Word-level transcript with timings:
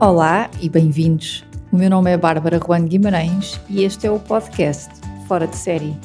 Olá 0.00 0.50
e 0.60 0.68
bem-vindos. 0.68 1.44
O 1.70 1.76
meu 1.76 1.88
nome 1.88 2.10
é 2.10 2.16
Bárbara 2.16 2.58
Juan 2.58 2.84
Guimarães 2.84 3.60
e 3.70 3.84
este 3.84 4.08
é 4.08 4.10
o 4.10 4.18
podcast 4.18 4.90
Fora 5.28 5.46
de 5.46 5.56
Série. 5.56 5.96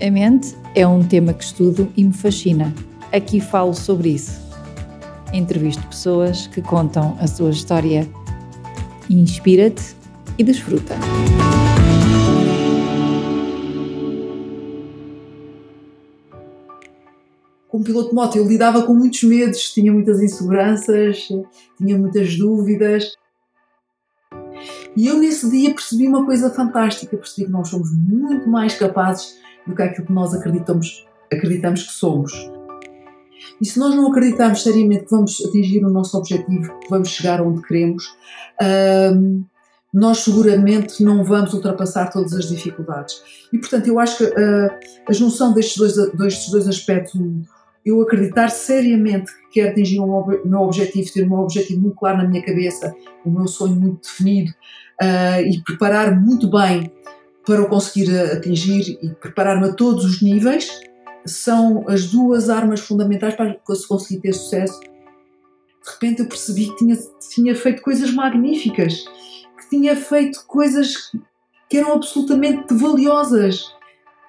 A 0.00 0.08
mente 0.08 0.56
é 0.76 0.86
um 0.86 1.02
tema 1.02 1.32
que 1.32 1.42
estudo 1.42 1.92
e 1.96 2.04
me 2.04 2.12
fascina. 2.12 2.72
Aqui 3.12 3.40
falo 3.40 3.74
sobre 3.74 4.10
isso. 4.10 4.40
Entrevisto 5.32 5.84
pessoas 5.88 6.46
que 6.46 6.62
contam 6.62 7.16
a 7.20 7.26
sua 7.26 7.50
história. 7.50 8.08
Inspira-te 9.10 9.96
e 10.38 10.44
desfruta. 10.44 10.94
Piloto 17.88 18.10
de 18.10 18.14
moto, 18.14 18.36
eu 18.36 18.46
lidava 18.46 18.82
com 18.82 18.92
muitos 18.92 19.22
medos, 19.22 19.72
tinha 19.72 19.90
muitas 19.90 20.20
inseguranças, 20.22 21.28
tinha 21.78 21.98
muitas 21.98 22.36
dúvidas. 22.36 23.16
E 24.94 25.06
eu 25.06 25.18
nesse 25.18 25.48
dia 25.50 25.72
percebi 25.74 26.06
uma 26.06 26.26
coisa 26.26 26.50
fantástica, 26.50 27.16
percebi 27.16 27.46
que 27.46 27.52
nós 27.52 27.68
somos 27.68 27.88
muito 27.92 28.48
mais 28.48 28.74
capazes 28.74 29.38
do 29.66 29.74
que 29.74 29.82
aquilo 29.82 30.06
que 30.06 30.12
nós 30.12 30.34
acreditamos, 30.34 31.06
acreditamos 31.32 31.82
que 31.84 31.92
somos. 31.92 32.32
E 33.60 33.66
se 33.66 33.78
nós 33.78 33.94
não 33.94 34.10
acreditarmos 34.10 34.62
seriamente 34.62 35.04
que 35.04 35.10
vamos 35.10 35.42
atingir 35.48 35.84
o 35.84 35.90
nosso 35.90 36.16
objetivo, 36.18 36.78
que 36.80 36.90
vamos 36.90 37.08
chegar 37.08 37.40
onde 37.40 37.62
queremos, 37.62 38.14
hum, 39.14 39.44
nós 39.92 40.18
seguramente 40.18 41.02
não 41.02 41.24
vamos 41.24 41.54
ultrapassar 41.54 42.10
todas 42.10 42.34
as 42.34 42.48
dificuldades. 42.48 43.22
E 43.52 43.58
portanto, 43.58 43.86
eu 43.86 43.98
acho 43.98 44.18
que 44.18 44.24
uh, 44.24 44.70
a 45.08 45.12
junção 45.12 45.52
destes 45.52 45.76
dois, 45.76 46.12
destes 46.12 46.50
dois 46.50 46.68
aspectos, 46.68 47.18
eu 47.88 48.00
acreditar 48.02 48.50
seriamente 48.50 49.32
que 49.32 49.60
quero 49.60 49.70
atingir 49.70 49.98
o 50.00 50.26
meu 50.44 50.60
objetivo, 50.60 51.12
ter 51.12 51.26
meu 51.26 51.38
objetivo 51.38 51.80
muito 51.80 51.96
claro 51.96 52.18
na 52.18 52.24
minha 52.28 52.44
cabeça, 52.44 52.94
o 53.24 53.30
meu 53.30 53.46
sonho 53.46 53.76
muito 53.76 54.02
definido 54.02 54.50
uh, 55.00 55.40
e 55.40 55.62
preparar 55.62 56.20
muito 56.20 56.50
bem 56.50 56.92
para 57.46 57.62
o 57.62 57.68
conseguir 57.68 58.14
atingir 58.32 58.98
e 59.02 59.08
preparar-me 59.14 59.68
a 59.68 59.72
todos 59.72 60.04
os 60.04 60.20
níveis, 60.20 60.68
são 61.24 61.84
as 61.88 62.06
duas 62.06 62.50
armas 62.50 62.80
fundamentais 62.80 63.34
para 63.34 63.56
conseguir 63.88 64.20
ter 64.20 64.34
sucesso. 64.34 64.78
De 64.80 65.90
repente 65.90 66.20
eu 66.20 66.28
percebi 66.28 66.66
que 66.66 66.76
tinha, 66.76 66.96
tinha 67.34 67.56
feito 67.56 67.80
coisas 67.80 68.12
magníficas, 68.12 69.04
que 69.58 69.70
tinha 69.70 69.96
feito 69.96 70.44
coisas 70.46 71.10
que 71.70 71.78
eram 71.78 71.94
absolutamente 71.94 72.74
valiosas 72.74 73.77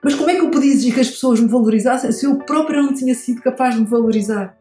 mas 0.04 0.16
como 0.16 0.30
é 0.30 0.36
que 0.36 0.42
eu 0.42 0.52
podia 0.52 0.72
exigir 0.72 0.94
que 0.94 1.02
as 1.02 1.10
pessoas 1.10 1.40
me 1.40 1.48
valorizassem 1.48 2.12
se 2.12 2.26
eu 2.26 2.38
própria 2.40 2.82
não 2.82 2.94
tinha 2.94 3.14
sido 3.14 3.42
capaz 3.42 3.76
de 3.76 3.82
me 3.82 3.88
valorizar? 3.88 4.58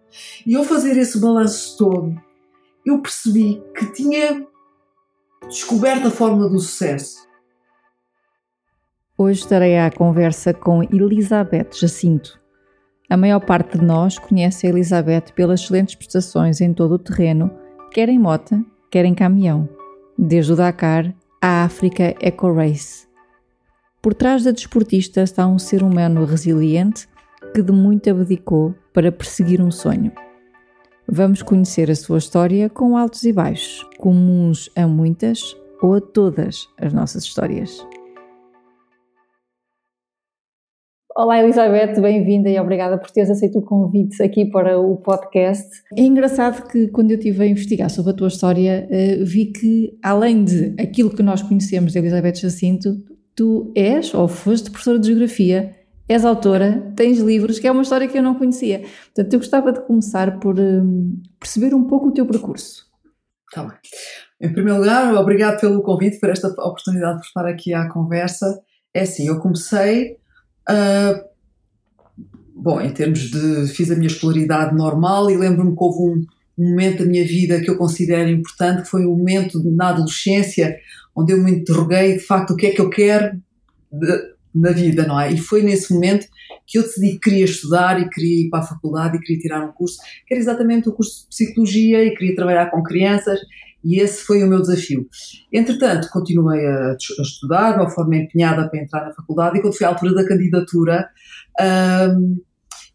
E 0.47 0.56
ao 0.56 0.64
fazer 0.64 0.97
esse 0.97 1.20
balanço 1.20 1.77
todo, 1.77 2.20
eu 2.84 3.00
percebi 3.00 3.62
que 3.77 3.92
tinha 3.92 4.47
descoberto 5.48 6.09
a 6.09 6.11
fórmula 6.11 6.48
do 6.48 6.59
sucesso. 6.59 7.28
Hoje 9.16 9.41
estarei 9.41 9.78
à 9.78 9.91
conversa 9.91 10.55
com 10.55 10.83
Elizabeth 10.83 11.70
Jacinto. 11.72 12.41
A 13.11 13.16
maior 13.16 13.41
parte 13.41 13.78
de 13.78 13.84
nós 13.84 14.19
conhece 14.19 14.66
a 14.66 14.70
Elizabeth 14.70 15.33
pelas 15.34 15.61
excelentes 15.61 15.94
prestações 15.94 16.61
em 16.61 16.72
todo 16.72 16.92
o 16.92 16.98
terreno, 16.98 17.50
quer 17.91 18.09
em 18.09 18.19
mota, 18.19 18.62
quer 18.91 19.05
em 19.05 19.14
caminhão, 19.14 19.69
desde 20.16 20.53
o 20.53 20.56
Dakar 20.56 21.14
à 21.41 21.64
África 21.64 22.14
Eco 22.20 22.53
Race. 22.53 23.08
Por 24.00 24.14
trás 24.14 24.44
da 24.44 24.52
desportista 24.52 25.22
está 25.22 25.44
um 25.48 25.58
ser 25.58 25.82
humano 25.82 26.24
resiliente 26.24 27.08
que 27.52 27.60
de 27.60 27.72
muito 27.72 28.08
abdicou 28.08 28.72
para 28.94 29.10
perseguir 29.10 29.60
um 29.60 29.72
sonho. 29.72 30.12
Vamos 31.08 31.42
conhecer 31.42 31.91
a 31.91 31.96
sua 31.96 32.19
história 32.19 32.70
com 32.70 32.96
altos 32.96 33.24
e 33.24 33.32
baixos, 33.32 33.84
comuns 33.98 34.70
a 34.76 34.86
muitas 34.86 35.41
ou 35.82 35.94
a 35.94 36.00
todas 36.00 36.69
as 36.81 36.92
nossas 36.92 37.25
histórias. 37.25 37.84
Olá 41.16 41.42
Elizabeth, 41.42 42.00
bem-vinda 42.00 42.48
e 42.48 42.60
obrigada 42.60 42.97
por 42.98 43.10
teres 43.10 43.31
aceito 43.31 43.58
o 43.58 43.62
convite 43.62 44.22
aqui 44.22 44.44
para 44.48 44.78
o 44.78 44.98
podcast. 44.98 45.69
É 45.97 46.03
engraçado 46.03 46.69
que 46.69 46.87
quando 46.87 47.10
eu 47.10 47.16
estive 47.16 47.42
a 47.42 47.47
investigar 47.48 47.91
sobre 47.91 48.12
a 48.12 48.14
tua 48.14 48.28
história, 48.28 48.87
eh, 48.88 49.16
vi 49.25 49.47
que 49.47 49.98
além 50.00 50.44
de 50.44 50.76
aquilo 50.81 51.10
que 51.10 51.22
nós 51.25 51.42
conhecemos 51.42 51.92
de 51.92 51.98
Elizabeth 51.98 52.37
Jacinto, 52.37 53.18
tu 53.38 53.71
és 53.76 54.12
ou 54.15 54.26
foste 54.26 54.69
professora 54.69 54.99
de 54.99 55.06
Geografia, 55.06 55.72
és 56.09 56.25
autora, 56.25 56.93
tens 56.97 57.21
livros, 57.21 57.60
que 57.60 57.69
é 57.69 57.71
uma 57.71 57.82
história 57.82 58.09
que 58.09 58.19
eu 58.19 58.22
não 58.22 58.34
conhecia. 58.34 58.81
Portanto, 59.15 59.32
eu 59.32 59.38
gostava 59.38 59.72
de 59.72 59.81
começar 59.82 60.41
por 60.41 60.59
um, 60.59 61.22
perceber 61.38 61.72
um 61.72 61.84
pouco 61.84 62.09
o 62.09 62.12
teu 62.12 62.26
percurso. 62.26 62.88
Está 63.49 63.62
bem. 63.62 63.78
Em 64.41 64.53
primeiro 64.53 64.81
lugar, 64.81 65.15
obrigado 65.15 65.60
pelo 65.60 65.82
convite, 65.82 66.19
por 66.19 66.31
esta 66.31 66.49
oportunidade 66.49 67.21
de 67.21 67.26
estar 67.26 67.47
aqui 67.47 67.72
à 67.72 67.88
conversa. 67.88 68.60
É 68.93 69.03
assim, 69.03 69.28
eu 69.28 69.38
comecei, 69.38 70.16
uh, 70.69 71.25
bom, 72.56 72.81
em 72.81 72.91
termos 72.91 73.31
de, 73.31 73.69
fiz 73.69 73.88
a 73.93 73.94
minha 73.94 74.09
escolaridade 74.09 74.75
normal 74.75 75.31
e 75.31 75.37
lembro-me 75.37 75.76
que 75.76 75.84
houve 75.84 76.03
um, 76.03 76.26
um 76.59 76.70
momento 76.70 77.05
da 77.05 77.09
minha 77.09 77.25
vida 77.25 77.60
que 77.60 77.70
eu 77.70 77.76
considero 77.76 78.31
importante, 78.31 78.82
que 78.82 78.88
foi 78.88 79.06
um 79.06 79.16
momento 79.16 79.62
na 79.70 79.91
adolescência, 79.91 80.76
onde 81.19 81.33
eu 81.33 81.43
me 81.43 81.51
interroguei 81.51 82.15
de 82.15 82.21
facto 82.21 82.53
o 82.53 82.56
que 82.56 82.67
é 82.67 82.71
que 82.71 82.81
eu 82.81 82.89
quero 82.89 83.41
de, 83.91 84.39
na 84.55 84.71
vida, 84.71 85.06
não 85.06 85.21
é? 85.21 85.33
E 85.33 85.39
foi 85.39 85.62
nesse 85.62 85.93
momento 85.93 86.27
que 86.67 86.79
eu 86.79 86.83
decidi 86.83 87.12
que 87.12 87.31
queria 87.31 87.45
estudar 87.45 88.01
e 88.01 88.09
queria 88.09 88.47
ir 88.47 88.51
para 88.51 88.61
a 88.61 88.67
faculdade 88.67 89.17
e 89.17 89.21
queria 89.21 89.41
tirar 89.41 89.65
um 89.65 89.73
curso, 89.73 89.99
que 90.27 90.34
era 90.34 90.41
exatamente 90.41 90.89
o 90.89 90.93
curso 90.93 91.23
de 91.23 91.29
Psicologia 91.29 92.05
e 92.05 92.15
queria 92.15 92.37
trabalhar 92.37 92.71
com 92.71 92.83
crianças 92.83 93.41
e 93.84 94.01
esse 94.01 94.23
foi 94.23 94.43
o 94.43 94.47
meu 94.47 94.61
desafio. 94.61 95.09
Entretanto, 95.53 96.09
continuei 96.12 96.67
a, 96.67 96.93
a 96.93 97.23
estudar 97.23 97.73
de 97.73 97.81
uma 97.81 97.91
forma 97.91 98.17
empenhada 98.17 98.69
para 98.69 98.81
entrar 98.81 99.05
na 99.06 99.15
faculdade 99.15 99.59
e 99.59 99.62
quando 99.62 99.77
foi 99.77 99.87
à 99.87 99.91
altura 99.91 100.15
da 100.15 100.27
candidatura, 100.27 101.09
hum, 101.61 102.39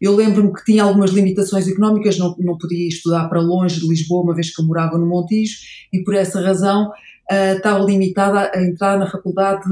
eu 0.04 0.14
lembro-me 0.14 0.52
que 0.52 0.64
tinha 0.64 0.82
algumas 0.82 1.10
limitações 1.10 1.66
económicas, 1.66 2.18
não, 2.18 2.34
não 2.38 2.58
podia 2.58 2.88
estudar 2.88 3.28
para 3.28 3.40
longe 3.40 3.80
de 3.80 3.88
Lisboa, 3.88 4.22
uma 4.22 4.34
vez 4.34 4.54
que 4.54 4.60
eu 4.60 4.66
morava 4.66 4.98
no 4.98 5.06
Montijo, 5.06 5.56
e 5.92 6.02
por 6.04 6.14
essa 6.14 6.40
razão 6.40 6.88
uh, 6.88 7.56
estava 7.56 7.82
limitada 7.84 8.50
a 8.54 8.62
entrar 8.62 8.98
na 8.98 9.10
faculdade 9.10 9.64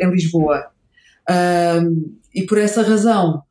em 0.00 0.10
Lisboa. 0.10 0.66
E 2.34 2.42
por 2.42 2.58
essa 2.58 2.82
razão 2.82 3.42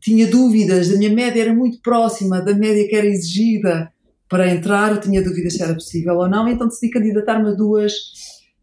tinha 0.00 0.26
dúvidas, 0.28 0.92
a 0.92 0.96
minha 0.96 1.10
média 1.10 1.40
era 1.40 1.52
muito 1.52 1.80
próxima 1.80 2.40
da 2.40 2.54
média 2.54 2.86
que 2.88 2.94
era 2.94 3.06
exigida 3.06 3.92
para 4.28 4.48
entrar, 4.48 4.92
eu 4.92 5.00
tinha 5.00 5.22
dúvidas 5.22 5.54
se 5.54 5.62
era 5.62 5.74
possível 5.74 6.14
ou 6.14 6.28
não, 6.28 6.48
então 6.48 6.68
decidi 6.68 6.90
candidatar-me 6.90 7.50
a 7.50 7.54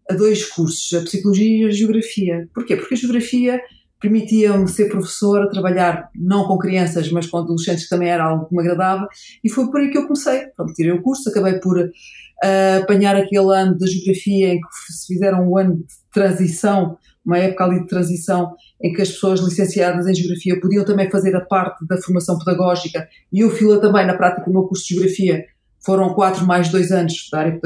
a 0.10 0.14
dois 0.16 0.44
cursos, 0.46 0.92
a 0.94 1.04
Psicologia 1.04 1.66
e 1.66 1.66
a 1.66 1.72
Geografia. 1.72 2.50
Porquê? 2.54 2.76
Porque 2.76 2.96
a 2.96 2.98
Geografia 2.98 3.62
permitia-me 4.00 4.68
ser 4.68 4.90
professora, 4.90 5.50
trabalhar 5.50 6.10
não 6.16 6.48
com 6.48 6.58
crianças, 6.58 7.12
mas 7.12 7.28
com 7.28 7.38
adolescentes, 7.38 7.84
que 7.84 7.90
também 7.90 8.10
era 8.10 8.24
algo 8.24 8.48
que 8.48 8.56
me 8.56 8.62
agradava, 8.62 9.08
e 9.44 9.50
foi 9.50 9.70
por 9.70 9.82
aí 9.82 9.90
que 9.90 9.98
eu 9.98 10.04
comecei. 10.04 10.48
Pronto, 10.56 10.74
tirei 10.74 10.92
o 10.92 11.02
curso, 11.02 11.30
acabei 11.30 11.60
por 11.60 11.78
uh, 11.78 12.82
apanhar 12.82 13.16
aquele 13.16 13.54
ano 13.54 13.78
da 13.78 13.86
geografia 13.86 14.54
em 14.54 14.60
que 14.60 14.94
se 14.94 15.08
fizeram 15.08 15.50
um 15.50 15.58
ano 15.58 15.78
de 15.78 15.84
transição, 16.14 16.98
uma 17.26 17.38
época 17.38 17.66
ali 17.66 17.82
de 17.82 17.88
transição, 17.88 18.56
em 18.82 18.94
que 18.94 19.02
as 19.02 19.10
pessoas 19.10 19.42
licenciadas 19.42 20.08
em 20.08 20.16
geografia 20.16 20.60
podiam 20.60 20.86
também 20.86 21.10
fazer 21.10 21.36
a 21.36 21.42
parte 21.42 21.86
da 21.86 21.98
formação 21.98 22.38
pedagógica, 22.40 23.08
e 23.32 23.42
eu 23.42 23.50
fila 23.50 23.82
também 23.82 24.08
na 24.08 24.16
prática 24.16 24.46
do 24.46 24.52
meu 24.52 24.64
curso 24.64 24.88
de 24.88 24.96
geografia, 24.96 25.46
foram 25.84 26.14
quatro 26.14 26.46
mais 26.46 26.70
dois 26.70 26.92
anos 26.92 27.30
da 27.32 27.40
área 27.40 27.60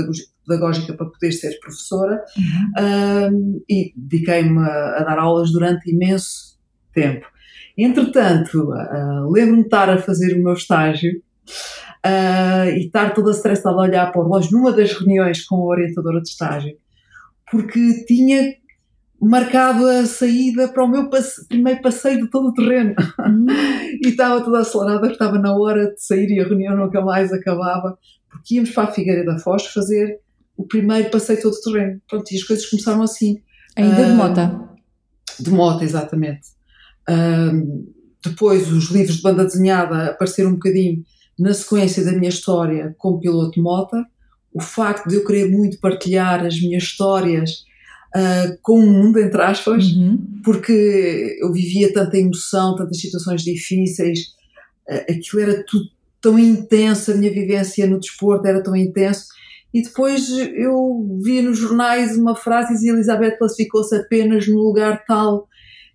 pedagógica 0.45 0.93
para 0.93 1.05
poder 1.05 1.31
ser 1.31 1.59
professora 1.59 2.23
uhum. 2.37 3.61
e 3.69 3.93
dediquei-me 3.95 4.59
a, 4.59 4.99
a, 4.99 5.03
dar 5.03 5.19
aulas 5.19 5.51
durante 5.51 5.91
imenso 5.91 6.57
tempo. 6.93 7.25
Entretanto, 7.77 8.69
uh, 8.71 9.31
lembro-me 9.31 9.61
de 9.61 9.67
estar 9.67 9.89
a 9.89 9.97
fazer 9.97 10.35
o 10.35 10.43
meu 10.43 10.53
estágio 10.53 11.11
uh, 12.05 12.69
e 12.69 12.85
estar 12.85 13.13
toda 13.13 13.31
estressada 13.31 13.75
a 13.75 13.81
olhar 13.81 14.11
para 14.11 14.21
o 14.21 14.25
relógio 14.25 14.51
numa 14.51 14.71
das 14.71 14.93
reuniões 14.93 15.43
com 15.43 15.55
a 15.55 15.65
orientadora 15.65 16.21
de 16.21 16.29
estágio, 16.29 16.77
porque 17.49 18.05
tinha 18.05 18.53
marcado 19.25 19.87
a 19.87 20.05
saída 20.05 20.67
para 20.67 20.83
o 20.83 20.87
meu 20.87 21.09
passe 21.09 21.47
primeiro 21.47 21.81
passeio 21.81 22.21
de 22.21 22.29
todo 22.29 22.49
o 22.49 22.53
terreno. 22.53 22.95
Uhum. 23.19 23.45
e 24.03 24.09
estava 24.09 24.43
toda 24.43 24.59
acelerada, 24.59 25.11
estava 25.11 25.39
na 25.39 25.55
hora 25.55 25.93
de 25.93 26.03
sair 26.03 26.29
e 26.29 26.39
a 26.39 26.43
reunião 26.43 26.75
nunca 26.75 27.01
mais 27.01 27.31
acabava, 27.31 27.97
porque 28.29 28.55
íamos 28.55 28.71
para 28.71 28.83
a 28.83 28.91
Figueira 28.91 29.25
da 29.25 29.39
Foz 29.39 29.67
fazer 29.67 30.19
o 30.57 30.65
primeiro 30.65 31.09
passeio 31.09 31.41
todo 31.41 31.53
o 31.53 31.61
terreno. 31.61 32.01
Pronto, 32.09 32.31
e 32.31 32.35
as 32.35 32.43
coisas 32.43 32.65
começaram 32.65 33.01
assim. 33.01 33.41
Ainda 33.75 34.01
uh, 34.01 34.05
de 34.05 34.11
moto? 34.13 34.69
De 35.39 35.49
moto, 35.49 35.83
exatamente. 35.83 36.47
Uh, 37.09 37.93
depois 38.23 38.71
os 38.71 38.89
livros 38.89 39.17
de 39.17 39.21
banda 39.21 39.43
desenhada 39.43 40.11
apareceram 40.11 40.51
um 40.51 40.53
bocadinho 40.53 41.03
na 41.37 41.53
sequência 41.53 42.03
da 42.05 42.11
minha 42.11 42.29
história 42.29 42.95
como 42.97 43.19
piloto 43.19 43.51
de 43.51 43.61
moto. 43.61 43.97
O 44.53 44.61
facto 44.61 45.07
de 45.07 45.15
eu 45.15 45.25
querer 45.25 45.49
muito 45.49 45.79
partilhar 45.79 46.45
as 46.45 46.59
minhas 46.61 46.83
histórias 46.83 47.63
uh, 48.15 48.57
com 48.61 48.79
o 48.79 48.85
mundo, 48.85 49.19
entre 49.19 49.41
aspas, 49.41 49.85
uhum. 49.91 50.39
porque 50.43 51.37
eu 51.41 51.51
vivia 51.51 51.91
tanta 51.91 52.17
emoção, 52.17 52.75
tantas 52.75 52.99
situações 52.99 53.41
difíceis, 53.41 54.19
uh, 54.89 55.11
aquilo 55.11 55.41
era 55.41 55.63
tudo 55.65 55.85
tão 56.21 56.39
intenso, 56.39 57.11
a 57.11 57.15
minha 57.15 57.31
vivência 57.31 57.85
no 57.85 57.99
desporto 57.99 58.47
era 58.47 58.63
tão 58.63 58.75
intenso, 58.75 59.25
e 59.73 59.81
depois 59.81 60.29
eu 60.29 61.19
vi 61.23 61.41
nos 61.41 61.57
jornais 61.57 62.15
uma 62.15 62.35
frase 62.35 62.71
e 62.71 62.75
dizia 62.75 62.93
Elizabeth 62.93 63.37
classificou-se 63.37 63.95
apenas 63.95 64.47
no 64.47 64.59
lugar 64.59 65.03
tal 65.05 65.47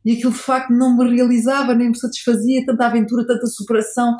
e 0.04 0.12
aquilo 0.12 0.32
de 0.32 0.38
facto 0.38 0.72
não 0.72 0.96
me 0.96 1.14
realizava, 1.14 1.74
nem 1.74 1.90
me 1.90 1.98
satisfazia, 1.98 2.64
tanta 2.64 2.86
aventura, 2.86 3.26
tanta 3.26 3.46
superação, 3.46 4.16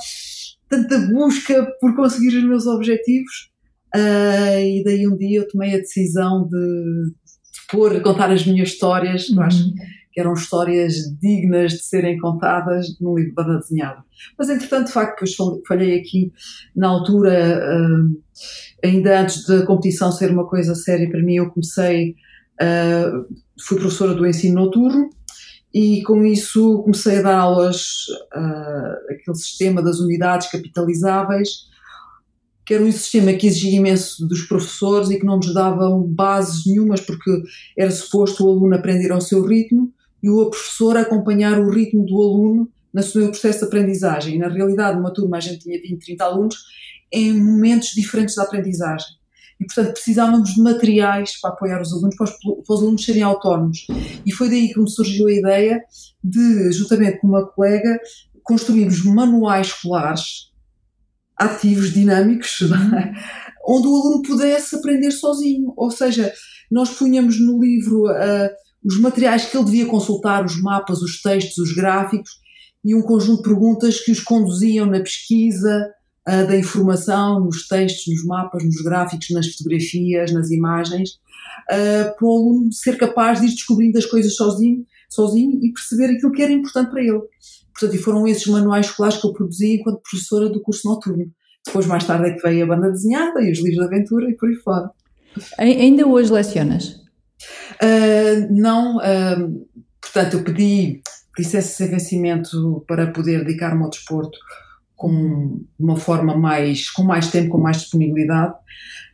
tanta 0.69 0.99
busca 0.99 1.67
por 1.81 1.97
conseguir 1.97 2.37
os 2.37 2.45
meus 2.45 2.67
objetivos. 2.67 3.51
Uh, 3.95 4.61
e 4.61 4.83
daí 4.85 5.09
um 5.09 5.17
dia 5.17 5.41
eu 5.41 5.49
tomei 5.49 5.75
a 5.75 5.79
decisão 5.79 6.47
de, 6.47 7.13
pôr, 7.71 8.01
contar 8.01 8.31
as 8.31 8.47
minhas 8.47 8.71
histórias, 8.71 9.29
uhum. 9.29 9.43
acho 9.43 9.73
que 10.13 10.21
eram 10.21 10.33
histórias 10.33 10.95
dignas 11.21 11.73
de 11.73 11.83
serem 11.83 12.19
contadas 12.19 12.99
num 13.01 13.15
livro 13.15 13.31
de 13.31 13.35
banda 13.35 13.59
desenhada. 13.59 14.03
Mas 14.37 14.49
entretanto, 14.49 14.87
de 14.87 14.93
facto, 14.93 15.25
depois 15.25 15.63
falhei 15.67 16.01
aqui 16.01 16.33
na 16.75 16.89
altura, 16.89 17.61
uh, 17.61 18.23
ainda 18.85 19.21
antes 19.21 19.47
da 19.47 19.65
competição 19.65 20.11
ser 20.11 20.31
uma 20.31 20.47
coisa 20.47 20.75
séria 20.75 21.09
para 21.09 21.23
mim, 21.23 21.37
eu 21.37 21.51
comecei, 21.51 22.17
uh, 22.61 23.35
fui 23.63 23.79
professora 23.79 24.15
do 24.15 24.27
ensino 24.27 24.63
noturno 24.63 25.11
e 25.73 26.03
com 26.03 26.25
isso 26.25 26.83
comecei 26.83 27.19
a 27.19 27.23
dar 27.23 27.39
aulas, 27.39 28.07
uh, 28.35 29.13
aquele 29.13 29.37
sistema 29.37 29.83
das 29.83 30.01
unidades 30.01 30.51
capitalizáveis, 30.51 31.69
que 32.69 32.75
era 32.75 32.85
um 32.85 32.93
sistema 32.93 33.33
que 33.33 33.47
exigia 33.47 33.79
imenso 33.79 34.29
dos 34.29 34.43
professores 34.43 35.09
e 35.09 35.19
que 35.19 35.25
não 35.25 35.37
nos 35.37 35.55
davam 35.55 36.03
bases 36.03 36.67
nenhumas, 36.67 37.01
porque 37.01 37.43
era 37.75 37.91
suposto 37.91 38.45
o 38.45 38.51
aluno 38.51 38.75
aprender 38.75 39.11
ao 39.11 39.23
seu 39.23 39.43
ritmo 39.43 39.91
e 40.23 40.29
o 40.29 40.51
professor 40.51 40.95
acompanhar 40.99 41.59
o 41.59 41.71
ritmo 41.71 42.05
do 42.05 42.21
aluno 42.21 42.71
no 42.93 43.03
seu 43.03 43.31
processo 43.31 43.61
de 43.61 43.65
aprendizagem. 43.65 44.35
E 44.35 44.39
na 44.39 44.49
realidade, 44.49 44.99
numa 44.99 45.11
turma 45.11 45.39
a 45.39 45.41
gente 45.41 45.61
tinha 45.61 45.81
20, 45.81 45.99
30 45.99 46.23
alunos 46.23 46.57
em 47.11 47.33
momentos 47.33 47.93
diferentes 47.95 48.35
da 48.35 48.43
aprendizagem 48.43 49.17
e, 49.59 49.65
portanto, 49.65 49.95
precisávamos 49.95 50.53
de 50.53 50.61
materiais 50.61 51.41
para 51.41 51.55
apoiar 51.55 51.81
os 51.81 51.91
alunos, 51.91 52.17
para 52.17 52.25
os, 52.25 52.33
para 52.33 52.75
os, 52.75 52.83
alunos 52.83 53.03
serem 53.03 53.23
autónomos. 53.23 53.87
E 54.27 54.31
foi 54.31 54.51
daí 54.51 54.75
que 54.75 54.79
me 54.79 54.91
surgiu 54.91 55.27
a 55.27 55.33
ideia 55.33 55.83
de, 56.23 56.71
juntamente 56.73 57.19
com 57.19 57.29
uma 57.29 57.47
colega, 57.47 57.99
construirmos 58.43 59.03
manuais 59.07 59.69
escolares 59.69 60.49
ativos, 61.39 61.93
dinâmicos, 61.93 62.61
é? 62.63 63.13
onde 63.67 63.87
o 63.87 63.95
aluno 63.95 64.23
pudesse 64.23 64.77
aprender 64.77 65.11
sozinho. 65.11 65.73
Ou 65.77 65.91
seja, 65.91 66.33
nós 66.71 66.91
punhamos 66.91 67.41
no 67.41 67.61
livro 67.61 68.05
uh, 68.07 68.49
os 68.85 68.99
materiais 69.01 69.45
que 69.45 69.57
ele 69.57 69.65
devia 69.65 69.87
consultar, 69.87 70.45
os 70.45 70.61
mapas, 70.61 71.01
os 71.03 71.21
textos, 71.21 71.59
os 71.59 71.75
gráficos, 71.75 72.31
e 72.85 72.95
um 72.95 73.03
conjunto 73.03 73.43
de 73.43 73.49
perguntas 73.49 74.01
que 74.01 74.13
os 74.13 74.21
conduziam 74.21 74.87
na 74.87 75.01
pesquisa, 75.01 75.91
uh, 76.29 76.47
da 76.47 76.57
informação 76.57 77.41
nos 77.41 77.67
textos, 77.69 78.15
nos 78.15 78.25
mapas, 78.25 78.65
nos 78.65 78.83
gráficos, 78.83 79.31
nas 79.31 79.47
fotografias, 79.49 80.33
nas 80.33 80.51
imagens, 80.51 81.11
uh, 81.71 82.17
para 82.17 82.27
o 82.27 82.37
aluno 82.37 82.73
ser 82.73 82.97
capaz 82.97 83.41
de 83.41 83.47
ir 83.47 83.51
descobrindo 83.51 83.99
as 83.99 84.07
coisas 84.07 84.35
sozinho, 84.35 84.85
sozinho 85.09 85.59
e 85.63 85.73
perceber 85.73 86.15
aquilo 86.15 86.33
que 86.33 86.43
era 86.43 86.53
importante 86.53 86.91
para 86.91 87.03
ele. 87.03 87.21
Portanto, 87.73 87.95
e 87.95 88.03
foram 88.03 88.27
esses 88.27 88.47
manuais 88.47 88.87
escolares 88.87 89.21
que 89.21 89.27
eu 89.27 89.33
produzi 89.33 89.77
enquanto 89.77 90.03
professora 90.03 90.49
do 90.49 90.61
curso 90.61 90.89
noturno. 90.89 91.31
Depois, 91.65 91.87
mais 91.87 92.05
tarde, 92.05 92.31
é 92.31 92.33
que 92.33 92.43
veio 92.43 92.65
a 92.65 92.69
banda 92.69 92.91
desenhada 92.91 93.43
e 93.43 93.53
os 93.53 93.59
livros 93.59 93.87
de 93.87 93.95
aventura 93.95 94.31
e 94.31 94.35
por 94.35 94.49
aí 94.49 94.55
fora. 94.57 94.91
Ainda 95.59 96.07
hoje 96.07 96.33
lecionas? 96.33 97.01
Uh, 97.81 98.51
não, 98.51 98.97
uh, 98.97 99.67
portanto, 100.01 100.35
eu 100.35 100.45
pedi 100.45 101.01
licença 101.39 101.69
sem 101.69 101.89
vencimento 101.89 102.85
para 102.89 103.13
poder 103.13 103.45
dedicar-me 103.45 103.85
ao 103.85 103.91
desporto 103.91 104.39
com 104.97 105.65
uma 105.79 105.97
forma 105.97 106.37
mais, 106.37 106.91
com 106.91 107.05
mais 107.05 107.31
tempo, 107.31 107.51
com 107.51 107.59
mais 107.59 107.83
disponibilidade. 107.83 108.55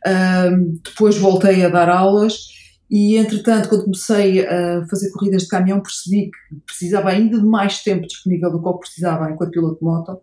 Uh, 0.05 0.79
depois 0.83 1.17
voltei 1.17 1.63
a 1.63 1.69
dar 1.69 1.89
aulas 1.89 2.47
e, 2.89 3.17
entretanto, 3.17 3.69
quando 3.69 3.83
comecei 3.85 4.45
a 4.45 4.85
fazer 4.87 5.11
corridas 5.11 5.43
de 5.43 5.49
caminhão, 5.49 5.81
percebi 5.81 6.29
que 6.29 6.55
precisava 6.65 7.09
ainda 7.09 7.39
de 7.39 7.45
mais 7.45 7.81
tempo 7.81 8.07
disponível 8.07 8.51
do 8.51 8.61
que 8.61 8.67
eu 8.67 8.77
precisava 8.77 9.29
enquanto 9.29 9.51
piloto 9.51 9.79
de 9.79 9.83
moto. 9.83 10.21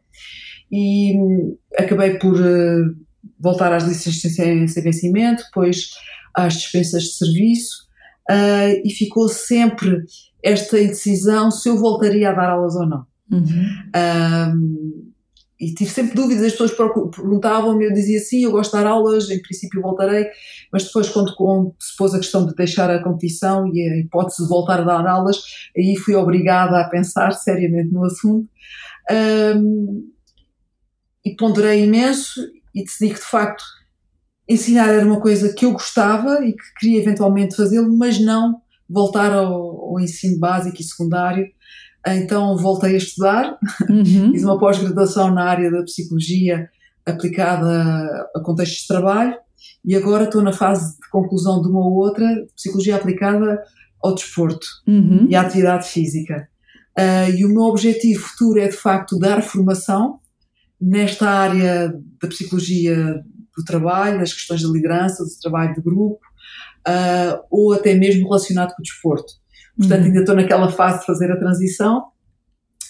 E 0.71 1.15
acabei 1.77 2.19
por 2.19 2.35
uh, 2.35 2.97
voltar 3.39 3.73
às 3.73 3.85
licenças 3.85 4.35
sem, 4.35 4.67
vencimento, 4.67 5.45
depois 5.45 5.91
às 6.35 6.55
dispensas 6.55 7.03
de 7.03 7.13
serviço. 7.15 7.91
Uh, 8.31 8.81
e 8.85 8.91
ficou 8.91 9.29
sempre 9.29 10.05
esta 10.43 10.81
indecisão 10.81 11.51
se 11.51 11.69
eu 11.69 11.77
voltaria 11.77 12.31
a 12.31 12.33
dar 12.33 12.51
aulas 12.51 12.77
ou 12.77 12.87
não. 12.87 13.05
Uhum 13.31 15.12
e 15.63 15.73
tive 15.73 15.93
sempre 15.93 16.17
dúvidas, 16.17 16.43
as 16.43 16.51
pessoas 16.51 16.73
perguntavam-me, 16.73 17.85
eu 17.85 17.93
dizia 17.93 18.19
sim, 18.19 18.43
eu 18.43 18.51
gosto 18.51 18.77
de 18.77 18.83
dar 18.83 18.91
aulas, 18.91 19.31
em 19.31 19.41
princípio 19.41 19.81
voltarei, 19.81 20.27
mas 20.73 20.83
depois 20.83 21.09
quando, 21.09 21.37
quando 21.37 21.73
se 21.79 21.97
pôs 21.97 22.13
a 22.13 22.19
questão 22.19 22.45
de 22.45 22.53
deixar 22.57 22.91
a 22.91 23.01
competição 23.01 23.69
e 23.73 23.81
a 23.89 23.97
hipótese 23.97 24.43
de 24.43 24.49
voltar 24.49 24.81
a 24.81 24.83
dar 24.83 25.07
aulas, 25.07 25.37
aí 25.79 25.95
fui 25.97 26.17
obrigada 26.17 26.81
a 26.81 26.89
pensar 26.89 27.31
seriamente 27.31 27.93
no 27.93 28.05
assunto. 28.05 28.51
Um, 29.57 30.11
e 31.25 31.37
ponderei 31.37 31.85
imenso 31.85 32.41
e 32.75 32.83
decidi 32.83 33.15
que 33.15 33.21
de 33.21 33.27
facto 33.27 33.63
ensinar 34.49 34.89
era 34.89 35.07
uma 35.07 35.21
coisa 35.21 35.55
que 35.55 35.65
eu 35.65 35.71
gostava 35.71 36.45
e 36.45 36.55
que 36.55 36.75
queria 36.81 36.99
eventualmente 36.99 37.55
fazê-lo, 37.55 37.97
mas 37.97 38.19
não 38.19 38.61
voltar 38.91 39.33
ao, 39.33 39.91
ao 39.91 40.01
ensino 40.01 40.41
básico 40.41 40.81
e 40.81 40.85
secundário, 40.85 41.47
então 42.07 42.57
voltei 42.57 42.95
a 42.95 42.99
estudar, 42.99 43.59
uhum. 43.89 44.33
fiz 44.33 44.43
uma 44.43 44.59
pós-graduação 44.59 45.33
na 45.33 45.45
área 45.45 45.71
da 45.71 45.83
psicologia 45.83 46.69
aplicada 47.07 48.29
a 48.35 48.41
contextos 48.41 48.83
de 48.83 48.89
trabalho 48.89 49.37
e 49.85 49.97
agora 49.97 50.25
estou 50.25 50.43
na 50.43 50.53
fase 50.53 50.97
de 50.97 51.09
conclusão 51.11 51.61
de 51.63 51.69
uma 51.69 51.81
ou 51.81 51.95
outra, 51.95 52.27
psicologia 52.57 52.97
aplicada 52.97 53.63
ao 54.03 54.15
desporto 54.15 54.67
uhum. 54.87 55.27
e 55.29 55.37
à 55.37 55.43
atividade 55.43 55.89
física. 55.89 56.49
Uh, 56.99 57.31
e 57.37 57.45
o 57.45 57.49
meu 57.49 57.63
objetivo 57.63 58.21
futuro 58.21 58.61
é 58.61 58.69
de 58.69 58.77
facto 58.77 59.19
dar 59.19 59.43
formação 59.43 60.19
nesta 60.81 61.29
área 61.29 61.95
da 62.21 62.29
psicologia 62.29 63.23
do 63.57 63.65
trabalho, 63.65 64.19
das 64.19 64.33
questões 64.33 64.61
de 64.61 64.67
liderança, 64.67 65.25
do 65.25 65.31
trabalho 65.41 65.75
de 65.75 65.81
grupo, 65.81 66.21
uh, 66.87 67.43
ou 67.51 67.73
até 67.73 67.95
mesmo 67.95 68.25
relacionado 68.25 68.75
com 68.75 68.81
o 68.81 68.85
desporto. 68.85 69.33
Portanto, 69.77 70.01
uhum. 70.01 70.07
ainda 70.07 70.21
estou 70.21 70.35
naquela 70.35 70.69
fase 70.71 71.01
de 71.01 71.07
fazer 71.07 71.31
a 71.31 71.39
transição, 71.39 72.05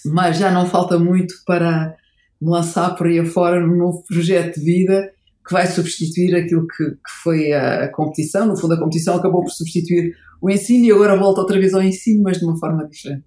mas 0.06 0.38
já 0.38 0.50
não 0.50 0.66
falta 0.66 0.98
muito 0.98 1.34
para 1.46 1.96
me 2.40 2.50
lançar 2.50 2.96
por 2.96 3.06
aí 3.06 3.20
afora 3.20 3.64
num 3.64 3.76
novo 3.76 4.02
projeto 4.04 4.58
de 4.58 4.64
vida 4.64 5.12
que 5.46 5.52
vai 5.52 5.66
substituir 5.66 6.34
aquilo 6.34 6.66
que, 6.66 6.90
que 6.90 7.22
foi 7.22 7.52
a, 7.52 7.84
a, 7.84 7.88
competição. 7.88 8.46
No 8.46 8.56
fundo, 8.56 8.74
a 8.74 8.78
competição 8.78 9.16
acabou 9.16 9.42
por 9.42 9.50
substituir 9.50 10.16
o 10.40 10.50
ensino 10.50 10.84
e 10.84 10.92
agora 10.92 11.16
volta 11.16 11.40
outra 11.40 11.58
vez 11.58 11.74
ao 11.74 11.82
ensino, 11.82 12.22
mas 12.22 12.38
de 12.38 12.44
uma 12.44 12.58
forma 12.58 12.86
diferente. 12.88 13.24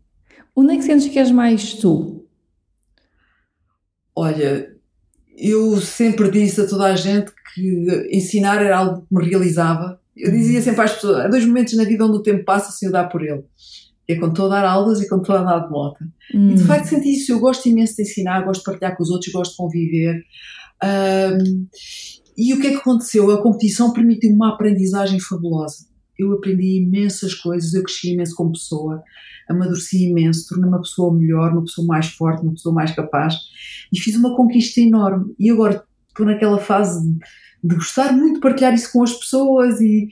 Onde 0.55 0.73
é 0.73 0.77
que 0.77 0.83
sentes 0.83 1.07
que 1.07 1.19
és 1.19 1.31
mais 1.31 1.73
tu? 1.73 2.25
Olha, 4.15 4.73
eu 5.37 5.79
sempre 5.81 6.31
disse 6.31 6.61
a 6.61 6.67
toda 6.67 6.85
a 6.85 6.95
gente 6.95 7.31
que 7.53 8.09
ensinar 8.11 8.61
era 8.61 8.77
algo 8.77 9.01
que 9.01 9.15
me 9.15 9.29
realizava 9.29 9.99
eu 10.15 10.31
dizia 10.31 10.61
sempre 10.61 10.81
às 10.81 10.93
pessoas: 10.93 11.17
há 11.17 11.27
dois 11.27 11.45
momentos 11.45 11.75
na 11.75 11.83
vida 11.83 12.05
onde 12.05 12.17
o 12.17 12.23
tempo 12.23 12.43
passa 12.45 12.71
sem 12.71 12.87
eu 12.87 12.93
dar 12.93 13.05
por 13.05 13.21
ele. 13.21 13.43
É 14.07 14.15
quando 14.15 14.31
estou 14.31 14.45
a 14.45 14.49
dar 14.49 14.65
aulas 14.65 15.01
e 15.01 15.09
quando 15.09 15.21
estou 15.21 15.35
a 15.35 15.41
andar 15.41 15.59
de 15.65 15.71
moto. 15.71 16.03
Hum. 16.33 16.51
E 16.51 16.55
de 16.55 16.63
hum. 16.63 16.65
facto 16.65 16.85
senti 16.85 17.13
isso. 17.13 17.31
Eu 17.31 17.39
gosto 17.39 17.67
imenso 17.67 17.95
de 17.95 18.03
ensinar, 18.03 18.43
gosto 18.43 18.59
de 18.59 18.65
partilhar 18.65 18.95
com 18.95 19.03
os 19.03 19.09
outros, 19.09 19.31
gosto 19.31 19.51
de 19.51 19.57
conviver. 19.57 20.23
Um, 20.83 21.67
e 22.37 22.53
o 22.53 22.59
que 22.59 22.67
é 22.67 22.69
que 22.71 22.77
aconteceu? 22.77 23.31
A 23.31 23.41
competição 23.41 23.93
permitiu 23.93 24.31
uma 24.31 24.53
aprendizagem 24.53 25.19
fabulosa. 25.19 25.87
Eu 26.17 26.31
aprendi 26.33 26.81
imensas 26.81 27.33
coisas, 27.33 27.73
eu 27.73 27.83
cresci 27.83 28.13
imenso 28.13 28.35
como 28.35 28.51
pessoa, 28.51 29.01
amadureci 29.49 30.05
imenso, 30.09 30.47
tornei-me 30.47 30.73
uma 30.73 30.81
pessoa 30.81 31.13
melhor, 31.13 31.51
uma 31.51 31.63
pessoa 31.63 31.87
mais 31.87 32.07
forte, 32.07 32.43
uma 32.43 32.53
pessoa 32.53 32.73
mais 32.73 32.91
capaz 32.95 33.35
e 33.91 33.99
fiz 33.99 34.15
uma 34.15 34.35
conquista 34.35 34.79
enorme. 34.79 35.33
E 35.39 35.49
agora 35.49 35.83
estou 36.09 36.25
naquela 36.25 36.57
fase 36.57 37.05
de 37.05 37.19
gostar 37.73 38.11
muito 38.13 38.35
de 38.35 38.39
partilhar 38.41 38.73
isso 38.73 38.91
com 38.91 39.03
as 39.03 39.13
pessoas 39.13 39.79
e, 39.81 40.09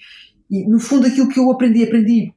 e, 0.50 0.68
no 0.68 0.80
fundo 0.80 1.08
aquilo 1.08 1.30
que 1.30 1.40
eu 1.40 1.50
aprendi, 1.52 1.84
aprendi 1.84 2.34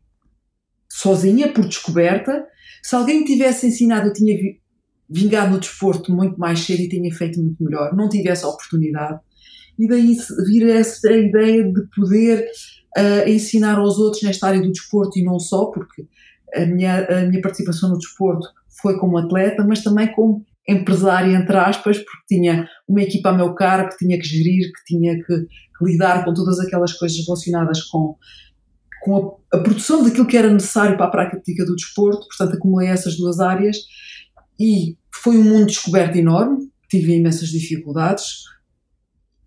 sozinha, 0.89 1.53
por 1.53 1.67
descoberta. 1.67 2.47
Se 2.83 2.95
alguém 2.95 3.21
me 3.21 3.25
tivesse 3.25 3.67
ensinado, 3.67 4.09
eu 4.09 4.13
tinha 4.13 4.37
vingado 5.09 5.53
no 5.53 5.61
desporto 5.61 6.13
muito 6.15 6.39
mais 6.39 6.61
cedo 6.61 6.81
e 6.81 6.89
tinha 6.89 7.15
feito 7.15 7.41
muito 7.41 7.63
melhor. 7.63 7.95
Não 7.95 8.09
tive 8.09 8.29
essa 8.29 8.49
oportunidade. 8.49 9.21
E 9.79 9.87
daí 9.87 10.17
vir 10.47 10.69
essa 10.69 11.13
ideia 11.13 11.65
de 11.65 11.83
poder 11.95 12.47
uh, 12.97 13.29
ensinar 13.29 13.79
aos 13.79 13.99
outros 13.99 14.23
nesta 14.23 14.49
área 14.49 14.61
do 14.61 14.73
desporto 14.73 15.19
e 15.19 15.23
não 15.23 15.39
só, 15.39 15.67
porque 15.67 16.07
a 16.55 16.65
minha, 16.65 17.05
a 17.05 17.27
minha 17.27 17.43
participação 17.43 17.91
no 17.91 17.99
desporto 17.99 18.49
foi 18.81 18.99
como 18.99 19.19
atleta, 19.19 19.65
mas 19.65 19.83
também 19.83 20.11
como 20.13 20.45
empresária, 20.69 21.37
entre 21.37 21.57
aspas, 21.57 21.99
porque 21.99 22.35
tinha 22.35 22.69
uma 22.89 23.03
equipa 23.03 23.31
a 23.31 23.33
meu 23.33 23.55
cargo 23.55 23.91
que 23.91 23.99
tinha 23.99 24.19
que 24.19 24.27
gerir, 24.27 24.73
que 24.73 24.85
tinha 24.85 25.15
que, 25.17 25.47
que 25.47 25.85
lidar 25.85 26.25
com 26.25 26.35
todas 26.35 26.59
aquelas 26.59 26.93
coisas 26.93 27.25
relacionadas 27.25 27.83
com, 27.83 28.17
com 29.03 29.39
a, 29.53 29.57
a, 29.57 29.61
produção 29.61 30.03
daquilo 30.03 30.27
que 30.27 30.37
era 30.37 30.51
necessário 30.51 30.97
para 30.97 31.07
a 31.07 31.11
prática 31.11 31.65
do 31.65 31.77
desporto, 31.77 32.27
portanto 32.27 32.57
acumulei 32.57 32.89
essas 32.89 33.17
duas 33.17 33.39
áreas 33.39 33.77
e 34.59 34.97
foi 35.13 35.39
um 35.39 35.45
mundo 35.45 35.67
descoberto 35.67 36.17
enorme, 36.17 36.69
tive 36.89 37.15
imensas 37.15 37.49
dificuldades, 37.49 38.45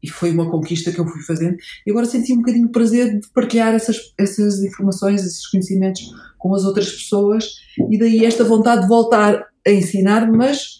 e 0.02 0.10
foi 0.10 0.32
uma 0.32 0.50
conquista 0.50 0.92
que 0.92 1.00
eu 1.00 1.08
fui 1.08 1.22
fazendo. 1.24 1.58
E 1.86 1.92
agora 1.92 2.06
senti 2.06 2.32
um 2.34 2.38
bocadinho 2.38 2.68
de 2.68 2.72
prazer 2.72 3.20
de 3.20 3.28
partilhar 3.34 3.74
essas, 3.74 4.14
essas 4.18 4.64
informações, 4.64 5.26
esses 5.26 5.46
conhecimentos 5.48 6.02
com 6.38 6.56
as 6.56 6.64
outras 6.64 6.90
pessoas, 6.90 7.56
e 7.90 7.98
daí 7.98 8.26
esta 8.26 8.44
vontade 8.44 8.84
de 8.84 8.88
voltar 8.88 9.46
a 9.68 9.72
ensinar, 9.72 10.32
mas 10.32 10.79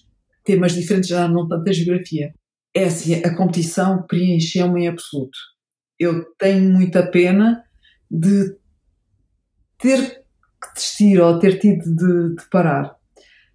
temas 0.50 0.72
diferentes, 0.72 1.10
já 1.10 1.28
não 1.28 1.48
tanta 1.48 1.72
geografia. 1.72 2.34
É 2.76 2.86
assim, 2.86 3.14
a 3.16 3.36
competição 3.36 4.02
preencheu-me 4.08 4.84
em 4.84 4.88
absoluto. 4.88 5.38
Eu 6.00 6.26
tenho 6.40 6.72
muita 6.72 7.06
pena 7.06 7.64
de 8.10 8.56
ter 9.78 10.24
que 10.62 10.74
desistir 10.74 11.20
ou 11.20 11.38
ter 11.38 11.60
tido 11.60 11.84
de, 11.84 12.36
de 12.36 12.50
parar. 12.50 12.96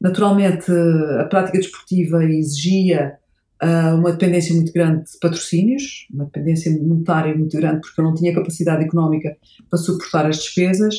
Naturalmente, 0.01 0.71
a 1.19 1.25
prática 1.25 1.59
desportiva 1.59 2.25
exigia 2.25 3.15
uh, 3.61 3.97
uma 3.97 4.13
dependência 4.13 4.55
muito 4.55 4.73
grande 4.73 5.05
de 5.11 5.19
patrocínios, 5.21 6.07
uma 6.13 6.27
dependência 6.27 6.71
monetária 6.81 7.37
muito 7.37 7.57
grande, 7.57 7.81
porque 7.81 8.01
eu 8.01 8.05
não 8.05 8.15
tinha 8.15 8.35
capacidade 8.35 8.85
económica 8.85 9.37
para 9.69 9.79
suportar 9.79 10.27
as 10.27 10.37
despesas. 10.37 10.95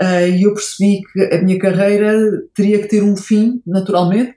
Uh, 0.00 0.28
e 0.34 0.42
eu 0.44 0.54
percebi 0.54 1.02
que 1.12 1.34
a 1.34 1.42
minha 1.42 1.58
carreira 1.58 2.42
teria 2.54 2.80
que 2.80 2.88
ter 2.88 3.02
um 3.02 3.16
fim, 3.16 3.60
naturalmente, 3.66 4.34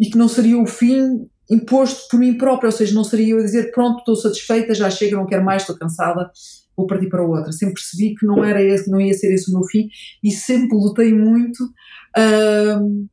e 0.00 0.08
que 0.08 0.16
não 0.16 0.28
seria 0.28 0.58
o 0.58 0.66
fim 0.66 1.28
imposto 1.50 2.08
por 2.08 2.18
mim 2.18 2.38
própria, 2.38 2.68
ou 2.68 2.72
seja, 2.72 2.94
não 2.94 3.04
seria 3.04 3.34
eu 3.34 3.42
dizer 3.42 3.70
pronto, 3.72 3.98
estou 3.98 4.16
satisfeita, 4.16 4.72
já 4.72 4.88
chega, 4.88 5.16
não 5.16 5.26
quero 5.26 5.44
mais, 5.44 5.62
estou 5.62 5.76
cansada, 5.76 6.30
vou 6.76 6.86
partir 6.86 7.08
para 7.08 7.22
outra. 7.22 7.52
Sempre 7.52 7.74
percebi 7.74 8.14
que 8.14 8.24
não 8.24 8.42
era 8.42 8.62
esse, 8.62 8.90
não 8.90 9.00
ia 9.00 9.12
ser 9.12 9.34
esse 9.34 9.50
o 9.50 9.54
meu 9.54 9.64
fim 9.64 9.88
e 10.22 10.30
sempre 10.30 10.76
lutei 10.76 11.12
muito 11.12 11.64
uh, 12.16 13.08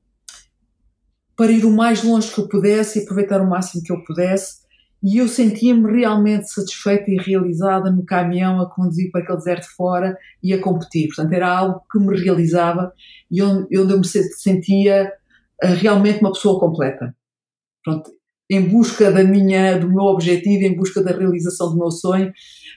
para 1.36 1.51
ir 1.51 1.65
o 1.65 1.72
mais 1.72 2.03
longe 2.03 2.34
que 2.34 2.39
eu 2.39 2.48
pudesse 2.48 3.00
e 3.00 3.03
aproveitar 3.03 3.41
o 3.41 3.50
máximo 3.50 3.84
que 3.84 3.91
eu 3.91 4.03
pudesse. 4.06 4.65
E 5.03 5.17
eu 5.17 5.27
sentia-me 5.27 5.91
realmente 5.91 6.51
satisfeita 6.51 7.12
e 7.12 7.17
realizada 7.17 7.91
no 7.91 8.03
caminhão 8.03 8.60
a 8.62 8.70
conduzir 8.70 9.12
para 9.12 9.22
aquele 9.22 9.38
deserto 9.38 9.67
fora 9.75 10.17
e 10.41 10.53
a 10.53 10.62
competir. 10.62 11.08
Portanto, 11.08 11.34
era 11.34 11.50
algo 11.50 11.82
que 11.91 12.00
me 12.00 12.20
realizava 12.20 12.91
e 13.29 13.41
onde, 13.41 13.77
onde 13.77 13.94
eu 13.94 14.00
me 14.00 14.06
sentia 14.06 15.12
realmente 15.62 16.20
uma 16.20 16.32
pessoa 16.32 16.60
completa. 16.60 17.16
Pronto, 17.84 18.12
em 18.50 18.62
busca 18.62 19.12
da 19.12 19.24
minha, 19.24 19.78
do 19.78 19.90
meu 19.90 20.06
objetivo, 20.06 20.64
em 20.64 20.76
busca 20.76 21.04
da 21.04 21.12
realização 21.12 21.70
do 21.70 21.78
meu 21.78 21.92
sonho, 21.92 22.32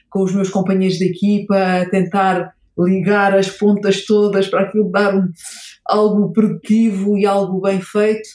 com 0.09 0.23
os 0.23 0.33
meus 0.33 0.49
companheiros 0.49 0.97
de 0.97 1.05
equipa, 1.05 1.55
a 1.55 1.89
tentar 1.89 2.53
ligar 2.77 3.37
as 3.37 3.49
pontas 3.49 4.05
todas 4.05 4.47
para 4.47 4.61
aquilo 4.61 4.91
dar 4.91 5.15
um, 5.15 5.29
algo 5.85 6.31
produtivo 6.31 7.17
e 7.17 7.25
algo 7.25 7.61
bem 7.61 7.81
feito. 7.81 8.27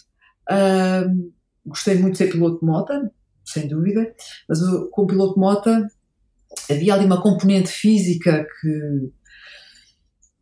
Uh, 0.50 1.32
gostei 1.66 1.96
muito 1.96 2.12
de 2.12 2.18
ser 2.18 2.30
piloto 2.30 2.60
de 2.60 2.66
moto, 2.66 2.92
sem 3.44 3.68
dúvida, 3.68 4.12
mas 4.48 4.58
com 4.90 5.06
piloto 5.06 5.34
de 5.34 5.40
moto 5.40 5.70
havia 6.70 6.94
ali 6.94 7.04
uma 7.04 7.20
componente 7.20 7.68
física 7.68 8.46
que 8.60 9.10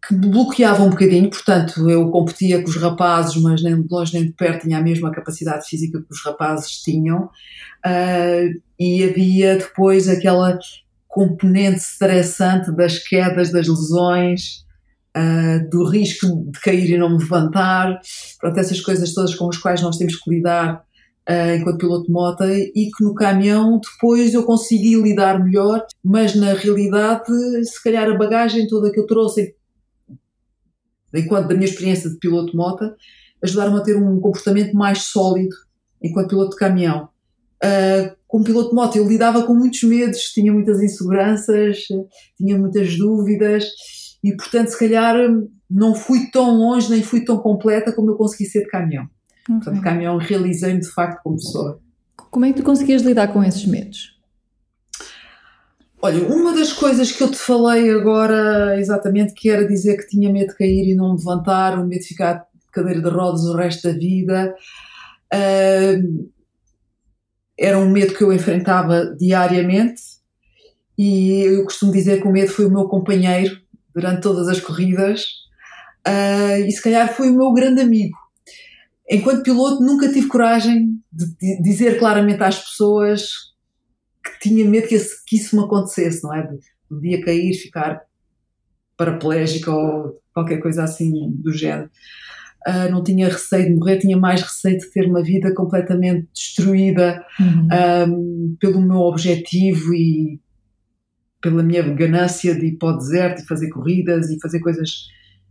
que 0.06 0.14
bloqueava 0.14 0.82
um 0.82 0.90
bocadinho, 0.90 1.30
portanto, 1.30 1.88
eu 1.88 2.10
competia 2.10 2.62
com 2.62 2.68
os 2.68 2.76
rapazes, 2.76 3.40
mas 3.40 3.62
nem 3.62 3.80
de 3.80 3.88
longe 3.90 4.12
nem 4.12 4.26
de 4.26 4.32
perto 4.32 4.62
tinha 4.62 4.78
a 4.78 4.82
mesma 4.82 5.10
capacidade 5.10 5.66
física 5.66 5.98
que 5.98 6.12
os 6.12 6.22
rapazes 6.24 6.82
tinham, 6.82 7.24
uh, 7.24 8.60
e 8.78 9.04
havia 9.04 9.56
depois 9.56 10.08
aquela 10.08 10.58
componente 11.08 11.78
estressante 11.78 12.74
das 12.74 12.98
quedas, 12.98 13.50
das 13.50 13.66
lesões, 13.66 14.64
uh, 15.16 15.70
do 15.70 15.88
risco 15.88 16.50
de 16.50 16.60
cair 16.60 16.90
e 16.90 16.98
não 16.98 17.10
me 17.10 17.18
levantar, 17.18 17.98
pronto, 18.40 18.58
essas 18.58 18.80
coisas 18.80 19.14
todas 19.14 19.34
com 19.34 19.48
as 19.48 19.56
quais 19.56 19.80
nós 19.80 19.96
temos 19.96 20.16
que 20.16 20.30
lidar 20.30 20.82
uh, 21.28 21.56
enquanto 21.56 21.78
piloto 21.78 22.06
de 22.06 22.12
moto 22.12 22.44
e 22.44 22.90
que 22.90 23.02
no 23.02 23.14
caminhão 23.14 23.80
depois 23.80 24.34
eu 24.34 24.42
consegui 24.44 25.00
lidar 25.00 25.42
melhor, 25.42 25.86
mas 26.04 26.34
na 26.34 26.52
realidade, 26.52 27.24
se 27.64 27.82
calhar 27.82 28.10
a 28.10 28.18
bagagem 28.18 28.66
toda 28.66 28.92
que 28.92 29.00
eu 29.00 29.06
trouxe 29.06 29.54
enquanto 31.18 31.48
da 31.48 31.54
minha 31.54 31.66
experiência 31.66 32.10
de 32.10 32.18
piloto 32.18 32.52
de 32.52 32.56
moto, 32.56 32.92
ajudaram-me 33.42 33.78
a 33.78 33.82
ter 33.82 33.96
um 33.96 34.20
comportamento 34.20 34.72
mais 34.74 35.02
sólido 35.02 35.54
enquanto 36.02 36.28
piloto 36.28 36.50
de 36.50 36.56
caminhão. 36.56 37.08
Uh, 37.62 38.14
como 38.26 38.44
piloto 38.44 38.70
de 38.70 38.74
moto, 38.74 38.96
eu 38.96 39.06
lidava 39.06 39.44
com 39.44 39.54
muitos 39.54 39.82
medos, 39.84 40.18
tinha 40.32 40.52
muitas 40.52 40.82
inseguranças, 40.82 41.84
tinha 42.36 42.58
muitas 42.58 42.96
dúvidas 42.98 43.64
e, 44.22 44.34
portanto, 44.36 44.68
se 44.68 44.78
calhar 44.78 45.16
não 45.70 45.94
fui 45.94 46.30
tão 46.30 46.56
longe 46.56 46.90
nem 46.90 47.02
fui 47.02 47.24
tão 47.24 47.38
completa 47.38 47.92
como 47.92 48.10
eu 48.10 48.16
consegui 48.16 48.46
ser 48.46 48.64
de 48.64 48.68
caminhão. 48.68 49.08
Portanto, 49.46 49.74
de 49.74 49.80
caminhão 49.82 50.16
realizei-me 50.16 50.80
de 50.80 50.88
facto 50.88 51.22
como 51.22 51.36
pessoa. 51.36 51.80
Como 52.16 52.44
é 52.44 52.52
que 52.52 52.60
tu 52.60 52.64
conseguias 52.64 53.02
lidar 53.02 53.28
com 53.28 53.44
esses 53.44 53.64
medos? 53.66 54.13
Olha, 56.04 56.22
uma 56.28 56.52
das 56.52 56.70
coisas 56.70 57.10
que 57.10 57.22
eu 57.22 57.30
te 57.30 57.38
falei 57.38 57.90
agora, 57.90 58.78
exatamente, 58.78 59.32
que 59.32 59.48
era 59.48 59.66
dizer 59.66 59.96
que 59.96 60.06
tinha 60.06 60.30
medo 60.30 60.48
de 60.48 60.58
cair 60.58 60.90
e 60.90 60.94
não 60.94 61.14
me 61.14 61.18
levantar, 61.18 61.78
o 61.78 61.86
medo 61.86 62.02
de 62.02 62.08
ficar 62.08 62.46
de 62.54 62.70
cadeira 62.70 63.00
de 63.00 63.08
rodas 63.08 63.40
o 63.44 63.56
resto 63.56 63.88
da 63.88 63.98
vida, 63.98 64.54
uh, 65.32 66.30
era 67.58 67.78
um 67.78 67.88
medo 67.88 68.12
que 68.12 68.22
eu 68.22 68.30
enfrentava 68.34 69.16
diariamente 69.18 70.02
e 70.98 71.40
eu 71.46 71.64
costumo 71.64 71.90
dizer 71.90 72.20
que 72.20 72.28
o 72.28 72.32
medo 72.32 72.52
foi 72.52 72.66
o 72.66 72.70
meu 72.70 72.86
companheiro 72.86 73.58
durante 73.94 74.20
todas 74.20 74.46
as 74.46 74.60
corridas 74.60 75.24
uh, 76.06 76.66
e 76.66 76.70
se 76.70 76.82
calhar 76.82 77.14
foi 77.14 77.30
o 77.30 77.34
meu 77.34 77.50
grande 77.54 77.80
amigo. 77.80 78.18
Enquanto 79.08 79.42
piloto, 79.42 79.82
nunca 79.82 80.12
tive 80.12 80.26
coragem 80.26 81.00
de 81.10 81.62
dizer 81.62 81.98
claramente 81.98 82.42
às 82.42 82.58
pessoas 82.58 83.53
que 84.24 84.48
tinha 84.48 84.64
medo 84.64 84.88
que, 84.88 84.94
esse, 84.94 85.24
que 85.24 85.36
isso 85.36 85.56
me 85.56 85.64
acontecesse, 85.64 86.22
não 86.22 86.34
é? 86.34 86.46
De 86.46 86.58
um 86.90 87.00
dia 87.00 87.22
cair, 87.22 87.54
ficar 87.54 88.02
paraplégico 88.96 89.70
ou 89.70 90.22
qualquer 90.32 90.58
coisa 90.58 90.84
assim 90.84 91.30
do 91.32 91.52
género. 91.52 91.90
Uh, 92.66 92.90
não 92.90 93.02
tinha 93.02 93.28
receio 93.28 93.66
de 93.66 93.74
morrer, 93.74 93.98
tinha 93.98 94.16
mais 94.16 94.40
receio 94.40 94.78
de 94.78 94.90
ter 94.90 95.06
uma 95.06 95.22
vida 95.22 95.52
completamente 95.54 96.26
destruída 96.32 97.22
uhum. 97.38 97.68
um, 98.08 98.56
pelo 98.58 98.80
meu 98.80 99.00
objetivo 99.00 99.92
e 99.92 100.40
pela 101.42 101.62
minha 101.62 101.82
ganância 101.82 102.54
de 102.54 102.68
ir 102.68 102.78
para 102.78 102.94
o 102.94 102.96
deserto 102.96 103.42
e 103.42 103.46
fazer 103.46 103.68
corridas 103.68 104.30
e 104.30 104.40
fazer 104.40 104.60
coisas 104.60 105.08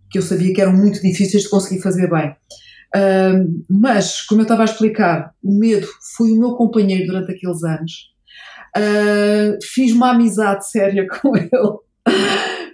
que 0.10 0.18
eu 0.18 0.24
sabia 0.24 0.54
que 0.54 0.62
eram 0.62 0.74
muito 0.74 1.02
difíceis 1.02 1.44
de 1.44 1.50
conseguir 1.50 1.84
fazer 1.84 2.10
bem. 2.10 2.36
Um, 2.96 3.64
mas, 3.70 4.22
como 4.22 4.42
eu 4.42 4.44
estava 4.44 4.64
a 4.64 4.66
explicar, 4.66 5.34
o 5.44 5.58
medo 5.58 5.88
foi 6.16 6.32
o 6.32 6.40
meu 6.40 6.56
companheiro 6.56 7.06
durante 7.06 7.32
aqueles 7.32 7.64
anos 7.64 8.13
Uh, 8.76 9.58
fiz 9.64 9.94
uma 9.94 10.12
amizade 10.12 10.70
séria 10.70 11.06
com 11.22 11.36
ele. 11.38 11.50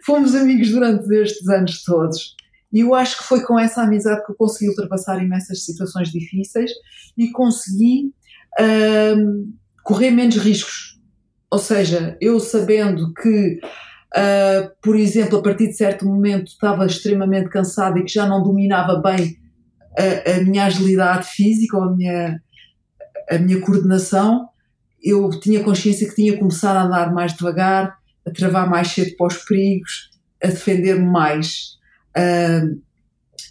Fomos 0.05 0.33
amigos 0.33 0.69
durante 0.71 1.13
estes 1.15 1.47
anos 1.49 1.83
todos. 1.83 2.35
E 2.71 2.81
eu 2.81 2.93
acho 2.93 3.17
que 3.17 3.23
foi 3.23 3.41
com 3.41 3.59
essa 3.59 3.81
amizade 3.81 4.23
que 4.25 4.31
eu 4.31 4.35
consegui 4.35 4.69
ultrapassar 4.69 5.21
imensas 5.21 5.65
situações 5.65 6.11
difíceis 6.11 6.71
e 7.17 7.31
consegui 7.31 8.13
uh, 8.59 9.53
correr 9.83 10.11
menos 10.11 10.37
riscos. 10.37 10.99
Ou 11.51 11.57
seja, 11.57 12.15
eu 12.21 12.39
sabendo 12.39 13.11
que, 13.13 13.59
uh, 14.15 14.69
por 14.83 14.95
exemplo, 14.95 15.39
a 15.39 15.41
partir 15.41 15.67
de 15.67 15.77
certo 15.77 16.05
momento 16.05 16.47
estava 16.47 16.85
extremamente 16.85 17.49
cansada 17.49 17.97
e 17.99 18.03
que 18.03 18.13
já 18.13 18.27
não 18.27 18.43
dominava 18.43 19.01
bem 19.01 19.35
a, 19.97 20.37
a 20.37 20.43
minha 20.43 20.65
agilidade 20.65 21.27
física 21.27 21.75
ou 21.75 21.83
a 21.83 21.95
minha, 21.95 22.41
a 23.31 23.37
minha 23.39 23.59
coordenação, 23.61 24.48
eu 25.03 25.29
tinha 25.39 25.63
consciência 25.63 26.07
que 26.07 26.15
tinha 26.15 26.33
que 26.33 26.39
começar 26.39 26.75
a 26.75 26.83
andar 26.83 27.13
mais 27.13 27.33
devagar, 27.33 27.97
a 28.25 28.31
travar 28.31 28.69
mais 28.69 28.89
cedo 28.89 29.15
para 29.15 29.27
os 29.27 29.37
perigos, 29.37 30.09
a 30.43 30.47
defender-me 30.47 31.05
mais. 31.05 31.77
Uh, 32.17 32.79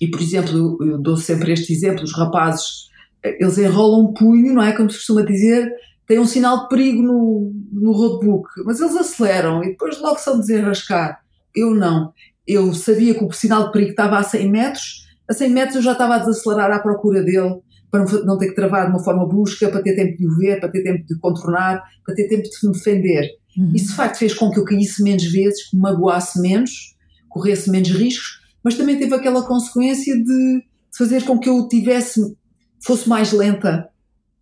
e, 0.00 0.10
por 0.10 0.20
exemplo, 0.20 0.78
eu, 0.82 0.98
dou 0.98 1.16
sempre 1.16 1.52
este 1.52 1.72
exemplo: 1.72 2.02
os 2.02 2.12
rapazes, 2.12 2.88
eles 3.22 3.58
enrolam 3.58 4.06
um 4.06 4.12
punho, 4.12 4.54
não 4.54 4.62
é? 4.62 4.72
Como 4.72 4.90
se 4.90 4.98
costuma 4.98 5.22
dizer, 5.22 5.72
tem 6.06 6.18
um 6.18 6.26
sinal 6.26 6.62
de 6.62 6.68
perigo 6.68 7.02
no, 7.02 7.52
no 7.72 7.92
roadbook, 7.92 8.48
mas 8.64 8.80
eles 8.80 8.96
aceleram 8.96 9.62
e 9.62 9.70
depois 9.70 10.00
logo 10.00 10.18
são 10.18 10.38
desenrascar. 10.38 11.20
Eu 11.54 11.74
não. 11.74 12.12
Eu 12.46 12.72
sabia 12.72 13.14
que 13.14 13.24
o 13.24 13.32
sinal 13.32 13.66
de 13.66 13.72
perigo 13.72 13.90
estava 13.90 14.18
a 14.18 14.22
100 14.22 14.50
metros, 14.50 15.06
a 15.28 15.34
100 15.34 15.50
metros 15.50 15.76
eu 15.76 15.82
já 15.82 15.92
estava 15.92 16.14
a 16.14 16.18
desacelerar 16.18 16.70
à 16.70 16.78
procura 16.78 17.22
dele 17.22 17.60
para 17.90 18.04
não 18.24 18.36
ter 18.36 18.48
que 18.48 18.54
travar 18.54 18.86
de 18.86 18.90
uma 18.90 19.02
forma 19.02 19.26
brusca, 19.26 19.68
para 19.68 19.82
ter 19.82 19.94
tempo 19.94 20.16
de 20.16 20.26
o 20.26 20.36
ver, 20.36 20.60
para 20.60 20.70
ter 20.70 20.82
tempo 20.82 21.06
de 21.06 21.18
contornar, 21.18 21.82
para 22.04 22.14
ter 22.14 22.28
tempo 22.28 22.42
de 22.42 22.66
me 22.66 22.72
defender. 22.72 23.30
Uhum. 23.56 23.72
Isso 23.74 23.88
de 23.88 23.94
facto 23.94 24.18
fez 24.18 24.34
com 24.34 24.50
que 24.50 24.58
eu 24.58 24.64
caísse 24.64 25.02
menos 25.02 25.24
vezes, 25.24 25.68
que 25.68 25.76
me 25.76 25.82
magoasse 25.82 26.40
menos, 26.40 26.96
corresse 27.28 27.70
menos 27.70 27.90
riscos, 27.90 28.40
mas 28.62 28.74
também 28.74 28.98
teve 28.98 29.14
aquela 29.14 29.42
consequência 29.42 30.16
de, 30.16 30.62
fazer 30.98 31.22
com 31.24 31.38
que 31.38 31.48
eu 31.48 31.68
tivesse, 31.68 32.20
fosse 32.84 33.08
mais 33.08 33.32
lenta, 33.32 33.88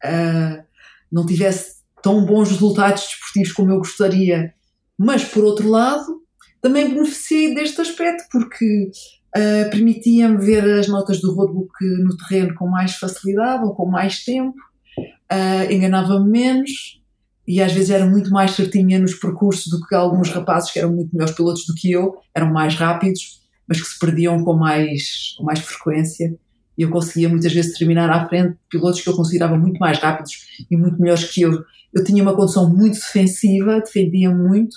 uh, 0.02 0.64
não 1.12 1.26
tivesse 1.26 1.76
tão 2.02 2.24
bons 2.24 2.50
resultados 2.50 3.02
desportivos 3.02 3.52
como 3.52 3.72
eu 3.72 3.78
gostaria. 3.78 4.54
Mas 4.98 5.24
por 5.24 5.44
outro 5.44 5.68
lado, 5.68 6.22
também 6.62 6.88
beneficiei 6.88 7.54
deste 7.54 7.80
aspecto, 7.80 8.24
porque 8.32 8.90
uh, 9.34 9.70
permitia-me 9.70 10.36
ver 10.38 10.64
as 10.78 10.88
notas 10.88 11.20
do 11.20 11.34
roadbook 11.34 11.72
no 12.02 12.16
terreno 12.16 12.54
com 12.54 12.68
mais 12.68 12.94
facilidade 12.96 13.64
ou 13.64 13.74
com 13.74 13.86
mais 13.86 14.24
tempo, 14.24 14.56
uh, 14.98 15.72
enganava-me 15.72 16.30
menos 16.30 17.00
e 17.46 17.62
às 17.62 17.72
vezes 17.72 17.90
era 17.90 18.04
muito 18.04 18.30
mais 18.30 18.52
certinha 18.52 18.98
nos 18.98 19.14
percursos 19.14 19.66
do 19.68 19.80
que 19.86 19.94
alguns 19.94 20.30
rapazes 20.30 20.70
que 20.70 20.78
eram 20.78 20.92
muito 20.92 21.12
melhores 21.12 21.34
pilotos 21.34 21.64
do 21.64 21.74
que 21.74 21.92
eu, 21.92 22.16
eram 22.34 22.52
mais 22.52 22.74
rápidos, 22.74 23.40
mas 23.68 23.80
que 23.80 23.86
se 23.86 23.98
perdiam 23.98 24.42
com 24.42 24.54
mais, 24.54 25.34
com 25.38 25.44
mais 25.44 25.60
frequência. 25.60 26.36
E 26.76 26.82
eu 26.82 26.90
conseguia 26.90 27.28
muitas 27.28 27.52
vezes 27.52 27.78
terminar 27.78 28.10
à 28.10 28.28
frente 28.28 28.50
de 28.50 28.58
pilotos 28.68 29.00
que 29.00 29.08
eu 29.08 29.14
considerava 29.14 29.56
muito 29.56 29.78
mais 29.78 29.98
rápidos 29.98 30.32
e 30.70 30.76
muito 30.76 31.00
melhores 31.00 31.24
que 31.24 31.42
eu. 31.42 31.64
Eu 31.94 32.04
tinha 32.04 32.22
uma 32.22 32.34
condição 32.34 32.68
muito 32.68 32.94
defensiva, 32.94 33.80
defendia 33.80 34.30
muito, 34.30 34.76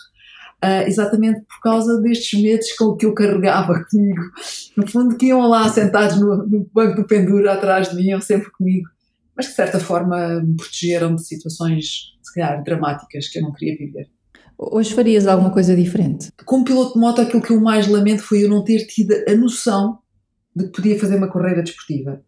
uh, 0.63 0.87
exatamente 0.87 1.41
por 1.41 1.61
causa 1.61 2.01
destes 2.01 2.41
medos 2.41 2.71
com 2.73 2.95
que 2.95 3.05
eu 3.05 3.13
carregava 3.13 3.83
comigo. 3.89 4.21
No 4.77 4.87
fundo, 4.87 5.17
que 5.17 5.27
iam 5.27 5.47
lá 5.47 5.67
sentados 5.69 6.19
no, 6.19 6.45
no 6.47 6.69
banco 6.73 7.01
do 7.01 7.07
pendura 7.07 7.53
atrás 7.53 7.89
de 7.89 7.95
mim, 7.95 8.09
iam 8.09 8.21
sempre 8.21 8.51
comigo, 8.51 8.87
mas 9.35 9.47
que 9.47 9.51
de 9.51 9.55
certa 9.55 9.79
forma 9.79 10.41
me 10.41 10.55
protegeram 10.55 11.15
de 11.15 11.25
situações, 11.25 12.13
se 12.21 12.33
calhar, 12.33 12.63
dramáticas 12.63 13.27
que 13.27 13.39
eu 13.39 13.43
não 13.43 13.53
queria 13.53 13.77
viver. 13.77 14.09
Hoje 14.57 14.93
farias 14.93 15.25
alguma 15.25 15.51
coisa 15.51 15.73
diferente? 15.73 16.31
Como 16.45 16.65
piloto 16.65 16.93
de 16.93 16.99
moto, 16.99 17.21
aquilo 17.21 17.41
que 17.41 17.51
eu 17.51 17.61
mais 17.61 17.87
lamento 17.87 18.21
foi 18.21 18.43
eu 18.43 18.49
não 18.49 18.61
ter 18.61 18.85
tido 18.87 19.13
a 19.25 19.33
noção 19.33 19.99
de 20.53 20.65
que 20.65 20.71
podia 20.71 20.99
fazer 20.99 21.15
uma 21.15 21.31
carreira 21.31 21.63
desportiva. 21.63 22.21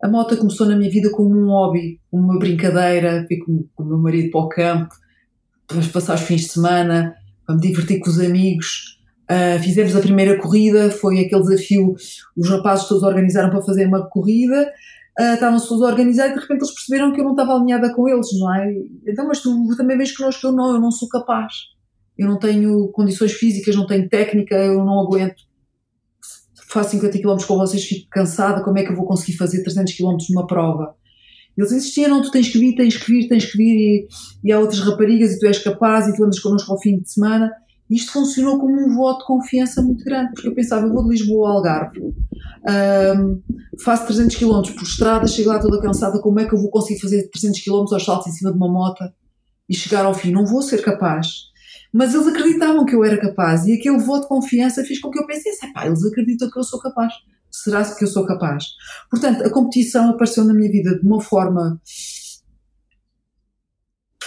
A 0.00 0.08
moto 0.08 0.36
começou 0.36 0.66
na 0.66 0.76
minha 0.76 0.90
vida 0.90 1.10
como 1.10 1.36
um 1.36 1.46
hobby, 1.46 2.00
uma 2.10 2.38
brincadeira, 2.38 3.24
fui 3.26 3.38
com, 3.38 3.64
com 3.74 3.82
o 3.82 3.86
meu 3.86 3.98
marido 3.98 4.30
para 4.30 4.40
o 4.40 4.48
campo, 4.48 4.94
para 5.66 5.80
passar 5.92 6.14
os 6.14 6.20
fins 6.22 6.42
de 6.42 6.48
semana, 6.48 7.16
para 7.52 7.54
me 7.54 7.60
divertir 7.60 8.00
com 8.00 8.10
os 8.10 8.18
amigos. 8.18 8.98
Uh, 9.30 9.62
fizemos 9.62 9.94
a 9.94 10.00
primeira 10.00 10.38
corrida, 10.38 10.90
foi 10.90 11.20
aquele 11.20 11.42
desafio, 11.42 11.94
os 12.36 12.48
rapazes 12.48 12.86
todos 12.86 13.02
organizaram 13.02 13.50
para 13.50 13.62
fazer 13.62 13.86
uma 13.86 14.06
corrida, 14.08 14.70
uh, 15.18 15.34
estavam-se 15.34 15.68
todos 15.68 15.82
a 15.84 15.86
organizar 15.86 16.28
e 16.28 16.34
de 16.34 16.40
repente 16.40 16.60
eles 16.60 16.74
perceberam 16.74 17.12
que 17.12 17.20
eu 17.20 17.24
não 17.24 17.30
estava 17.32 17.54
alinhada 17.54 17.94
com 17.94 18.08
eles, 18.08 18.28
não 18.38 18.54
é? 18.54 18.74
Então, 19.06 19.26
mas 19.26 19.40
tu 19.40 19.76
também 19.76 19.96
vês 19.96 20.14
connosco, 20.14 20.46
eu 20.46 20.52
não, 20.52 20.74
eu 20.74 20.80
não 20.80 20.90
sou 20.90 21.08
capaz. 21.08 21.52
Eu 22.18 22.28
não 22.28 22.38
tenho 22.38 22.88
condições 22.88 23.32
físicas, 23.32 23.74
não 23.74 23.86
tenho 23.86 24.08
técnica, 24.08 24.54
eu 24.54 24.84
não 24.84 25.00
aguento. 25.00 25.42
Faço 26.68 26.90
50 26.90 27.18
km 27.18 27.46
com 27.46 27.56
vocês, 27.56 27.84
fico 27.84 28.08
cansada, 28.10 28.62
como 28.62 28.78
é 28.78 28.82
que 28.82 28.92
eu 28.92 28.96
vou 28.96 29.06
conseguir 29.06 29.36
fazer 29.36 29.62
300 29.62 29.94
km 29.94 30.16
numa 30.30 30.46
prova? 30.46 30.94
Eles 31.56 31.72
insistiram, 31.72 32.22
tu 32.22 32.30
tens 32.30 32.48
que 32.48 32.58
vir, 32.58 32.74
tens 32.74 32.96
que 32.96 33.12
vir, 33.12 33.28
tens 33.28 33.44
que 33.44 33.56
vir, 33.56 33.74
e, 33.76 34.08
e 34.44 34.52
há 34.52 34.58
outras 34.58 34.80
raparigas, 34.80 35.32
e 35.32 35.38
tu 35.38 35.46
és 35.46 35.58
capaz, 35.58 36.08
e 36.08 36.16
tu 36.16 36.24
andas 36.24 36.38
connosco 36.38 36.72
ao 36.72 36.80
fim 36.80 36.98
de 36.98 37.10
semana. 37.10 37.50
Isto 37.90 38.12
funcionou 38.12 38.58
como 38.58 38.74
um 38.74 38.94
voto 38.96 39.20
de 39.20 39.26
confiança 39.26 39.82
muito 39.82 40.02
grande, 40.02 40.32
porque 40.32 40.48
eu 40.48 40.54
pensava, 40.54 40.86
eu 40.86 40.92
vou 40.92 41.04
de 41.04 41.10
Lisboa 41.10 41.50
ao 41.50 41.56
Algarve, 41.56 42.00
um, 42.00 43.42
faço 43.82 44.06
300 44.06 44.36
km 44.36 44.62
por 44.74 44.82
estrada, 44.82 45.26
chego 45.26 45.50
lá 45.50 45.58
toda 45.58 45.80
cansada, 45.80 46.18
como 46.20 46.40
é 46.40 46.46
que 46.46 46.54
eu 46.54 46.58
vou 46.58 46.70
conseguir 46.70 47.00
fazer 47.00 47.28
300 47.28 47.60
km 47.62 47.84
aos 47.92 48.04
saltos 48.04 48.28
em 48.28 48.32
cima 48.32 48.50
de 48.50 48.56
uma 48.56 48.68
moto 48.68 49.04
e 49.68 49.74
chegar 49.74 50.06
ao 50.06 50.14
fim? 50.14 50.30
Não 50.30 50.46
vou 50.46 50.62
ser 50.62 50.80
capaz. 50.80 51.52
Mas 51.92 52.14
eles 52.14 52.26
acreditavam 52.26 52.86
que 52.86 52.94
eu 52.94 53.04
era 53.04 53.18
capaz 53.18 53.66
e 53.66 53.74
aquele 53.74 53.98
voto 53.98 54.22
de 54.22 54.28
confiança 54.28 54.82
fez 54.84 54.98
com 54.98 55.10
que 55.10 55.18
eu 55.18 55.26
pensasse, 55.26 55.70
pá, 55.74 55.86
eles 55.86 56.02
acreditam 56.04 56.50
que 56.50 56.58
eu 56.58 56.64
sou 56.64 56.80
capaz. 56.80 57.12
Será 57.52 57.84
que 57.84 58.04
eu 58.04 58.08
sou 58.08 58.26
capaz? 58.26 58.64
Portanto, 59.10 59.44
a 59.44 59.50
competição 59.50 60.10
apareceu 60.10 60.44
na 60.44 60.54
minha 60.54 60.70
vida 60.70 60.98
de 60.98 61.06
uma 61.06 61.20
forma 61.20 61.80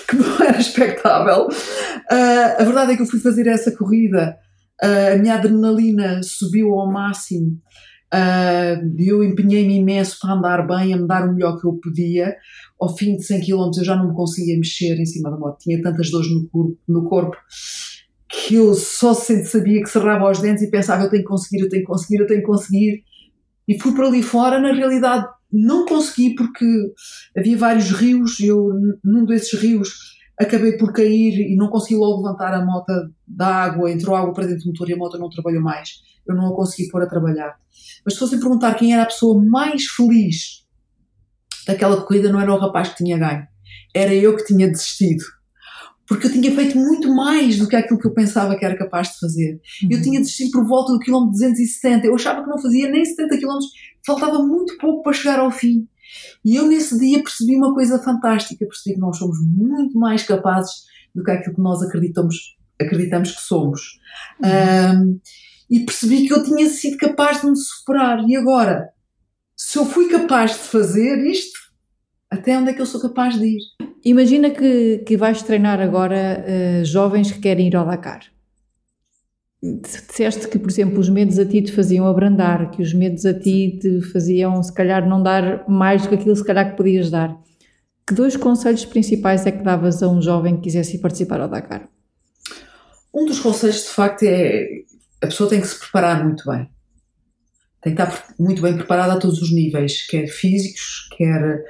que 0.07 0.15
não 0.15 0.41
era 0.45 0.59
expectável. 0.59 1.47
Uh, 1.47 2.61
a 2.61 2.63
verdade 2.63 2.93
é 2.93 2.95
que 2.95 3.01
eu 3.01 3.07
fui 3.07 3.19
fazer 3.19 3.47
essa 3.47 3.75
corrida, 3.75 4.37
uh, 4.83 5.13
a 5.13 5.17
minha 5.17 5.35
adrenalina 5.35 6.21
subiu 6.23 6.71
ao 6.73 6.91
máximo 6.91 7.59
uh, 8.13 8.95
eu 8.97 9.23
empenhei-me 9.23 9.77
imenso 9.77 10.17
para 10.19 10.33
andar 10.33 10.67
bem, 10.67 10.93
a 10.93 10.97
me 10.97 11.07
dar 11.07 11.27
o 11.27 11.33
melhor 11.33 11.59
que 11.59 11.67
eu 11.67 11.73
podia. 11.73 12.35
Ao 12.79 12.95
fim 12.95 13.15
de 13.15 13.23
100 13.23 13.41
km 13.41 13.71
eu 13.77 13.83
já 13.83 13.95
não 13.95 14.09
me 14.09 14.15
conseguia 14.15 14.57
mexer 14.57 14.99
em 14.99 15.05
cima 15.05 15.31
da 15.31 15.37
moto, 15.37 15.59
tinha 15.59 15.81
tantas 15.81 16.09
dores 16.11 16.29
no 16.31 16.47
corpo, 16.49 16.77
no 16.87 17.09
corpo 17.09 17.37
que 18.27 18.55
eu 18.55 18.73
só 18.73 19.13
sabia 19.13 19.81
que 19.81 19.89
cerrava 19.89 20.29
os 20.29 20.39
dentes 20.39 20.63
e 20.63 20.69
pensava 20.69 21.03
eu 21.03 21.09
tenho 21.09 21.23
que 21.23 21.29
conseguir, 21.29 21.63
eu 21.63 21.69
tenho 21.69 21.83
que 21.83 21.87
conseguir, 21.87 22.21
eu 22.21 22.27
tenho 22.27 22.41
que 22.41 22.45
conseguir. 22.45 23.03
E 23.67 23.79
fui 23.79 23.93
para 23.93 24.07
ali 24.07 24.21
fora, 24.21 24.59
na 24.59 24.73
realidade 24.73 25.27
não 25.51 25.85
consegui 25.85 26.35
porque 26.35 26.65
havia 27.37 27.57
vários 27.57 27.91
rios 27.91 28.39
e 28.39 28.47
eu 28.47 28.69
num 29.03 29.25
desses 29.25 29.57
rios 29.59 30.15
acabei 30.37 30.77
por 30.77 30.91
cair 30.91 31.51
e 31.51 31.55
não 31.55 31.69
consegui 31.69 31.95
logo 31.95 32.17
levantar 32.17 32.53
a 32.53 32.65
moto 32.65 32.91
da 33.25 33.47
água, 33.47 33.89
entrou 33.89 34.15
água 34.15 34.33
para 34.33 34.47
dentro 34.47 34.65
do 34.65 34.67
motor 34.67 34.89
e 34.89 34.93
a 34.93 34.97
moto 34.97 35.17
não 35.17 35.29
trabalhou 35.29 35.61
mais. 35.61 36.01
Eu 36.27 36.35
não 36.35 36.47
a 36.47 36.55
consegui 36.55 36.89
pôr 36.89 37.01
a 37.01 37.07
trabalhar. 37.07 37.57
Mas 38.03 38.15
se 38.15 38.19
fossem 38.19 38.39
perguntar 38.39 38.73
quem 38.75 38.93
era 38.93 39.03
a 39.03 39.07
pessoa 39.07 39.41
mais 39.43 39.85
feliz 39.85 40.65
daquela 41.65 42.01
corrida, 42.01 42.31
não 42.31 42.41
era 42.41 42.53
o 42.53 42.59
rapaz 42.59 42.89
que 42.89 43.03
tinha 43.03 43.17
ganho. 43.17 43.47
Era 43.93 44.13
eu 44.13 44.35
que 44.35 44.45
tinha 44.45 44.69
desistido. 44.69 45.23
Porque 46.07 46.27
eu 46.27 46.31
tinha 46.31 46.53
feito 46.53 46.77
muito 46.77 47.13
mais 47.13 47.57
do 47.57 47.67
que 47.67 47.75
aquilo 47.75 47.99
que 47.99 48.05
eu 48.05 48.13
pensava 48.13 48.55
que 48.55 48.63
era 48.63 48.77
capaz 48.77 49.09
de 49.09 49.19
fazer. 49.19 49.59
Uhum. 49.83 49.89
Eu 49.91 50.01
tinha 50.01 50.19
desistido 50.19 50.51
por 50.51 50.65
volta 50.65 50.93
do 50.93 50.99
quilómetro 50.99 51.31
270. 51.31 52.05
Eu 52.05 52.15
achava 52.15 52.43
que 52.43 52.49
não 52.49 52.61
fazia 52.61 52.89
nem 52.89 53.03
70 53.03 53.37
quilómetros. 53.37 53.71
Faltava 54.05 54.39
muito 54.43 54.77
pouco 54.77 55.01
para 55.01 55.13
chegar 55.13 55.39
ao 55.39 55.51
fim. 55.51 55.87
E 56.43 56.55
eu 56.55 56.67
nesse 56.67 56.97
dia 56.99 57.23
percebi 57.23 57.55
uma 57.55 57.73
coisa 57.73 57.97
fantástica. 57.99 58.65
Percebi 58.65 58.95
que 58.95 59.01
nós 59.01 59.17
somos 59.17 59.37
muito 59.41 59.97
mais 59.97 60.23
capazes 60.23 60.83
do 61.13 61.23
que 61.23 61.31
aquilo 61.31 61.55
que 61.55 61.61
nós 61.61 61.81
acreditamos, 61.81 62.55
acreditamos 62.79 63.31
que 63.31 63.41
somos. 63.41 63.99
Uhum. 64.43 65.09
Um, 65.09 65.19
e 65.69 65.79
percebi 65.79 66.27
que 66.27 66.33
eu 66.33 66.43
tinha 66.43 66.69
sido 66.69 66.97
capaz 66.97 67.41
de 67.41 67.47
me 67.47 67.55
superar. 67.55 68.23
E 68.27 68.35
agora, 68.35 68.89
se 69.57 69.77
eu 69.79 69.85
fui 69.85 70.07
capaz 70.07 70.51
de 70.51 70.59
fazer 70.59 71.17
isto, 71.25 71.57
até 72.35 72.57
onde 72.57 72.69
é 72.69 72.73
que 72.73 72.81
eu 72.81 72.85
sou 72.85 73.01
capaz 73.01 73.37
de 73.39 73.45
ir? 73.45 73.59
Imagina 74.03 74.49
que, 74.51 74.99
que 74.99 75.17
vais 75.17 75.41
treinar 75.41 75.81
agora 75.81 76.45
uh, 76.45 76.85
jovens 76.85 77.31
que 77.31 77.39
querem 77.39 77.67
ir 77.67 77.75
ao 77.75 77.85
Dakar. 77.85 78.21
Disseste 79.63 80.47
que, 80.47 80.59
por 80.59 80.69
exemplo, 80.69 80.99
os 80.99 81.09
medos 81.09 81.39
a 81.39 81.45
ti 81.45 81.61
te 81.61 81.71
faziam 81.71 82.05
abrandar, 82.05 82.69
que 82.69 82.83
os 82.83 82.93
medos 82.93 83.25
a 83.25 83.33
ti 83.33 83.79
te 83.81 84.01
faziam, 84.11 84.61
se 84.61 84.71
calhar, 84.71 85.07
não 85.07 85.23
dar 85.23 85.67
mais 85.67 86.03
do 86.03 86.09
que 86.09 86.15
aquilo, 86.15 86.35
se 86.35 86.45
calhar, 86.45 86.69
que 86.69 86.77
podias 86.77 87.09
dar. 87.09 87.35
Que 88.07 88.13
dois 88.13 88.37
conselhos 88.37 88.85
principais 88.85 89.45
é 89.47 89.51
que 89.51 89.63
davas 89.63 90.03
a 90.03 90.07
um 90.07 90.21
jovem 90.21 90.57
que 90.57 90.63
quisesse 90.63 90.99
participar 90.99 91.41
ao 91.41 91.49
Dakar? 91.49 91.89
Um 93.11 93.25
dos 93.25 93.39
conselhos, 93.39 93.83
de 93.83 93.89
facto, 93.89 94.23
é 94.23 94.83
a 95.23 95.27
pessoa 95.27 95.49
tem 95.49 95.61
que 95.61 95.67
se 95.67 95.79
preparar 95.79 96.23
muito 96.23 96.43
bem. 96.49 96.69
Tem 97.81 97.95
que 97.95 98.01
estar 98.01 98.33
muito 98.39 98.61
bem 98.61 98.75
preparada 98.75 99.13
a 99.13 99.19
todos 99.19 99.41
os 99.41 99.51
níveis, 99.53 100.05
quer 100.07 100.27
físicos, 100.27 101.07
quer, 101.17 101.63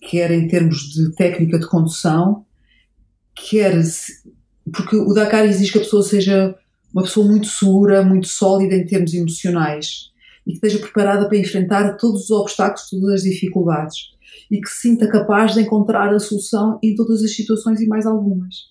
quer 0.00 0.30
em 0.30 0.48
termos 0.48 0.78
de 0.92 1.14
técnica 1.14 1.58
de 1.58 1.66
condução, 1.66 2.44
quer. 3.34 3.80
Porque 4.72 4.96
o 4.96 5.12
Dakar 5.12 5.44
exige 5.44 5.72
que 5.72 5.78
a 5.78 5.82
pessoa 5.82 6.02
seja 6.02 6.54
uma 6.92 7.02
pessoa 7.02 7.26
muito 7.26 7.46
segura, 7.46 8.02
muito 8.02 8.26
sólida 8.26 8.74
em 8.74 8.86
termos 8.86 9.14
emocionais 9.14 10.10
e 10.46 10.50
que 10.50 10.56
esteja 10.56 10.78
preparada 10.78 11.28
para 11.28 11.38
enfrentar 11.38 11.96
todos 11.96 12.24
os 12.24 12.30
obstáculos, 12.30 12.88
todas 12.88 13.14
as 13.14 13.22
dificuldades 13.22 14.16
e 14.50 14.60
que 14.60 14.68
se 14.68 14.88
sinta 14.88 15.08
capaz 15.08 15.54
de 15.54 15.60
encontrar 15.60 16.14
a 16.14 16.18
solução 16.18 16.78
em 16.82 16.94
todas 16.94 17.22
as 17.22 17.34
situações 17.34 17.80
e 17.80 17.86
mais 17.86 18.06
algumas. 18.06 18.66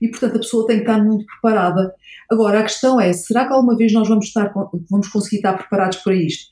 E, 0.00 0.08
portanto, 0.08 0.36
a 0.36 0.40
pessoa 0.40 0.66
tem 0.66 0.76
que 0.76 0.82
estar 0.82 1.02
muito 1.02 1.24
preparada. 1.26 1.94
Agora, 2.30 2.60
a 2.60 2.62
questão 2.62 3.00
é, 3.00 3.12
será 3.12 3.46
que 3.46 3.52
alguma 3.52 3.76
vez 3.76 3.92
nós 3.92 4.08
vamos, 4.08 4.26
estar, 4.26 4.52
vamos 4.90 5.08
conseguir 5.08 5.36
estar 5.36 5.54
preparados 5.54 5.98
para 5.98 6.14
isto? 6.14 6.50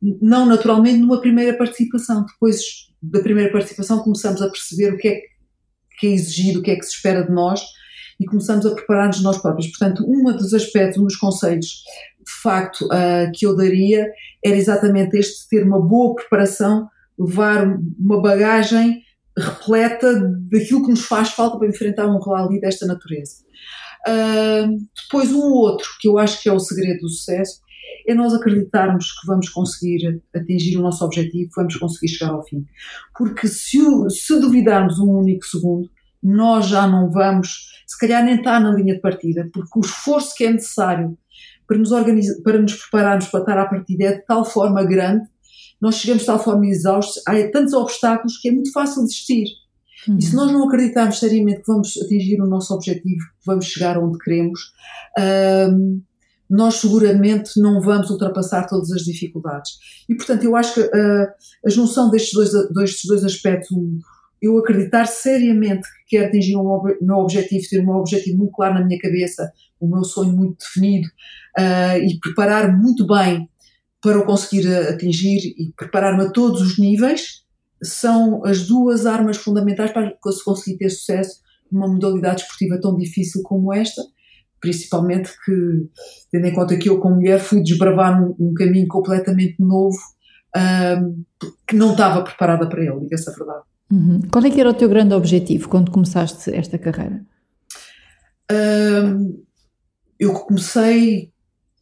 Não, 0.00 0.46
naturalmente, 0.46 0.98
numa 0.98 1.20
primeira 1.20 1.56
participação. 1.56 2.24
Depois 2.24 2.87
da 3.02 3.20
primeira 3.20 3.52
participação 3.52 4.00
começamos 4.00 4.42
a 4.42 4.48
perceber 4.48 4.94
o 4.94 4.96
que 4.96 5.08
é 5.08 5.20
que 5.98 6.06
é 6.06 6.10
exigido, 6.10 6.60
o 6.60 6.62
que 6.62 6.70
é 6.70 6.76
que 6.76 6.84
se 6.84 6.94
espera 6.94 7.24
de 7.24 7.32
nós 7.32 7.60
e 8.20 8.24
começamos 8.24 8.64
a 8.66 8.74
preparar-nos 8.74 9.22
nós 9.22 9.38
próprios. 9.38 9.68
Portanto, 9.68 10.04
um 10.08 10.24
dos 10.36 10.54
aspectos, 10.54 10.98
um 10.98 11.04
dos 11.04 11.16
conselhos, 11.16 11.82
de 12.24 12.42
facto, 12.42 12.84
uh, 12.86 13.30
que 13.34 13.46
eu 13.46 13.56
daria 13.56 14.06
era 14.44 14.56
exatamente 14.56 15.16
este, 15.16 15.48
ter 15.48 15.64
uma 15.64 15.80
boa 15.80 16.14
preparação 16.14 16.88
levar 17.18 17.66
uma 17.98 18.22
bagagem 18.22 19.02
repleta 19.36 20.20
daquilo 20.50 20.84
que 20.84 20.90
nos 20.90 21.04
faz 21.04 21.30
falta 21.30 21.58
para 21.58 21.68
enfrentar 21.68 22.06
um 22.06 22.18
rally 22.18 22.60
desta 22.60 22.86
natureza. 22.86 23.36
Uh, 24.06 24.78
depois, 25.02 25.32
um 25.32 25.42
outro, 25.42 25.88
que 26.00 26.08
eu 26.08 26.18
acho 26.18 26.40
que 26.40 26.48
é 26.48 26.52
o 26.52 26.60
segredo 26.60 27.00
do 27.00 27.08
sucesso, 27.08 27.60
é 28.06 28.14
nós 28.14 28.34
acreditarmos 28.34 29.12
que 29.12 29.26
vamos 29.26 29.48
conseguir 29.48 30.22
atingir 30.34 30.76
o 30.76 30.82
nosso 30.82 31.04
objetivo, 31.04 31.50
vamos 31.56 31.76
conseguir 31.76 32.08
chegar 32.08 32.32
ao 32.32 32.44
fim. 32.44 32.64
Porque 33.16 33.48
se, 33.48 33.78
se 34.10 34.40
duvidarmos 34.40 34.98
um 34.98 35.10
único 35.10 35.44
segundo, 35.44 35.88
nós 36.22 36.66
já 36.66 36.86
não 36.86 37.10
vamos, 37.10 37.68
se 37.86 37.98
calhar 37.98 38.24
nem 38.24 38.36
estar 38.36 38.60
na 38.60 38.72
linha 38.72 38.94
de 38.94 39.00
partida, 39.00 39.48
porque 39.52 39.78
o 39.78 39.82
esforço 39.82 40.34
que 40.34 40.44
é 40.44 40.52
necessário 40.52 41.16
para 41.66 41.78
nos, 41.78 41.92
organizar, 41.92 42.34
para 42.42 42.60
nos 42.60 42.74
prepararmos 42.74 43.26
para 43.28 43.40
estar 43.40 43.58
à 43.58 43.66
partida 43.66 44.04
é 44.04 44.12
de 44.14 44.24
tal 44.24 44.44
forma 44.44 44.82
grande 44.84 45.28
nós 45.80 45.96
chegamos 45.96 46.22
de 46.22 46.26
tal 46.26 46.42
forma 46.42 46.66
exaustos, 46.66 47.22
há 47.26 47.34
tantos 47.50 47.72
obstáculos 47.72 48.38
que 48.38 48.48
é 48.48 48.52
muito 48.52 48.72
fácil 48.72 49.02
desistir. 49.04 49.46
Uhum. 50.06 50.18
E 50.18 50.22
se 50.22 50.34
nós 50.34 50.50
não 50.50 50.66
acreditarmos 50.66 51.18
seriamente 51.18 51.60
que 51.60 51.66
vamos 51.72 51.96
atingir 52.02 52.40
o 52.40 52.46
nosso 52.46 52.74
objetivo, 52.74 53.20
que 53.20 53.46
vamos 53.46 53.66
chegar 53.66 53.98
onde 53.98 54.18
queremos, 54.18 54.72
nós 56.48 56.76
seguramente 56.76 57.60
não 57.60 57.80
vamos 57.80 58.10
ultrapassar 58.10 58.66
todas 58.66 58.90
as 58.90 59.02
dificuldades. 59.02 59.72
E, 60.08 60.14
portanto, 60.14 60.44
eu 60.44 60.56
acho 60.56 60.74
que 60.74 60.80
uh, 60.80 61.28
a 61.66 61.70
junção 61.70 62.10
destes 62.10 62.32
dois, 62.32 62.50
destes 62.72 63.06
dois 63.06 63.24
aspectos, 63.24 63.70
um, 63.70 63.98
eu 64.40 64.56
acreditar 64.58 65.06
seriamente 65.06 65.82
que 65.82 66.16
quero 66.16 66.28
atingir 66.28 66.56
o 66.56 66.60
um 66.60 66.82
meu 67.00 67.16
objetivo, 67.16 67.64
ter 67.68 67.80
o 67.80 67.84
meu 67.84 67.96
objetivo 67.96 68.38
muito 68.38 68.52
claro 68.52 68.74
na 68.74 68.84
minha 68.84 68.98
cabeça, 68.98 69.52
o 69.80 69.86
meu 69.86 70.04
sonho 70.04 70.32
muito 70.32 70.58
definido 70.58 71.08
uh, 71.58 71.98
e 72.02 72.18
preparar 72.20 72.76
muito 72.76 73.06
bem 73.06 73.48
para 74.00 74.18
o 74.18 74.24
conseguir 74.24 74.66
atingir 74.88 75.54
e 75.58 75.72
preparar-me 75.76 76.24
a 76.24 76.30
todos 76.30 76.62
os 76.62 76.78
níveis, 76.78 77.42
são 77.82 78.44
as 78.44 78.66
duas 78.66 79.06
armas 79.06 79.36
fundamentais 79.36 79.90
para 79.90 80.32
se 80.32 80.44
conseguir 80.44 80.78
ter 80.78 80.90
sucesso 80.90 81.40
numa 81.70 81.88
modalidade 81.88 82.42
esportiva 82.42 82.80
tão 82.80 82.96
difícil 82.96 83.42
como 83.42 83.72
esta, 83.72 84.02
principalmente 84.60 85.30
que, 85.44 85.88
tendo 86.30 86.46
em 86.46 86.54
conta 86.54 86.76
que 86.76 86.88
eu, 86.88 86.98
como 86.98 87.16
mulher, 87.16 87.38
fui 87.38 87.62
desbravar 87.62 88.22
um, 88.22 88.34
um 88.38 88.54
caminho 88.54 88.88
completamente 88.88 89.56
novo 89.58 89.98
um, 90.56 91.24
que 91.66 91.76
não 91.76 91.92
estava 91.92 92.22
preparada 92.22 92.68
para 92.68 92.82
ele, 92.82 93.00
diga-se 93.00 93.30
a 93.30 93.32
verdade. 93.32 93.62
Uhum. 93.90 94.20
Qual 94.30 94.44
é 94.44 94.50
que 94.50 94.60
era 94.60 94.70
o 94.70 94.74
teu 94.74 94.88
grande 94.88 95.14
objetivo 95.14 95.68
quando 95.68 95.90
começaste 95.90 96.54
esta 96.54 96.78
carreira? 96.78 97.24
Um, 98.50 99.42
eu 100.18 100.32
comecei, 100.32 101.32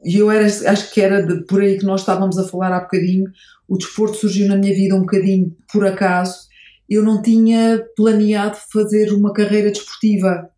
e 0.04 0.16
eu 0.16 0.30
era, 0.30 0.46
acho 0.46 0.92
que 0.92 1.00
era 1.00 1.22
de, 1.22 1.44
por 1.46 1.62
aí 1.62 1.78
que 1.78 1.84
nós 1.84 2.00
estávamos 2.00 2.38
a 2.38 2.46
falar 2.46 2.72
há 2.72 2.80
bocadinho, 2.80 3.30
o 3.68 3.76
desporto 3.76 4.16
surgiu 4.16 4.48
na 4.48 4.56
minha 4.56 4.74
vida 4.74 4.94
um 4.94 5.00
bocadinho 5.00 5.56
por 5.72 5.86
acaso, 5.86 6.46
eu 6.88 7.02
não 7.02 7.20
tinha 7.20 7.84
planeado 7.96 8.56
fazer 8.72 9.12
uma 9.12 9.32
carreira 9.32 9.72
desportiva. 9.72 10.48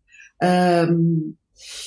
Um, 0.41 1.33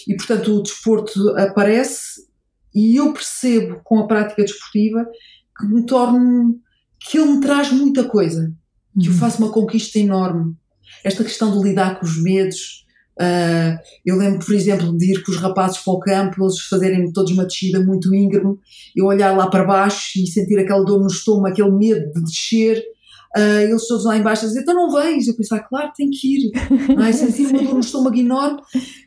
e 0.07 0.17
portanto 0.17 0.57
o 0.57 0.63
desporto 0.63 1.31
aparece 1.39 2.27
e 2.75 2.97
eu 2.97 3.13
percebo 3.13 3.81
com 3.85 3.99
a 3.99 4.07
prática 4.07 4.43
desportiva 4.43 5.07
que 5.59 5.67
me 5.67 5.85
torno, 5.85 6.59
que 6.99 7.19
ele 7.19 7.33
me 7.33 7.41
traz 7.41 7.71
muita 7.71 8.05
coisa 8.05 8.53
que 9.01 9.09
eu 9.09 9.13
uhum. 9.13 9.19
faço 9.19 9.43
uma 9.43 9.53
conquista 9.53 9.99
enorme. 9.99 10.55
Esta 11.05 11.25
questão 11.25 11.57
de 11.57 11.69
lidar 11.69 11.99
com 11.99 12.05
os 12.05 12.23
medos. 12.23 12.87
Uh, 13.19 13.79
eu 14.05 14.17
lembro, 14.17 14.45
por 14.45 14.55
exemplo, 14.55 14.97
de 14.97 15.13
ir 15.13 15.23
com 15.23 15.33
os 15.33 15.39
rapazes 15.39 15.79
para 15.79 15.93
o 15.93 16.01
campo, 16.01 16.45
eles 16.45 16.61
fazerem 16.61 17.13
todos 17.13 17.33
uma 17.33 17.45
descida 17.45 17.81
muito 17.81 18.15
íngreme, 18.15 18.57
eu 18.97 19.07
olhar 19.07 19.37
lá 19.37 19.49
para 19.49 19.65
baixo 19.65 20.19
e 20.19 20.27
sentir 20.27 20.59
aquela 20.59 20.85
dor 20.85 21.01
no 21.01 21.07
estômago, 21.07 21.49
aquele 21.49 21.71
medo 21.71 22.13
de 22.13 22.23
descer. 22.23 22.83
Uh, 23.37 23.63
eles 23.63 23.87
todos 23.87 24.05
lá 24.05 24.17
embaixo 24.17 24.45
a 24.45 24.49
dizer, 24.49 24.61
então 24.61 24.75
não 24.75 24.91
vens? 24.91 25.27
Eu 25.27 25.35
pensar, 25.35 25.61
claro, 25.61 25.91
tem 25.97 26.11
que 26.11 26.37
ir. 26.37 26.51
Não 26.95 27.03
é? 27.03 27.13
Sentir 27.13 27.47
uma 27.47 27.63
dor 27.63 27.75
no 27.75 27.81
estômago 27.81 28.17
enorme, 28.17 28.61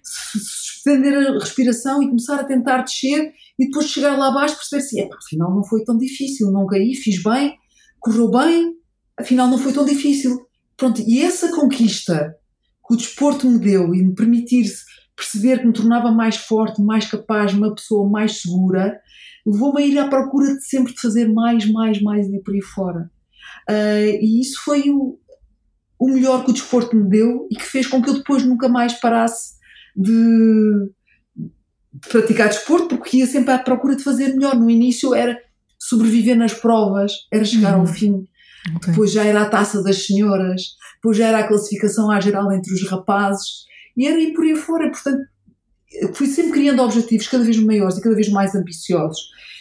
suspender 0.04 1.16
a 1.16 1.34
respiração 1.34 2.02
e 2.02 2.08
começar 2.08 2.40
a 2.40 2.44
tentar 2.44 2.82
descer 2.82 3.32
e 3.60 3.66
depois 3.68 3.88
chegar 3.88 4.18
lá 4.18 4.30
abaixo 4.30 4.56
perceber 4.56 4.84
assim, 4.84 5.02
afinal 5.02 5.54
não 5.54 5.64
foi 5.64 5.84
tão 5.84 5.96
difícil, 5.96 6.52
não 6.52 6.66
caí, 6.66 6.96
fiz 6.96 7.22
bem, 7.22 7.56
correu 8.00 8.30
bem, 8.32 8.74
afinal 9.18 9.48
não 9.48 9.60
foi 9.60 9.72
tão 9.72 9.86
difícil. 9.86 10.46
Pronto, 10.76 11.02
e 11.06 11.22
essa 11.22 11.56
conquista 11.56 12.36
que 12.88 12.94
o 12.94 12.98
desporto 12.98 13.48
me 13.48 13.60
deu 13.60 13.94
e 13.94 14.04
me 14.04 14.14
permitir 14.14 14.66
perceber 15.16 15.60
que 15.60 15.68
me 15.68 15.74
tornava 15.74 16.12
mais 16.12 16.36
forte, 16.36 16.82
mais 16.82 17.10
capaz, 17.10 17.54
uma 17.54 17.74
pessoa 17.74 18.10
mais 18.10 18.42
segura, 18.42 19.00
levou-me 19.46 19.82
a 19.82 19.86
ir 19.86 19.98
à 19.98 20.08
procura 20.08 20.54
de 20.54 20.66
sempre 20.66 20.94
de 20.94 21.00
fazer 21.00 21.32
mais, 21.32 21.70
mais, 21.72 22.02
mais 22.02 22.28
e 22.28 22.42
por 22.44 22.54
aí 22.54 22.62
fora. 22.62 23.10
Uh, 23.70 24.20
e 24.22 24.42
isso 24.42 24.62
foi 24.64 24.90
o, 24.90 25.18
o 26.00 26.10
melhor 26.10 26.44
que 26.44 26.52
o 26.52 26.54
desporto 26.54 26.96
me 26.96 27.10
deu 27.10 27.48
e 27.52 27.56
que 27.56 27.66
fez 27.66 27.88
com 27.88 28.02
que 28.02 28.10
eu 28.10 28.16
depois 28.16 28.44
nunca 28.44 28.70
mais 28.70 28.94
parasse 28.94 29.56
de, 29.96 30.92
de 31.36 32.10
praticar 32.10 32.50
desporto, 32.50 32.98
porque 32.98 33.18
ia 33.18 33.28
sempre 33.28 33.54
à 33.54 33.60
procura 33.60 33.96
de 33.96 34.04
fazer 34.04 34.34
melhor. 34.36 34.56
No 34.56 34.70
início 34.70 35.16
era 35.16 35.40
sobreviver 35.80 36.38
nas 36.38 36.54
provas, 36.54 37.12
era 37.32 37.46
chegar 37.46 37.76
uhum. 37.76 37.82
ao 37.82 37.88
fim. 37.88 38.28
Okay. 38.78 38.92
Depois 38.92 39.12
já 39.12 39.24
era 39.24 39.44
a 39.44 39.50
taça 39.50 39.84
das 39.84 40.06
senhoras, 40.06 40.62
depois 40.96 41.18
já 41.18 41.28
era 41.28 41.40
a 41.40 41.48
classificação 41.48 42.10
à 42.10 42.20
geral 42.20 42.52
entre 42.52 42.74
os 42.74 42.90
rapazes, 42.90 43.66
e 43.96 44.08
era 44.08 44.20
ir 44.20 44.34
por 44.34 44.44
aí 44.44 44.56
fora. 44.56 44.90
Portanto, 44.90 45.22
fui 46.14 46.28
sempre 46.28 46.54
criando 46.54 46.82
objetivos 46.82 47.28
cada 47.28 47.44
vez 47.44 47.58
maiores 47.60 47.98
e 47.98 48.02
cada 48.02 48.16
vez 48.16 48.30
mais 48.30 48.56
ambiciosos. 48.56 49.20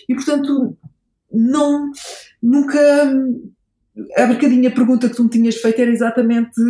E, 0.09 0.15
portanto, 0.15 0.77
não, 1.33 1.91
nunca. 2.43 2.81
A 4.17 4.27
bocadinha 4.27 4.71
pergunta 4.71 5.09
que 5.09 5.17
tu 5.17 5.25
me 5.25 5.31
tinhas 5.31 5.57
feito 5.57 5.81
era 5.81 5.91
exatamente 5.91 6.61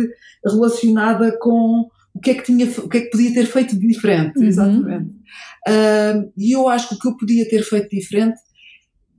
relacionada 0.43 1.37
com 1.39 1.87
o 2.13 2.19
que 2.19 2.31
é 2.31 2.33
que, 2.35 2.43
tinha, 2.43 2.65
o 2.65 2.87
que, 2.87 2.97
é 2.97 3.01
que 3.01 3.09
podia 3.09 3.33
ter 3.33 3.45
feito 3.45 3.77
de 3.77 3.87
diferente, 3.87 4.39
uhum. 4.39 4.45
exatamente. 4.45 5.09
Uh, 5.67 6.31
e 6.37 6.55
eu 6.55 6.69
acho 6.69 6.89
que 6.89 6.95
o 6.95 6.99
que 6.99 7.07
eu 7.07 7.17
podia 7.17 7.49
ter 7.49 7.63
feito 7.63 7.89
diferente 7.89 8.39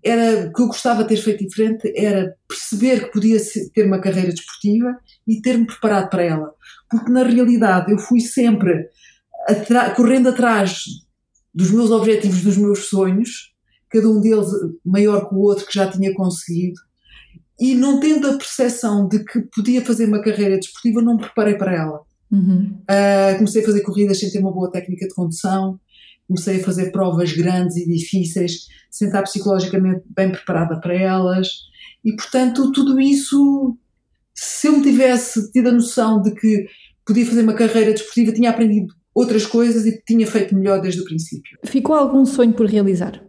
era 0.03 0.47
o 0.47 0.53
que 0.53 0.62
eu 0.62 0.69
gostava 0.69 1.03
de 1.03 1.09
ter 1.09 1.16
feito 1.16 1.45
diferente 1.45 1.92
era 1.97 2.37
perceber 2.47 3.07
que 3.07 3.12
podia 3.12 3.38
ter 3.75 3.87
uma 3.87 4.01
carreira 4.01 4.31
desportiva 4.31 4.97
e 5.27 5.40
ter-me 5.40 5.66
preparado 5.66 6.09
para 6.09 6.23
ela. 6.23 6.55
Porque 6.88 7.11
na 7.11 7.25
realidade 7.25 7.90
eu 7.90 7.99
fui 7.99 8.21
sempre 8.21 8.88
correndo 9.97 10.29
atrás 10.29 10.85
dos 11.53 11.71
meus 11.73 11.90
objetivos, 11.90 12.42
dos 12.42 12.57
meus 12.57 12.88
sonhos, 12.88 13.53
cada 13.90 14.09
um 14.09 14.21
deles 14.21 14.47
maior 14.85 15.29
que 15.29 15.35
o 15.35 15.38
outro 15.38 15.66
que 15.66 15.75
já 15.75 15.90
tinha 15.90 16.14
conseguido, 16.14 16.81
e 17.59 17.75
não 17.75 17.99
tendo 18.01 18.29
a 18.29 18.37
percepção 18.37 19.09
de 19.09 19.25
que 19.25 19.40
podia 19.55 19.85
fazer 19.85 20.07
uma 20.07 20.23
carreira 20.23 20.57
desportiva, 20.57 21.01
não 21.01 21.14
me 21.14 21.23
preparei 21.23 21.55
para 21.55 21.75
ela. 21.75 22.01
Uhum. 22.31 22.79
Uh, 22.83 23.37
comecei 23.37 23.62
a 23.62 23.66
fazer 23.66 23.83
corridas 23.83 24.19
sem 24.19 24.31
ter 24.31 24.40
uma 24.40 24.53
boa 24.53 24.71
técnica 24.71 25.07
de 25.07 25.14
condução, 25.14 25.79
comecei 26.27 26.61
a 26.61 26.64
fazer 26.64 26.90
provas 26.90 27.33
grandes 27.33 27.77
e 27.77 27.87
difíceis, 27.87 28.66
sem 28.90 29.09
estar 29.09 29.23
psicologicamente 29.23 30.03
bem 30.14 30.31
preparada 30.31 30.81
para 30.81 30.95
elas, 30.95 31.49
e 32.05 32.14
portanto, 32.14 32.71
tudo 32.73 33.01
isso, 33.01 33.77
se 34.35 34.69
eu 34.69 34.77
me 34.77 34.83
tivesse 34.83 35.51
tido 35.51 35.69
a 35.69 35.73
noção 35.73 36.21
de 36.21 36.33
que 36.33 36.66
podia 37.07 37.25
fazer 37.25 37.42
uma 37.42 37.55
carreira 37.55 37.92
desportiva, 37.92 38.33
tinha 38.33 38.51
aprendido 38.51 38.95
outras 39.14 39.47
coisas 39.47 39.87
e 39.87 40.03
tinha 40.07 40.27
feito 40.27 40.55
melhor 40.55 40.81
desde 40.81 41.01
o 41.01 41.05
princípio. 41.05 41.59
Ficou 41.64 41.95
algum 41.95 42.27
sonho 42.27 42.53
por 42.53 42.66
realizar? 42.66 43.25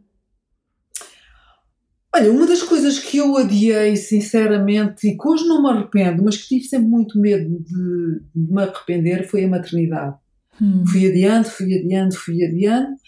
Olha, 2.17 2.31
uma 2.31 2.47
das 2.47 2.63
coisas 2.63 2.97
que 2.97 3.17
eu 3.17 3.37
adiei, 3.37 3.95
sinceramente, 3.95 5.07
e 5.07 5.15
que 5.15 5.27
hoje 5.27 5.45
não 5.45 5.61
me 5.61 5.69
arrependo, 5.69 6.23
mas 6.23 6.35
que 6.35 6.47
tive 6.47 6.63
sempre 6.63 6.87
muito 6.87 7.19
medo 7.19 7.47
de, 7.59 8.21
de 8.35 8.51
me 8.51 8.63
arrepender, 8.63 9.29
foi 9.29 9.43
a 9.43 9.47
maternidade. 9.47 10.15
Hum. 10.59 10.83
Fui 10.87 11.07
adiante, 11.07 11.49
fui 11.49 11.77
adiante, 11.77 12.17
fui 12.17 12.43
adiante. 12.43 12.99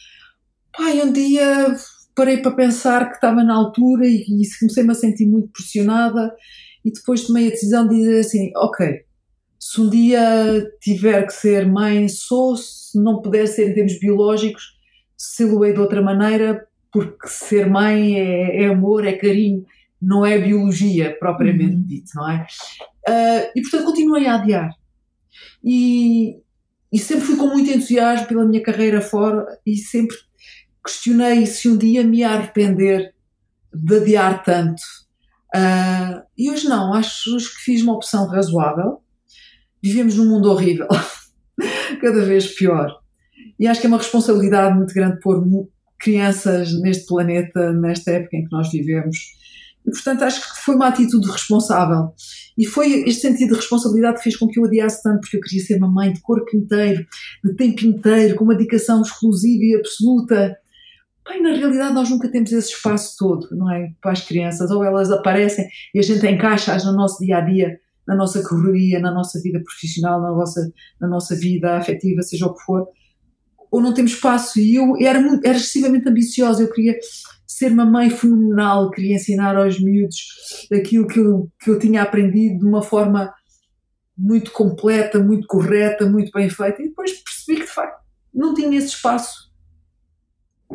Pai, 0.78 1.02
um 1.02 1.12
dia 1.12 1.76
parei 2.14 2.38
para 2.38 2.52
pensar 2.52 3.10
que 3.10 3.16
estava 3.16 3.44
na 3.44 3.56
altura 3.56 4.06
e, 4.06 4.22
e 4.22 4.60
comecei-me 4.60 4.92
a 4.92 4.94
sentir 4.96 5.26
muito 5.26 5.50
pressionada 5.54 6.32
e 6.86 6.92
depois 6.92 7.24
tomei 7.24 7.48
a 7.48 7.50
decisão 7.50 7.88
de 7.88 7.96
dizer 7.96 8.20
assim, 8.20 8.52
ok, 8.56 9.06
se 9.60 9.82
um 9.82 9.90
dia 9.90 10.72
tiver 10.80 11.26
que 11.26 11.34
ser 11.34 11.66
mãe, 11.66 12.08
sou, 12.08 12.56
se 12.56 13.02
não 13.02 13.24
puder 13.24 13.48
ser 13.48 13.72
em 13.72 13.74
termos 13.74 14.00
biológicos, 14.00 14.78
se 15.18 15.46
lo 15.46 15.66
de 15.66 15.80
outra 15.80 16.00
maneira, 16.00 16.68
porque 16.92 17.28
ser 17.28 17.68
mãe 17.68 18.20
é, 18.20 18.64
é, 18.64 18.68
amor, 18.68 19.06
é 19.06 19.14
carinho, 19.14 19.66
não 20.02 20.26
é 20.26 20.38
biologia 20.38 21.16
propriamente 21.20 21.76
uhum. 21.76 21.84
dito, 21.84 22.12
não 22.16 22.30
é? 22.30 22.48
Uh, 23.08 23.52
e 23.56 23.62
portanto 23.62 23.86
continuei 23.86 24.28
a 24.28 24.36
adiar. 24.36 24.72
E, 25.64 26.38
e 26.92 26.98
sempre 27.00 27.26
fui 27.26 27.36
com 27.36 27.48
muito 27.48 27.70
entusiasmo 27.70 28.28
pela 28.28 28.46
minha 28.46 28.64
carreira 28.64 29.02
fora 29.02 29.46
e 29.66 29.78
sempre 29.78 30.16
questionei 30.84 31.46
se 31.46 31.70
um 31.70 31.78
dia 31.78 32.04
me 32.04 32.20
ia 32.20 32.30
arrepender 32.30 33.14
de 33.74 33.98
adiar 33.98 34.44
tanto. 34.44 34.82
Uh, 35.56 36.22
e 36.38 36.50
hoje 36.50 36.68
não, 36.68 36.94
acho, 36.94 37.36
acho 37.36 37.56
que 37.56 37.62
fiz 37.62 37.82
uma 37.82 37.94
opção 37.94 38.28
razoável. 38.28 39.02
Vivemos 39.82 40.16
num 40.16 40.30
mundo 40.30 40.52
horrível, 40.52 40.88
cada 42.02 42.26
vez 42.26 42.48
pior. 42.48 43.00
E 43.60 43.68
acho 43.68 43.80
que 43.82 43.88
é 43.88 43.90
uma 43.90 43.98
responsabilidade 43.98 44.76
muito 44.76 44.94
grande 44.94 45.20
pôr 45.20 45.46
crianças 46.00 46.74
neste 46.82 47.06
planeta, 47.06 47.72
nesta 47.74 48.12
época 48.12 48.38
em 48.38 48.46
que 48.46 48.52
nós 48.52 48.72
vivemos. 48.72 49.18
E, 49.86 49.92
portanto, 49.92 50.24
acho 50.24 50.42
que 50.42 50.62
foi 50.62 50.76
uma 50.76 50.88
atitude 50.88 51.30
responsável. 51.30 52.14
E 52.58 52.66
foi 52.66 53.04
este 53.08 53.22
sentido 53.22 53.50
de 53.52 53.56
responsabilidade 53.56 54.18
que 54.18 54.24
fez 54.24 54.38
com 54.38 54.48
que 54.48 54.60
eu 54.60 54.66
adiasse 54.66 55.02
tanto, 55.02 55.22
porque 55.22 55.38
eu 55.38 55.42
queria 55.42 55.64
ser 55.64 55.78
uma 55.78 55.92
mãe 55.92 56.12
de 56.12 56.22
corpo 56.22 56.56
inteiro, 56.56 57.06
de 57.44 57.54
tempo 57.56 57.86
inteiro, 57.86 58.36
com 58.36 58.44
uma 58.44 58.56
dedicação 58.56 59.02
exclusiva 59.02 59.64
e 59.64 59.76
absoluta. 59.76 60.58
Bem, 61.28 61.42
na 61.42 61.54
realidade, 61.54 61.94
nós 61.94 62.10
nunca 62.10 62.30
temos 62.30 62.52
esse 62.52 62.74
espaço 62.74 63.16
todo, 63.18 63.48
não 63.52 63.72
é? 63.72 63.92
Para 64.02 64.12
as 64.12 64.22
crianças. 64.22 64.70
Ou 64.72 64.84
elas 64.84 65.12
aparecem 65.12 65.68
e 65.94 66.00
a 66.00 66.02
gente 66.02 66.26
encaixa-as 66.28 66.86
no 66.86 66.94
nosso 66.94 67.24
dia 67.24 67.38
a 67.38 67.42
dia, 67.42 67.80
na 68.08 68.16
nossa 68.16 68.42
correria, 68.48 69.00
na 69.00 69.12
nossa 69.12 69.40
vida 69.42 69.62
profissional, 69.64 70.22
na 70.22 70.32
nossa, 70.32 70.72
na 71.00 71.08
nossa 71.08 71.36
vida 71.36 71.78
afetiva, 71.78 72.22
seja 72.22 72.48
o 72.48 72.54
que 72.54 72.64
for. 72.64 72.88
Ou 73.72 73.82
não 73.82 73.94
temos 73.94 74.12
espaço. 74.12 74.60
E 74.60 74.76
eu 74.76 74.96
era, 75.00 75.20
muito, 75.20 75.46
era 75.46 75.58
excessivamente 75.58 76.08
ambiciosa. 76.08 76.64
Eu 76.64 76.72
queria 76.72 76.98
ser 77.46 77.72
uma 77.72 77.86
mãe 77.86 78.10
fenomenal, 78.10 78.90
queria 78.92 79.16
ensinar 79.16 79.56
aos 79.58 79.80
miúdos 79.80 80.18
aquilo 80.72 81.08
que 81.08 81.20
eu, 81.20 81.52
que 81.60 81.70
eu 81.70 81.80
tinha 81.80 82.02
aprendido 82.02 82.60
de 82.60 82.66
uma 82.66 82.82
forma 82.82 83.34
muito 84.18 84.52
completa, 84.52 85.20
muito 85.20 85.48
correta, 85.48 86.06
muito 86.06 86.32
bem 86.32 86.50
feita, 86.50 86.82
e 86.82 86.90
depois 86.90 87.12
percebi 87.12 87.62
que 87.62 87.66
de 87.66 87.74
facto 87.74 88.04
não 88.34 88.54
tinha 88.54 88.78
esse 88.78 88.90
espaço. 88.90 89.50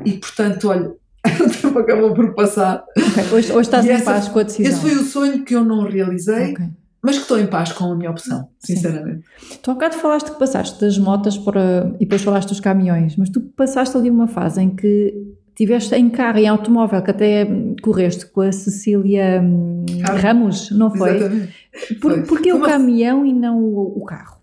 E 0.05 0.15
portanto, 0.15 0.69
olha, 0.69 0.89
o 1.41 1.63
tempo 1.63 1.79
acabou 1.79 2.13
por 2.13 2.35
passar. 2.35 2.85
Okay. 2.91 3.25
Hoje, 3.33 3.53
hoje 3.53 3.61
estás 3.61 3.85
e 3.85 3.89
em 3.89 3.93
essa, 3.93 4.05
paz 4.05 4.29
com 4.29 4.39
a 4.39 4.43
decisão. 4.43 4.73
Esse 4.73 4.81
foi 4.81 4.95
o 4.97 5.05
sonho 5.05 5.45
que 5.45 5.55
eu 5.55 5.65
não 5.65 5.89
realizei, 5.89 6.53
okay. 6.53 6.67
Mas 7.05 7.17
que 7.17 7.23
estou 7.23 7.39
em 7.39 7.47
paz 7.47 7.71
com 7.73 7.85
a 7.93 7.95
minha 7.95 8.11
opção, 8.11 8.49
sinceramente. 8.59 9.25
Sim. 9.39 9.59
Tu 9.63 9.71
há 9.71 9.75
bocado 9.75 9.97
falaste 9.97 10.31
que 10.33 10.39
passaste 10.39 10.81
das 10.81 10.97
motas 10.99 11.37
para, 11.39 11.93
e 11.97 12.05
depois 12.05 12.23
falaste 12.23 12.49
dos 12.49 12.61
caminhões, 12.61 13.17
mas 13.17 13.29
tu 13.29 13.41
passaste 13.41 13.97
ali 13.97 14.09
uma 14.11 14.27
fase 14.27 14.61
em 14.63 14.75
que 14.75 15.13
tiveste 15.55 15.95
em 15.95 16.11
carro, 16.11 16.39
em 16.39 16.49
automóvel, 16.49 17.01
que 17.03 17.11
até 17.11 17.47
correste 17.83 18.27
com 18.27 18.41
a 18.41 18.51
Cecília 18.51 19.41
hum, 19.41 19.85
Ramos, 20.21 20.71
não 20.73 20.91
foi? 20.91 21.17
Exatamente. 21.17 21.53
Por, 22.01 22.13
Foi. 22.13 22.23
Porquê 22.23 22.51
Foi 22.51 22.53
o 22.53 22.57
uma- 22.57 22.67
caminhão 22.69 23.25
e 23.27 23.33
não 23.33 23.63
o, 23.63 23.99
o 24.03 24.05
carro? 24.05 24.39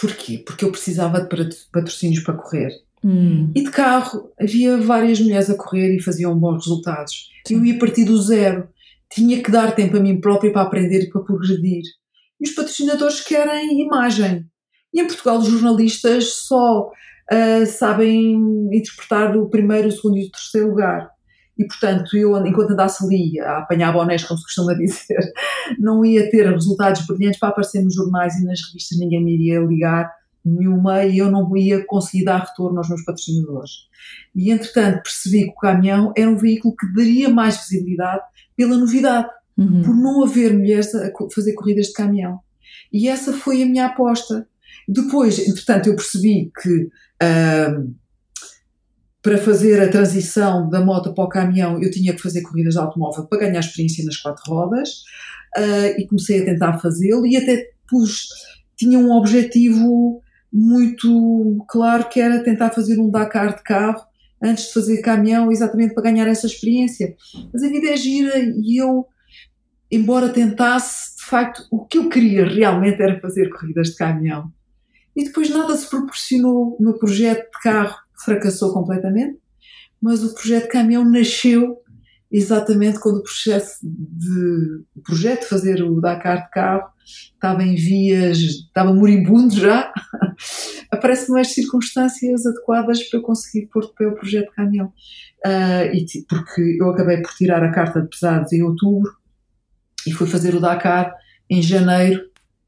Porquê? 0.00 0.42
Porque 0.46 0.64
eu 0.64 0.70
precisava 0.70 1.20
de 1.20 1.28
patro- 1.28 1.48
patrocínios 1.72 2.22
para 2.22 2.34
correr. 2.34 2.70
Hum, 3.02 3.50
E 3.54 3.62
de 3.62 3.70
carro, 3.70 4.30
havia 4.40 4.76
várias 4.78 5.20
mulheres 5.20 5.48
a 5.50 5.54
correr 5.54 5.96
e 5.96 6.02
faziam 6.02 6.36
bons 6.38 6.64
resultados. 6.66 7.28
Sim. 7.46 7.54
Eu 7.56 7.64
ia 7.64 7.78
partir 7.78 8.04
do 8.04 8.20
zero. 8.20 8.68
Tinha 9.10 9.42
que 9.42 9.50
dar 9.50 9.74
tempo 9.74 9.96
a 9.96 10.00
mim 10.00 10.20
própria 10.20 10.52
para 10.52 10.62
aprender 10.62 11.04
e 11.04 11.10
para 11.10 11.22
progredir. 11.22 11.82
E 12.40 12.48
os 12.48 12.54
patrocinadores 12.54 13.20
querem 13.20 13.80
imagem. 13.80 14.46
E 14.92 15.00
em 15.00 15.06
Portugal, 15.06 15.38
os 15.38 15.48
jornalistas 15.48 16.32
só 16.34 16.90
ah, 17.30 17.66
sabem 17.66 18.34
interpretar 18.72 19.36
o 19.36 19.50
primeiro, 19.50 19.88
o 19.88 19.92
segundo 19.92 20.16
e 20.16 20.26
o 20.26 20.30
terceiro 20.30 20.68
lugar. 20.68 21.10
E, 21.58 21.66
portanto, 21.66 22.16
eu, 22.16 22.36
enquanto 22.46 22.70
andasse 22.70 23.04
ali 23.04 23.38
a 23.40 23.58
apanhar 23.58 23.92
bonés, 23.92 24.24
como 24.24 24.38
se 24.38 24.44
costuma 24.44 24.74
dizer, 24.74 25.18
não 25.78 26.04
ia 26.04 26.30
ter 26.30 26.48
resultados 26.48 27.04
brilhantes 27.06 27.38
para 27.38 27.48
aparecer 27.48 27.82
nos 27.82 27.94
jornais 27.94 28.36
e 28.36 28.44
nas 28.44 28.60
revistas, 28.66 28.98
ninguém 28.98 29.22
me 29.22 29.34
iria 29.34 29.60
ligar 29.60 30.10
nenhuma 30.44 31.04
e 31.04 31.18
eu 31.18 31.30
não 31.30 31.54
ia 31.56 31.84
conseguir 31.84 32.24
dar 32.24 32.44
retorno 32.44 32.78
aos 32.78 32.88
meus 32.88 33.04
patrocinadores. 33.04 33.72
E, 34.34 34.50
entretanto, 34.50 35.02
percebi 35.02 35.44
que 35.44 35.50
o 35.50 35.54
caminhão 35.56 36.12
era 36.16 36.30
um 36.30 36.36
veículo 36.36 36.76
que 36.76 36.86
daria 36.94 37.28
mais 37.28 37.58
visibilidade 37.58 38.22
pela 38.58 38.76
novidade, 38.76 39.28
uhum. 39.56 39.82
por 39.82 39.94
não 39.94 40.24
haver 40.24 40.52
mulheres 40.52 40.92
a 40.96 41.12
fazer 41.32 41.52
corridas 41.54 41.86
de 41.86 41.92
caminhão. 41.92 42.40
E 42.92 43.08
essa 43.08 43.32
foi 43.32 43.62
a 43.62 43.66
minha 43.66 43.86
aposta. 43.86 44.48
Depois, 44.88 45.38
entretanto, 45.38 45.88
eu 45.88 45.94
percebi 45.94 46.50
que 46.60 46.88
ahm, 47.22 47.94
para 49.22 49.38
fazer 49.38 49.80
a 49.80 49.88
transição 49.88 50.68
da 50.68 50.84
moto 50.84 51.14
para 51.14 51.24
o 51.24 51.28
caminhão 51.28 51.80
eu 51.80 51.90
tinha 51.90 52.14
que 52.14 52.22
fazer 52.22 52.42
corridas 52.42 52.74
de 52.74 52.80
automóvel 52.80 53.26
para 53.26 53.40
ganhar 53.40 53.60
experiência 53.60 54.04
nas 54.04 54.16
quatro 54.16 54.42
rodas 54.48 55.02
ah, 55.56 55.88
e 55.98 56.06
comecei 56.06 56.42
a 56.42 56.44
tentar 56.44 56.78
fazê-lo 56.78 57.26
e 57.26 57.36
até 57.36 57.70
pus, 57.88 58.28
tinha 58.76 58.98
um 58.98 59.10
objetivo 59.10 60.22
muito 60.52 61.64
claro 61.68 62.08
que 62.08 62.20
era 62.20 62.42
tentar 62.42 62.70
fazer 62.70 62.98
um 62.98 63.10
Dakar 63.10 63.56
de 63.56 63.62
carro 63.62 64.07
antes 64.42 64.66
de 64.66 64.72
fazer 64.72 65.00
caminhão 65.00 65.50
exatamente 65.50 65.94
para 65.94 66.04
ganhar 66.04 66.26
essa 66.26 66.46
experiência. 66.46 67.14
Mas 67.52 67.62
a 67.62 67.68
vida 67.68 67.88
é 67.88 67.96
gira 67.96 68.38
e 68.38 68.80
eu, 68.80 69.06
embora 69.90 70.28
tentasse, 70.28 71.16
de 71.16 71.24
facto, 71.24 71.62
o 71.70 71.84
que 71.84 71.98
eu 71.98 72.08
queria 72.08 72.46
realmente 72.46 73.02
era 73.02 73.20
fazer 73.20 73.50
corridas 73.50 73.88
de 73.88 73.96
caminhão. 73.96 74.52
E 75.16 75.24
depois 75.24 75.50
nada 75.50 75.76
se 75.76 75.88
proporcionou. 75.88 76.76
O 76.78 76.82
meu 76.82 76.94
projeto 76.94 77.50
de 77.50 77.60
carro 77.62 77.96
fracassou 78.24 78.72
completamente, 78.72 79.38
mas 80.00 80.22
o 80.22 80.32
projeto 80.34 80.64
de 80.64 80.68
caminhão 80.68 81.04
nasceu 81.04 81.78
exatamente 82.30 83.00
quando 83.00 83.18
o 83.18 83.22
processo 83.22 83.78
de, 83.82 84.84
o 84.94 85.02
projeto 85.02 85.40
de 85.40 85.48
fazer 85.48 85.82
o 85.82 86.00
Dakar 86.00 86.44
de 86.44 86.50
carro 86.50 86.88
estava 87.32 87.62
em 87.62 87.74
vias, 87.74 88.38
estava 88.38 88.92
moribundo 88.92 89.54
já, 89.54 89.92
aparecem-me 90.90 91.40
as 91.40 91.48
circunstâncias 91.48 92.46
adequadas 92.46 93.02
para 93.04 93.18
eu 93.18 93.22
conseguir 93.22 93.66
pôr 93.66 93.86
de 93.86 93.94
pé 93.94 94.06
o 94.06 94.14
projeto 94.14 94.48
de 94.50 94.54
caminhão. 94.54 94.92
Ah, 95.44 95.84
e, 95.86 96.04
porque 96.28 96.78
eu 96.80 96.90
acabei 96.90 97.22
por 97.22 97.32
tirar 97.32 97.62
a 97.62 97.70
carta 97.70 98.02
de 98.02 98.08
pesados 98.08 98.52
em 98.52 98.62
outubro 98.62 99.10
e 100.06 100.12
fui 100.12 100.26
fazer 100.26 100.54
o 100.54 100.60
Dakar 100.60 101.14
em 101.50 101.62
janeiro, 101.62 102.22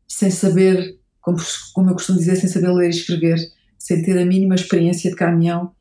sem 0.09 0.31
saber, 0.31 0.99
como, 1.21 1.39
como 1.75 1.91
eu 1.91 1.95
costumo 1.95 2.19
dizer, 2.19 2.37
sem 2.37 2.49
saber 2.49 2.73
ler 2.73 2.87
e 2.87 2.91
escrever, 2.91 3.39
sem 3.79 4.03
ter 4.03 4.19
a 4.19 4.25
mínima 4.25 4.55
experiência 4.55 5.11
de 5.11 5.17
caminhão, 5.17 5.73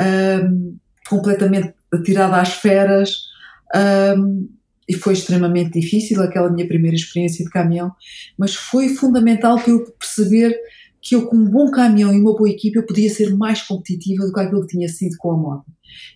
ahm, 0.00 0.76
completamente 1.08 1.74
atirada 1.92 2.40
às 2.40 2.54
feras. 2.54 3.28
ahm, 3.74 4.48
e 4.88 4.94
foi 4.94 5.12
extremamente 5.12 5.78
difícil 5.78 6.22
aquela 6.22 6.50
minha 6.50 6.66
primeira 6.66 6.96
experiência 6.96 7.44
de 7.44 7.50
caminhão, 7.50 7.92
mas 8.38 8.54
foi 8.54 8.88
fundamental 8.88 9.60
para 9.60 9.70
eu 9.70 9.84
perceber 9.92 10.58
que 11.00 11.14
eu, 11.14 11.26
com 11.26 11.36
um 11.36 11.48
bom 11.48 11.70
caminhão 11.70 12.12
e 12.12 12.20
uma 12.20 12.34
boa 12.34 12.48
equipe, 12.48 12.76
eu 12.76 12.86
podia 12.86 13.08
ser 13.10 13.34
mais 13.36 13.62
competitiva 13.62 14.26
do 14.26 14.32
que 14.32 14.40
aquilo 14.40 14.62
que 14.62 14.76
tinha 14.76 14.88
sido 14.88 15.16
com 15.18 15.30
a 15.30 15.36
moto. 15.36 15.66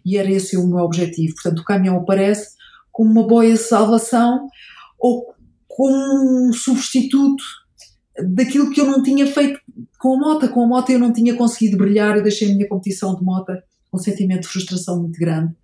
E 0.05 0.17
era 0.17 0.31
esse 0.31 0.57
o 0.57 0.67
meu 0.67 0.79
objetivo. 0.79 1.35
Portanto, 1.35 1.61
o 1.61 1.65
caminhão 1.65 1.99
aparece 1.99 2.57
como 2.91 3.11
uma 3.11 3.27
boia 3.27 3.53
de 3.53 3.59
salvação 3.59 4.49
ou 4.99 5.35
como 5.69 6.49
um 6.49 6.53
substituto 6.53 7.43
daquilo 8.35 8.71
que 8.71 8.81
eu 8.81 8.87
não 8.87 9.03
tinha 9.03 9.27
feito 9.27 9.61
com 9.99 10.15
a 10.15 10.19
moto. 10.19 10.49
Com 10.49 10.65
a 10.65 10.67
moto 10.67 10.91
eu 10.91 10.99
não 10.99 11.13
tinha 11.13 11.35
conseguido 11.35 11.79
brilhar, 11.79 12.17
eu 12.17 12.23
deixei 12.23 12.51
a 12.51 12.55
minha 12.55 12.69
competição 12.69 13.15
de 13.15 13.25
moto 13.25 13.53
com 13.91 13.99
um 13.99 14.01
sentimento 14.01 14.43
de 14.43 14.49
frustração 14.49 15.01
muito 15.01 15.19
grande, 15.19 15.55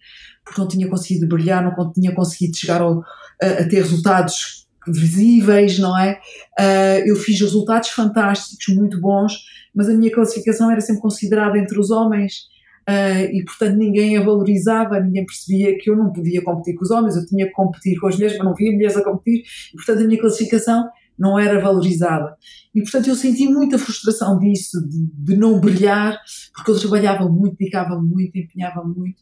porque 0.48 0.60
não 0.60 0.68
tinha 0.68 0.88
conseguido 0.88 1.28
brilhar, 1.28 1.62
não 1.62 1.92
tinha 1.92 2.14
conseguido 2.14 2.56
chegar 2.56 2.80
ao, 2.80 3.04
a, 3.42 3.46
a 3.46 3.68
ter 3.68 3.82
resultados 3.82 4.66
visíveis, 4.86 5.78
não 5.78 5.98
é? 5.98 6.18
Uh, 6.58 7.06
eu 7.06 7.16
fiz 7.16 7.38
resultados 7.40 7.90
fantásticos, 7.90 8.74
muito 8.74 9.00
bons, 9.00 9.34
mas 9.74 9.88
a 9.88 9.94
minha 9.94 10.10
classificação 10.10 10.70
era 10.70 10.80
sempre 10.80 11.02
considerada 11.02 11.58
entre 11.58 11.78
os 11.78 11.90
homens. 11.90 12.46
Uh, 12.88 13.28
e, 13.30 13.44
portanto, 13.44 13.76
ninguém 13.76 14.16
a 14.16 14.22
valorizava, 14.22 14.98
ninguém 14.98 15.26
percebia 15.26 15.76
que 15.76 15.90
eu 15.90 15.96
não 15.96 16.10
podia 16.10 16.42
competir 16.42 16.74
com 16.74 16.84
os 16.84 16.90
homens, 16.90 17.16
eu 17.16 17.26
tinha 17.26 17.46
que 17.46 17.52
competir 17.52 18.00
com 18.00 18.08
as 18.08 18.14
mulheres, 18.14 18.38
mas 18.38 18.46
não 18.46 18.54
via 18.54 18.72
mulheres 18.72 18.96
a 18.96 19.04
competir, 19.04 19.42
e, 19.74 19.76
portanto, 19.76 20.02
a 20.02 20.06
minha 20.06 20.18
classificação 20.18 20.88
não 21.18 21.38
era 21.38 21.60
valorizada. 21.60 22.36
E, 22.74 22.80
portanto, 22.82 23.08
eu 23.08 23.16
senti 23.16 23.48
muita 23.48 23.78
frustração 23.78 24.38
disso, 24.38 24.80
de, 24.86 25.06
de 25.12 25.36
não 25.36 25.58
brilhar, 25.58 26.18
porque 26.54 26.70
eu 26.70 26.78
trabalhava 26.78 27.28
muito, 27.28 27.56
dedicava 27.56 28.00
muito, 28.00 28.38
empenhava 28.38 28.84
muito, 28.84 29.20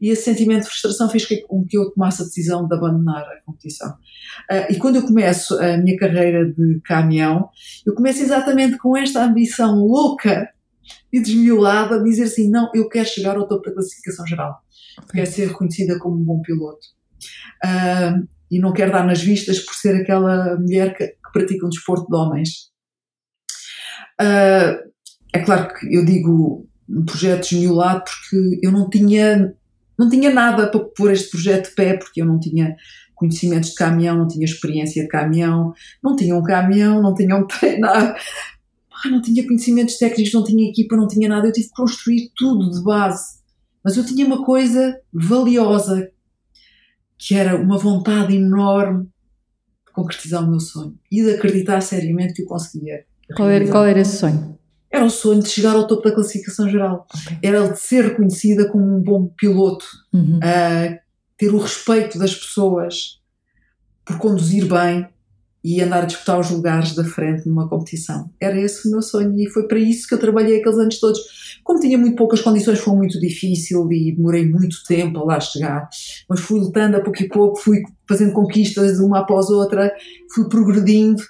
e 0.00 0.10
esse 0.10 0.24
sentimento 0.24 0.64
de 0.64 0.70
frustração 0.70 1.08
fez 1.08 1.24
com 1.46 1.64
que 1.64 1.78
eu 1.78 1.90
tomasse 1.90 2.22
a 2.22 2.24
decisão 2.24 2.66
de 2.66 2.74
abandonar 2.74 3.22
a 3.22 3.40
competição. 3.44 3.90
Uh, 4.50 4.72
e 4.72 4.76
quando 4.76 4.96
eu 4.96 5.02
começo 5.02 5.56
a 5.62 5.76
minha 5.76 5.96
carreira 5.96 6.44
de 6.50 6.80
caminhão, 6.84 7.48
eu 7.86 7.94
começo 7.94 8.22
exatamente 8.22 8.76
com 8.78 8.96
esta 8.96 9.24
ambição 9.24 9.76
louca 9.76 10.48
e 11.12 11.20
desmiolada, 11.20 12.02
dizer 12.02 12.24
assim, 12.24 12.50
não, 12.50 12.70
eu 12.74 12.88
quero 12.88 13.08
chegar 13.08 13.36
ao 13.36 13.46
topo 13.46 13.68
da 13.68 13.74
classificação 13.74 14.26
geral, 14.26 14.58
quero 15.12 15.30
ser 15.30 15.48
reconhecida 15.48 15.98
como 15.98 16.16
um 16.16 16.24
bom 16.24 16.40
piloto. 16.40 16.96
Uh, 17.64 18.26
e 18.50 18.60
não 18.60 18.72
quero 18.72 18.92
dar 18.92 19.04
nas 19.04 19.20
vistas 19.20 19.58
por 19.58 19.74
ser 19.74 19.96
aquela 19.96 20.56
mulher 20.56 20.96
que, 20.96 21.15
que 21.26 21.32
pratica 21.32 21.66
um 21.66 21.70
desporto 21.70 22.06
de 22.08 22.16
homens. 22.16 22.70
Uh, 24.20 24.90
é 25.32 25.38
claro 25.44 25.68
que 25.74 25.94
eu 25.94 26.04
digo 26.04 26.66
um 26.88 27.04
projeto 27.04 27.48
desmiolado 27.50 28.04
porque 28.04 28.60
eu 28.62 28.72
não 28.72 28.88
tinha, 28.88 29.54
não 29.98 30.08
tinha 30.08 30.32
nada 30.32 30.68
para 30.68 30.80
pôr 30.80 31.12
este 31.12 31.30
projeto 31.30 31.68
de 31.68 31.74
pé, 31.74 31.96
porque 31.98 32.22
eu 32.22 32.26
não 32.26 32.40
tinha 32.40 32.74
conhecimentos 33.14 33.70
de 33.70 33.76
caminhão, 33.76 34.16
não 34.16 34.28
tinha 34.28 34.44
experiência 34.44 35.02
de 35.02 35.08
caminhão, 35.08 35.72
não 36.02 36.16
tinha 36.16 36.36
um 36.36 36.42
caminhão, 36.42 37.02
não 37.02 37.14
tinha 37.14 37.36
um 37.36 37.44
treinar, 37.48 38.16
não 39.04 39.20
tinha 39.20 39.46
conhecimentos 39.46 39.98
técnicos, 39.98 40.32
não 40.32 40.44
tinha 40.44 40.68
equipa, 40.68 40.96
não 40.96 41.08
tinha 41.08 41.28
nada. 41.28 41.48
Eu 41.48 41.52
tive 41.52 41.68
que 41.68 41.74
construir 41.74 42.30
tudo 42.36 42.70
de 42.70 42.82
base. 42.82 43.36
Mas 43.84 43.96
eu 43.96 44.04
tinha 44.04 44.26
uma 44.26 44.44
coisa 44.44 44.98
valiosa, 45.12 46.10
que 47.18 47.34
era 47.34 47.56
uma 47.56 47.78
vontade 47.78 48.34
enorme 48.34 49.08
concretizar 49.96 50.44
o 50.44 50.50
meu 50.50 50.60
sonho 50.60 50.94
e 51.10 51.22
de 51.22 51.30
acreditar 51.30 51.80
seriamente 51.80 52.34
que 52.34 52.42
eu 52.42 52.46
conseguia. 52.46 53.04
Qual 53.34 53.48
era, 53.48 53.66
qual 53.66 53.86
era 53.86 53.98
esse 53.98 54.18
sonho? 54.18 54.58
Era 54.92 55.04
o 55.04 55.10
sonho 55.10 55.42
de 55.42 55.48
chegar 55.48 55.74
ao 55.74 55.86
topo 55.86 56.02
da 56.02 56.14
classificação 56.14 56.68
geral. 56.68 57.06
Okay. 57.22 57.38
Era 57.42 57.66
de 57.66 57.80
ser 57.80 58.04
reconhecida 58.04 58.68
como 58.70 58.84
um 58.84 59.02
bom 59.02 59.26
piloto, 59.26 59.86
uhum. 60.12 60.36
uh, 60.36 60.98
ter 61.38 61.52
o 61.52 61.58
respeito 61.58 62.18
das 62.18 62.34
pessoas 62.34 63.20
por 64.04 64.18
conduzir 64.18 64.68
bem 64.68 65.08
e 65.68 65.82
andar 65.82 66.04
a 66.04 66.06
disputar 66.06 66.38
os 66.38 66.48
lugares 66.48 66.94
da 66.94 67.02
frente 67.02 67.48
numa 67.48 67.68
competição. 67.68 68.30
Era 68.40 68.56
esse 68.60 68.86
o 68.86 68.90
meu 68.92 69.02
sonho 69.02 69.36
e 69.36 69.50
foi 69.50 69.66
para 69.66 69.80
isso 69.80 70.06
que 70.06 70.14
eu 70.14 70.18
trabalhei 70.18 70.60
aqueles 70.60 70.78
anos 70.78 71.00
todos. 71.00 71.18
Como 71.64 71.80
tinha 71.80 71.98
muito 71.98 72.14
poucas 72.14 72.40
condições, 72.40 72.78
foi 72.78 72.94
muito 72.94 73.18
difícil 73.18 73.90
e 73.90 74.14
demorei 74.14 74.46
muito 74.48 74.76
tempo 74.86 75.18
a 75.18 75.24
lá 75.24 75.40
chegar, 75.40 75.88
mas 76.28 76.38
fui 76.38 76.60
lutando 76.60 76.96
a 76.96 77.00
pouco 77.00 77.20
e 77.20 77.28
pouco, 77.28 77.58
fui 77.58 77.82
fazendo 78.08 78.32
conquistas 78.32 79.00
uma 79.00 79.18
após 79.18 79.50
outra, 79.50 79.92
fui 80.32 80.48
progredindo 80.48 81.20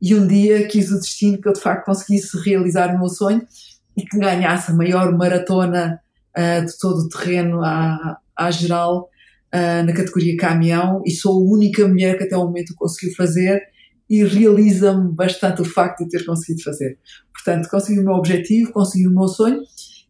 e 0.00 0.14
um 0.14 0.26
dia 0.26 0.66
quis 0.68 0.90
o 0.90 0.98
destino 0.98 1.38
que 1.38 1.46
eu 1.46 1.52
de 1.52 1.60
facto 1.60 1.84
conseguisse 1.84 2.38
realizar 2.42 2.96
o 2.96 2.98
meu 2.98 3.10
sonho 3.10 3.46
e 3.94 4.06
que 4.06 4.18
ganhasse 4.18 4.70
a 4.70 4.74
maior 4.74 5.12
maratona 5.12 6.00
uh, 6.34 6.64
de 6.64 6.78
todo 6.78 7.00
o 7.00 7.08
terreno 7.10 7.62
à, 7.62 8.16
à 8.34 8.50
geral 8.50 9.10
uh, 9.54 9.84
na 9.84 9.92
categoria 9.92 10.34
caminhão 10.38 11.02
e 11.04 11.10
sou 11.10 11.34
a 11.34 11.52
única 11.52 11.86
mulher 11.86 12.16
que 12.16 12.24
até 12.24 12.34
o 12.38 12.46
momento 12.46 12.72
conseguiu 12.74 13.14
fazer 13.14 13.70
e 14.12 14.22
realiza-me 14.24 15.10
bastante 15.10 15.62
o 15.62 15.64
facto 15.64 16.04
de 16.04 16.10
ter 16.10 16.26
conseguido 16.26 16.62
fazer. 16.62 16.98
Portanto, 17.32 17.66
consegui 17.70 17.98
o 17.98 18.04
meu 18.04 18.12
objetivo, 18.12 18.70
consegui 18.70 19.08
o 19.08 19.10
meu 19.10 19.26
sonho. 19.26 19.62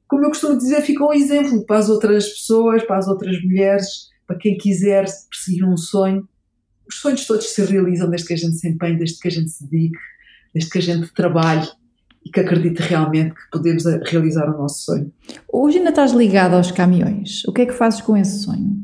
Como 0.09 0.25
eu 0.25 0.29
costumo 0.29 0.59
dizer, 0.59 0.83
ficou 0.83 1.11
um 1.11 1.13
exemplo 1.13 1.65
para 1.65 1.79
as 1.79 1.89
outras 1.89 2.29
pessoas, 2.29 2.83
para 2.83 2.99
as 2.99 3.07
outras 3.07 3.41
mulheres, 3.45 3.87
para 4.27 4.37
quem 4.37 4.59
quiser 4.59 5.05
perseguir 5.31 5.65
um 5.65 5.77
sonho, 5.77 6.29
os 6.89 6.97
sonhos 6.97 7.25
todos 7.27 7.47
se 7.47 7.65
realizam 7.65 8.11
desde 8.11 8.27
que 8.27 8.35
a 8.35 8.37
gente 8.37 8.57
se 8.57 8.69
empenhe, 8.69 8.99
desde 8.99 9.21
que 9.21 9.29
a 9.29 9.31
gente 9.31 9.51
se 9.51 9.69
dedique, 9.69 9.99
desde 10.53 10.69
que 10.69 10.79
a 10.79 10.83
gente 10.83 11.15
trabalhe 11.15 11.69
e 12.27 12.31
que 12.31 12.41
acredite 12.41 12.83
realmente 12.83 13.37
que 13.37 13.51
podemos 13.53 13.85
realizar 13.85 14.53
o 14.53 14.59
nosso 14.59 14.83
sonho. 14.83 15.13
Hoje 15.49 15.79
ainda 15.79 15.91
estás 15.91 16.11
ligado 16.11 16.55
aos 16.55 16.73
caminhões. 16.73 17.45
O 17.47 17.53
que 17.53 17.63
é 17.63 17.67
que 17.67 17.73
fazes 17.73 18.01
com 18.01 18.17
esse 18.17 18.43
sonho? 18.43 18.83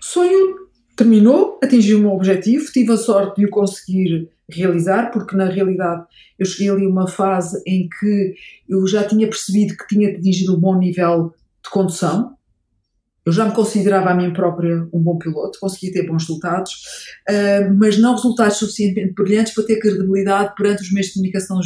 O 0.00 0.04
sonho 0.04 0.61
terminou, 1.02 1.58
atingi 1.62 1.94
o 1.94 1.98
meu 1.98 2.12
objetivo, 2.12 2.70
tive 2.72 2.92
a 2.92 2.96
sorte 2.96 3.40
de 3.40 3.46
o 3.46 3.50
conseguir 3.50 4.28
realizar, 4.48 5.10
porque 5.10 5.36
na 5.36 5.46
realidade 5.46 6.04
eu 6.38 6.46
cheguei 6.46 6.70
ali 6.70 6.84
a 6.84 6.88
uma 6.88 7.08
fase 7.08 7.60
em 7.66 7.88
que 7.88 8.34
eu 8.68 8.86
já 8.86 9.02
tinha 9.04 9.26
percebido 9.26 9.76
que 9.76 9.86
tinha 9.88 10.10
atingido 10.10 10.56
um 10.56 10.60
bom 10.60 10.78
nível 10.78 11.34
de 11.64 11.70
condução. 11.70 12.36
Eu 13.24 13.32
já 13.32 13.44
me 13.44 13.52
considerava 13.52 14.10
a 14.10 14.14
mim 14.14 14.32
própria 14.32 14.88
um 14.92 15.00
bom 15.00 15.16
piloto, 15.16 15.58
conseguia 15.60 15.92
ter 15.92 16.06
bons 16.06 16.22
resultados, 16.22 16.72
uh, 17.28 17.74
mas 17.76 17.98
não 17.98 18.14
resultados 18.14 18.56
suficientemente 18.56 19.14
brilhantes 19.14 19.54
para 19.54 19.64
ter 19.64 19.78
credibilidade 19.78 20.54
perante 20.56 20.82
os 20.82 20.92
meios 20.92 21.08
de 21.08 21.14
comunicação 21.14 21.60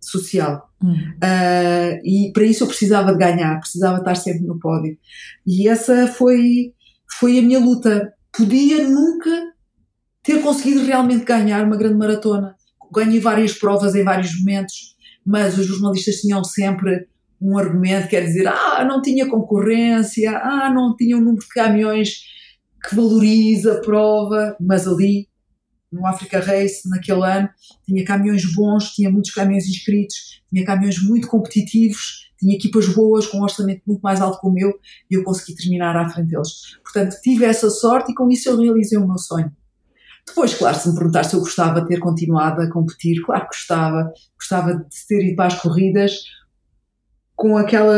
social. 0.00 0.70
Uh, 0.82 2.00
e 2.04 2.30
para 2.32 2.44
isso 2.44 2.62
eu 2.62 2.68
precisava 2.68 3.12
de 3.12 3.18
ganhar, 3.18 3.58
precisava 3.58 3.98
estar 3.98 4.14
sempre 4.14 4.46
no 4.46 4.58
pódio. 4.58 4.96
E 5.46 5.68
essa 5.68 6.06
foi, 6.08 6.72
foi 7.18 7.38
a 7.38 7.42
minha 7.42 7.58
luta. 7.58 8.12
Podia 8.36 8.88
nunca 8.88 9.52
ter 10.22 10.40
conseguido 10.40 10.84
realmente 10.84 11.24
ganhar 11.24 11.64
uma 11.64 11.76
grande 11.76 11.96
maratona. 11.96 12.56
Ganhei 12.92 13.20
várias 13.20 13.52
provas 13.52 13.94
em 13.94 14.02
vários 14.02 14.38
momentos, 14.38 14.96
mas 15.24 15.58
os 15.58 15.66
jornalistas 15.66 16.16
tinham 16.16 16.42
sempre 16.42 17.06
um 17.40 17.58
argumento, 17.58 18.08
quer 18.08 18.22
dizer, 18.22 18.46
ah, 18.48 18.84
não 18.84 19.02
tinha 19.02 19.28
concorrência, 19.28 20.38
ah, 20.38 20.72
não 20.72 20.96
tinha 20.96 21.16
um 21.16 21.20
número 21.20 21.40
de 21.40 21.48
caminhões 21.48 22.22
que 22.82 22.94
valoriza 22.94 23.74
a 23.74 23.80
prova, 23.80 24.56
mas 24.60 24.86
ali 24.86 25.28
no 25.94 26.06
Africa 26.06 26.40
Race 26.40 26.88
naquele 26.88 27.24
ano, 27.24 27.48
tinha 27.86 28.04
caminhões 28.04 28.44
bons, 28.54 28.90
tinha 28.90 29.10
muitos 29.10 29.30
caminhões 29.30 29.66
inscritos, 29.66 30.42
tinha 30.52 30.64
caminhões 30.64 31.02
muito 31.02 31.28
competitivos, 31.28 32.30
tinha 32.38 32.56
equipas 32.56 32.88
boas, 32.88 33.26
com 33.26 33.38
um 33.38 33.42
orçamento 33.42 33.82
muito 33.86 34.00
mais 34.00 34.20
alto 34.20 34.40
que 34.40 34.46
o 34.46 34.50
meu, 34.50 34.70
e 35.10 35.14
eu 35.14 35.22
consegui 35.22 35.54
terminar 35.54 35.96
à 35.96 36.08
frente 36.08 36.30
deles. 36.30 36.76
Portanto, 36.82 37.16
tive 37.22 37.44
essa 37.44 37.70
sorte 37.70 38.12
e 38.12 38.14
com 38.14 38.28
isso 38.28 38.48
eu 38.48 38.60
realizei 38.60 38.98
o 38.98 39.06
meu 39.06 39.18
sonho. 39.18 39.50
Depois, 40.26 40.54
claro, 40.54 40.76
se 40.76 40.88
me 40.88 40.94
perguntar 40.94 41.24
se 41.24 41.36
eu 41.36 41.40
gostava 41.40 41.80
de 41.82 41.88
ter 41.88 42.00
continuado 42.00 42.60
a 42.60 42.70
competir, 42.70 43.22
claro 43.22 43.42
que 43.42 43.56
gostava. 43.56 44.12
Gostava 44.38 44.74
de 44.74 45.06
ter 45.06 45.26
ido 45.26 45.36
para 45.36 45.46
as 45.46 45.60
corridas 45.60 46.12
com 47.36 47.56
aquela 47.56 47.96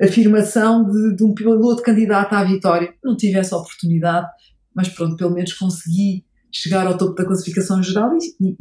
afirmação 0.00 0.84
de, 0.84 1.16
de 1.16 1.24
um 1.24 1.34
piloto 1.34 1.82
candidato 1.82 2.34
à 2.34 2.44
vitória. 2.44 2.94
Não 3.02 3.16
tive 3.16 3.38
essa 3.38 3.56
oportunidade, 3.56 4.28
mas 4.74 4.88
pronto, 4.88 5.16
pelo 5.16 5.34
menos 5.34 5.52
consegui 5.54 6.24
chegar 6.52 6.86
ao 6.86 6.98
topo 6.98 7.14
da 7.14 7.24
classificação 7.24 7.82
geral 7.82 8.10
e, 8.14 8.46
e, 8.48 8.56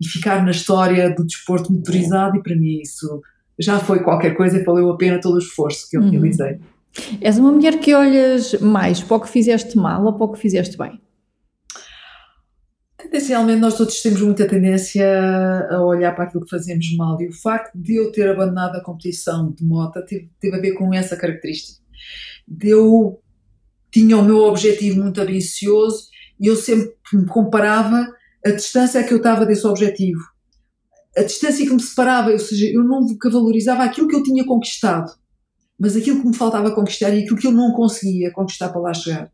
e, 0.00 0.08
ficar 0.08 0.44
na 0.44 0.50
história 0.50 1.14
do 1.14 1.24
desporto 1.24 1.72
motorizado 1.72 2.36
e 2.36 2.42
para 2.42 2.56
mim 2.56 2.80
isso 2.80 3.22
já 3.58 3.78
foi 3.78 4.02
qualquer 4.02 4.36
coisa 4.36 4.58
e 4.58 4.64
valeu 4.64 4.90
a 4.90 4.96
pena 4.96 5.20
todo 5.20 5.36
o 5.36 5.38
esforço 5.38 5.88
que 5.88 5.96
eu 5.96 6.02
uhum. 6.02 6.10
realizei. 6.10 6.58
És 7.20 7.38
uma 7.38 7.52
mulher 7.52 7.78
que 7.78 7.94
olhas 7.94 8.54
mais 8.60 9.00
para 9.00 9.16
o 9.16 9.20
que 9.20 9.28
fizeste 9.28 9.76
mal 9.76 10.04
ou 10.04 10.12
para 10.14 10.24
o 10.24 10.32
que 10.32 10.40
fizeste 10.40 10.76
bem? 10.76 11.00
Tendencialmente 12.98 13.60
nós 13.60 13.76
todos 13.76 14.02
temos 14.02 14.20
muita 14.20 14.46
tendência 14.46 15.06
a 15.70 15.82
olhar 15.84 16.14
para 16.14 16.24
aquilo 16.24 16.44
que 16.44 16.50
fazemos 16.50 16.94
mal 16.96 17.20
e 17.20 17.28
o 17.28 17.32
facto 17.32 17.76
de 17.76 17.96
eu 17.96 18.10
ter 18.10 18.28
abandonado 18.28 18.76
a 18.76 18.82
competição 18.82 19.52
de 19.52 19.64
moto 19.64 20.04
teve, 20.04 20.30
teve 20.40 20.56
a 20.56 20.60
ver 20.60 20.72
com 20.72 20.92
essa 20.92 21.16
característica. 21.16 21.80
Eu 22.60 23.20
tinha 23.90 24.16
o 24.16 24.24
meu 24.24 24.38
objetivo 24.38 25.00
muito 25.00 25.20
ambicioso 25.20 26.09
e 26.40 26.46
eu 26.46 26.56
sempre 26.56 26.94
me 27.12 27.26
comparava 27.26 28.08
a 28.44 28.50
distância 28.50 29.04
que 29.04 29.12
eu 29.12 29.18
estava 29.18 29.44
desse 29.44 29.66
objetivo. 29.66 30.20
A 31.16 31.22
distância 31.22 31.66
que 31.66 31.72
me 31.72 31.82
separava, 31.82 32.30
ou 32.30 32.38
seja, 32.38 32.66
eu 32.66 32.82
nunca 32.82 33.28
valorizava 33.28 33.84
aquilo 33.84 34.08
que 34.08 34.16
eu 34.16 34.22
tinha 34.22 34.44
conquistado, 34.44 35.12
mas 35.78 35.96
aquilo 35.96 36.20
que 36.20 36.28
me 36.28 36.36
faltava 36.36 36.74
conquistar 36.74 37.10
e 37.10 37.22
aquilo 37.22 37.36
que 37.36 37.46
eu 37.46 37.52
não 37.52 37.72
conseguia 37.72 38.32
conquistar 38.32 38.70
para 38.70 38.80
lá 38.80 38.94
chegar. 38.94 39.30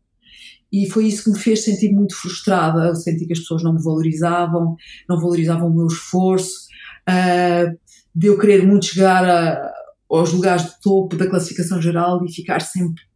E 0.71 0.89
foi 0.89 1.07
isso 1.07 1.23
que 1.23 1.29
me 1.29 1.39
fez 1.39 1.63
sentir 1.63 1.93
muito 1.93 2.13
frustrada, 2.15 2.87
eu 2.87 2.95
senti 2.95 3.25
que 3.25 3.31
as 3.31 3.39
pessoas 3.39 3.63
não 3.63 3.73
me 3.73 3.81
valorizavam, 3.81 4.75
não 5.07 5.19
valorizavam 5.19 5.69
o 5.69 5.73
meu 5.73 5.87
esforço, 5.87 6.67
uh, 7.07 7.77
de 8.13 8.27
eu 8.27 8.37
querer 8.37 8.65
muito 8.65 8.87
chegar 8.87 9.23
a, 9.23 9.73
aos 10.09 10.33
lugares 10.33 10.65
de 10.65 10.81
topo 10.81 11.15
da 11.15 11.29
classificação 11.29 11.81
geral 11.81 12.25
e 12.25 12.33
ficar 12.33 12.61
sempre 12.61 13.06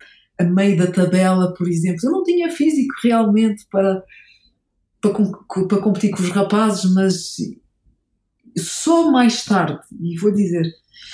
a 0.42 0.50
meio 0.50 0.78
da 0.78 0.92
tabela, 0.92 1.54
por 1.54 1.68
exemplo. 1.68 2.00
Eu 2.04 2.12
não 2.12 2.24
tinha 2.24 2.52
físico 2.52 2.94
realmente 3.04 3.66
para, 3.72 4.04
para, 5.02 5.14
para 5.68 5.82
competir 5.82 6.12
com 6.12 6.22
os 6.22 6.30
rapazes, 6.30 6.94
mas 6.94 7.36
só 8.58 9.12
mais 9.12 9.46
tarde, 9.46 9.80
e 10.00 10.18
vou 10.20 10.32
dizer, 10.32 10.66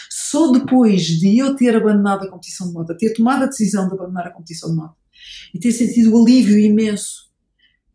só 0.10 0.52
depois 0.52 1.04
de 1.04 1.38
eu 1.38 1.56
ter 1.56 1.76
abandonado 1.76 2.24
a 2.24 2.30
competição 2.30 2.68
de 2.68 2.74
moto, 2.74 2.98
ter 2.98 3.14
tomado 3.14 3.44
a 3.44 3.48
decisão 3.48 3.88
de 3.88 3.94
abandonar 3.94 4.28
a 4.28 4.32
competição 4.32 4.70
de 4.70 4.76
moto 4.76 4.96
e 5.54 5.60
ter 5.60 5.72
sentido 5.72 6.14
o 6.14 6.24
alívio 6.24 6.58
imenso 6.58 7.30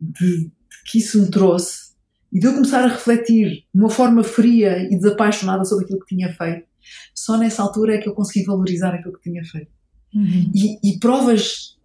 de, 0.00 0.44
de 0.44 0.50
que 0.86 0.98
isso 0.98 1.20
me 1.20 1.30
trouxe 1.30 1.92
e 2.32 2.38
de 2.38 2.46
eu 2.46 2.54
começar 2.54 2.84
a 2.84 2.88
refletir 2.88 3.64
de 3.74 3.80
uma 3.80 3.90
forma 3.90 4.24
fria 4.24 4.78
e 4.90 4.96
desapaixonada 4.96 5.64
sobre 5.64 5.84
aquilo 5.84 6.00
que 6.00 6.14
tinha 6.14 6.32
feito, 6.32 6.66
só 7.14 7.36
nessa 7.36 7.62
altura 7.62 7.94
é 7.94 7.98
que 7.98 8.08
eu 8.08 8.14
consegui 8.14 8.44
valorizar 8.44 8.94
aquilo 8.94 9.14
que 9.14 9.30
tinha 9.30 9.44
feito. 9.44 9.70
Uhum. 10.14 10.50
E, 10.54 10.78
e, 10.82 10.98
provas 10.98 11.76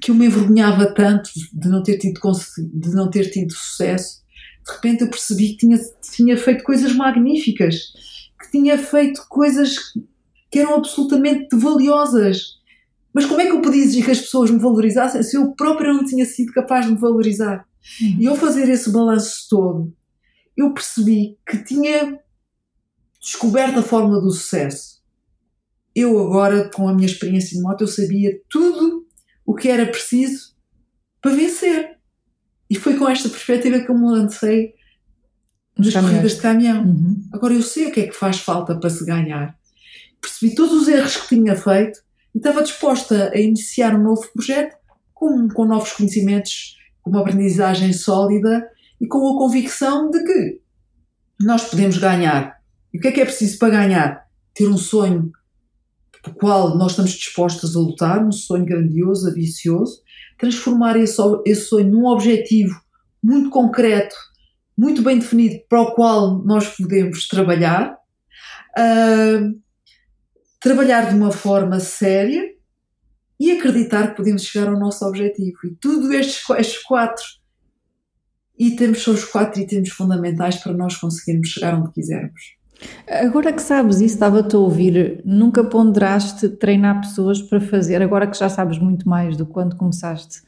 que 0.00 0.10
eu 0.10 0.14
me 0.14 0.26
envergonhava 0.26 0.86
tanto 0.94 1.30
de 1.52 1.68
não 1.68 1.82
ter 1.82 1.98
tido, 1.98 2.20
de 2.58 2.90
não 2.90 3.10
ter 3.10 3.30
tido 3.30 3.52
sucesso, 3.52 4.22
de 4.64 4.72
repente 4.72 5.02
eu 5.02 5.10
percebi 5.10 5.50
que 5.50 5.56
tinha, 5.58 5.78
tinha 6.14 6.36
feito 6.36 6.62
coisas 6.62 6.94
magníficas, 6.94 7.92
que 8.40 8.50
tinha 8.52 8.78
feito 8.78 9.26
coisas 9.28 9.76
que 10.50 10.60
eram 10.60 10.76
absolutamente 10.76 11.54
valiosas. 11.56 12.60
Mas 13.12 13.26
como 13.26 13.40
é 13.40 13.46
que 13.46 13.52
eu 13.52 13.60
podia 13.60 13.82
exigir 13.82 14.04
que 14.04 14.10
as 14.12 14.20
pessoas 14.20 14.50
me 14.50 14.58
valorizassem 14.58 15.22
se 15.22 15.36
eu 15.36 15.52
própria 15.52 15.92
não 15.92 16.04
tinha 16.04 16.24
sido 16.24 16.52
capaz 16.52 16.86
de 16.86 16.92
me 16.92 16.98
valorizar? 16.98 17.66
Uhum. 18.00 18.16
E 18.20 18.26
ao 18.26 18.36
fazer 18.36 18.68
esse 18.68 18.90
balanço 18.90 19.46
todo, 19.50 19.92
eu 20.56 20.72
percebi 20.72 21.36
que 21.46 21.58
tinha 21.64 22.18
descoberto 23.20 23.80
a 23.80 23.82
fórmula 23.82 24.20
do 24.20 24.30
sucesso 24.30 24.94
eu 25.94 26.18
agora, 26.18 26.68
com 26.70 26.88
a 26.88 26.94
minha 26.94 27.06
experiência 27.06 27.56
de 27.56 27.62
moto, 27.62 27.82
eu 27.82 27.88
sabia 27.88 28.38
tudo 28.50 29.06
o 29.46 29.54
que 29.54 29.68
era 29.68 29.86
preciso 29.86 30.54
para 31.20 31.34
vencer. 31.34 31.96
E 32.68 32.74
foi 32.76 32.96
com 32.96 33.08
esta 33.08 33.28
perspectiva 33.28 33.80
que 33.80 33.90
eu 33.90 33.96
me 33.96 34.06
lancei 34.06 34.74
nas 35.78 35.92
corridas 35.92 36.34
de 36.36 36.40
caminhão. 36.40 36.84
Uhum. 36.84 37.28
Agora 37.32 37.54
eu 37.54 37.62
sei 37.62 37.86
o 37.86 37.92
que 37.92 38.00
é 38.00 38.06
que 38.08 38.16
faz 38.16 38.38
falta 38.38 38.78
para 38.78 38.90
se 38.90 39.04
ganhar. 39.04 39.56
Percebi 40.20 40.54
todos 40.54 40.82
os 40.82 40.88
erros 40.88 41.16
que 41.16 41.36
tinha 41.36 41.54
feito 41.54 42.00
e 42.34 42.38
estava 42.38 42.62
disposta 42.62 43.30
a 43.32 43.38
iniciar 43.38 43.94
um 43.94 44.02
novo 44.02 44.26
projeto 44.32 44.76
com, 45.12 45.48
com 45.48 45.64
novos 45.64 45.92
conhecimentos, 45.92 46.76
com 47.02 47.10
uma 47.10 47.20
aprendizagem 47.20 47.92
sólida 47.92 48.68
e 49.00 49.06
com 49.06 49.18
a 49.18 49.38
convicção 49.38 50.10
de 50.10 50.24
que 50.24 50.60
nós 51.40 51.64
podemos 51.64 51.98
ganhar. 51.98 52.58
E 52.92 52.98
o 52.98 53.00
que 53.00 53.08
é 53.08 53.12
que 53.12 53.20
é 53.20 53.24
preciso 53.24 53.58
para 53.58 53.70
ganhar? 53.70 54.26
Ter 54.54 54.68
um 54.68 54.76
sonho 54.76 55.30
pelo 56.24 56.36
qual 56.36 56.78
nós 56.78 56.92
estamos 56.92 57.12
dispostos 57.12 57.76
a 57.76 57.78
lutar, 57.78 58.24
um 58.24 58.32
sonho 58.32 58.64
grandioso, 58.64 59.28
ambicioso, 59.28 60.00
transformar 60.38 60.96
esse, 60.96 61.20
esse 61.44 61.66
sonho 61.66 61.90
num 61.90 62.06
objetivo 62.06 62.74
muito 63.22 63.50
concreto, 63.50 64.14
muito 64.76 65.02
bem 65.02 65.18
definido, 65.18 65.62
para 65.68 65.82
o 65.82 65.94
qual 65.94 66.42
nós 66.44 66.68
podemos 66.76 67.28
trabalhar, 67.28 67.96
uh, 68.76 69.60
trabalhar 70.60 71.10
de 71.10 71.14
uma 71.14 71.30
forma 71.30 71.78
séria 71.78 72.42
e 73.38 73.52
acreditar 73.52 74.08
que 74.08 74.16
podemos 74.16 74.42
chegar 74.42 74.68
ao 74.68 74.78
nosso 74.78 75.04
objetivo. 75.04 75.58
E 75.64 75.74
tudo 75.76 76.12
estes, 76.12 76.42
estes 76.50 76.82
quatro 76.82 77.22
itens 78.58 79.02
são 79.02 79.14
os 79.14 79.24
quatro 79.24 79.60
itens 79.60 79.90
fundamentais 79.90 80.56
para 80.56 80.72
nós 80.72 80.96
conseguirmos 80.96 81.48
chegar 81.48 81.74
onde 81.74 81.92
quisermos. 81.92 82.63
Agora 83.06 83.52
que 83.52 83.62
sabes 83.62 83.96
isso, 83.96 84.14
estava-te 84.14 84.56
a 84.56 84.58
ouvir, 84.58 85.20
nunca 85.24 85.62
ponderaste 85.62 86.48
treinar 86.48 87.00
pessoas 87.00 87.40
para 87.40 87.60
fazer, 87.60 88.00
agora 88.02 88.26
que 88.26 88.38
já 88.38 88.48
sabes 88.48 88.78
muito 88.78 89.08
mais 89.08 89.36
do 89.36 89.46
quando 89.46 89.76
começaste, 89.76 90.42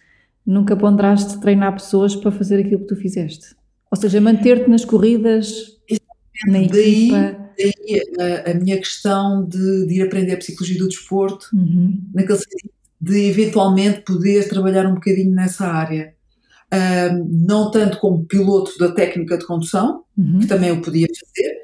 nunca 0.45 0.77
ponderaste 0.77 1.39
treinar 1.41 1.73
pessoas 1.75 2.17
para 2.17 2.31
fazer 2.31 2.61
aquilo 2.61 2.81
que 2.81 2.87
tu 2.87 2.97
fizeste? 2.97 3.55
Ou 3.91 3.97
seja, 4.01 4.21
manter-te 4.21 4.69
nas 4.69 4.85
corridas, 4.85 5.77
na 6.47 6.59
daí, 6.59 7.09
equipa. 7.09 7.47
Daí 7.59 8.47
a, 8.47 8.51
a 8.51 8.55
minha 8.55 8.77
questão 8.77 9.47
de, 9.47 9.87
de, 9.87 9.95
ir 9.95 10.03
aprender 10.03 10.33
a 10.33 10.37
psicologia 10.37 10.79
do 10.79 10.89
desporto, 10.89 11.49
uhum. 11.55 12.01
naquele 12.15 12.39
sentido 12.39 12.71
de 13.01 13.29
eventualmente 13.29 14.01
poder 14.01 14.49
trabalhar 14.49 14.87
um 14.87 14.95
bocadinho 14.95 15.35
nessa 15.35 15.67
área. 15.67 16.15
Um, 16.73 17.47
não 17.47 17.71
tanto 17.71 17.99
como 17.99 18.25
piloto 18.25 18.77
da 18.79 18.91
técnica 18.91 19.39
de 19.39 19.47
condução, 19.47 20.03
uhum. 20.17 20.41
que 20.41 20.47
também 20.47 20.71
eu 20.71 20.81
podia 20.81 21.07
fazer, 21.07 21.57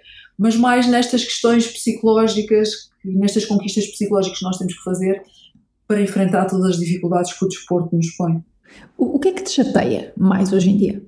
mas 0.43 0.57
mais 0.57 0.89
nestas 0.89 1.23
questões 1.23 1.69
psicológicas, 1.69 2.91
nestas 3.05 3.45
conquistas 3.45 3.87
psicológicas 3.87 4.41
que 4.41 4.45
nós 4.45 4.59
temos 4.59 4.75
que 4.77 4.83
fazer 4.83 5.23
para 5.87 6.03
enfrentar 6.03 6.47
todas 6.47 6.71
as 6.71 6.79
dificuldades 6.79 7.33
que 7.33 7.45
o 7.45 7.49
desporto 7.49 7.95
nos 7.95 8.11
põe. 8.17 8.43
O, 8.99 9.17
o 9.17 9.19
que 9.21 9.29
é 9.29 9.33
que 9.33 9.45
te 9.45 9.53
chateia 9.53 10.13
mais 10.17 10.53
hoje 10.53 10.71
em 10.71 10.77
dia? 10.77 11.03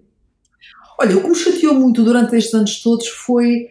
Olha, 1.01 1.17
o 1.17 1.21
que 1.21 1.29
me 1.29 1.35
chateou 1.35 1.75
muito 1.75 2.05
durante 2.05 2.37
estes 2.37 2.55
anos 2.55 2.81
todos 2.81 3.09
foi 3.09 3.67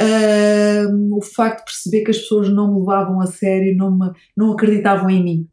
uh, 0.00 1.14
o 1.14 1.20
facto 1.20 1.58
de 1.58 1.64
perceber 1.64 2.04
que 2.04 2.10
as 2.12 2.18
pessoas 2.18 2.48
não 2.48 2.72
me 2.72 2.80
levavam 2.80 3.20
a 3.20 3.26
sério, 3.26 3.76
não, 3.76 3.90
me, 3.90 4.10
não 4.34 4.52
acreditavam 4.52 5.10
em 5.10 5.22
mim. 5.22 5.48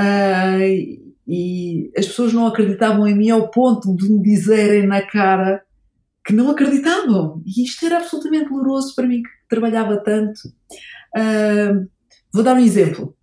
Uh, 0.00 1.12
e 1.28 1.92
as 1.94 2.06
pessoas 2.06 2.32
não 2.32 2.46
acreditavam 2.46 3.06
em 3.06 3.14
mim 3.14 3.28
ao 3.28 3.50
ponto 3.50 3.94
de 3.94 4.10
me 4.10 4.22
dizerem 4.22 4.86
na 4.86 5.02
cara 5.02 5.62
que 6.24 6.32
não 6.32 6.50
acreditavam. 6.50 7.42
E 7.46 7.64
isto 7.64 7.84
era 7.84 7.98
absolutamente 7.98 8.48
doloroso 8.48 8.94
para 8.94 9.06
mim, 9.06 9.22
que 9.22 9.30
trabalhava 9.48 9.96
tanto. 9.98 10.38
Uh, 11.16 11.88
vou 12.32 12.42
dar 12.42 12.54
um 12.54 12.60
exemplo. 12.60 13.16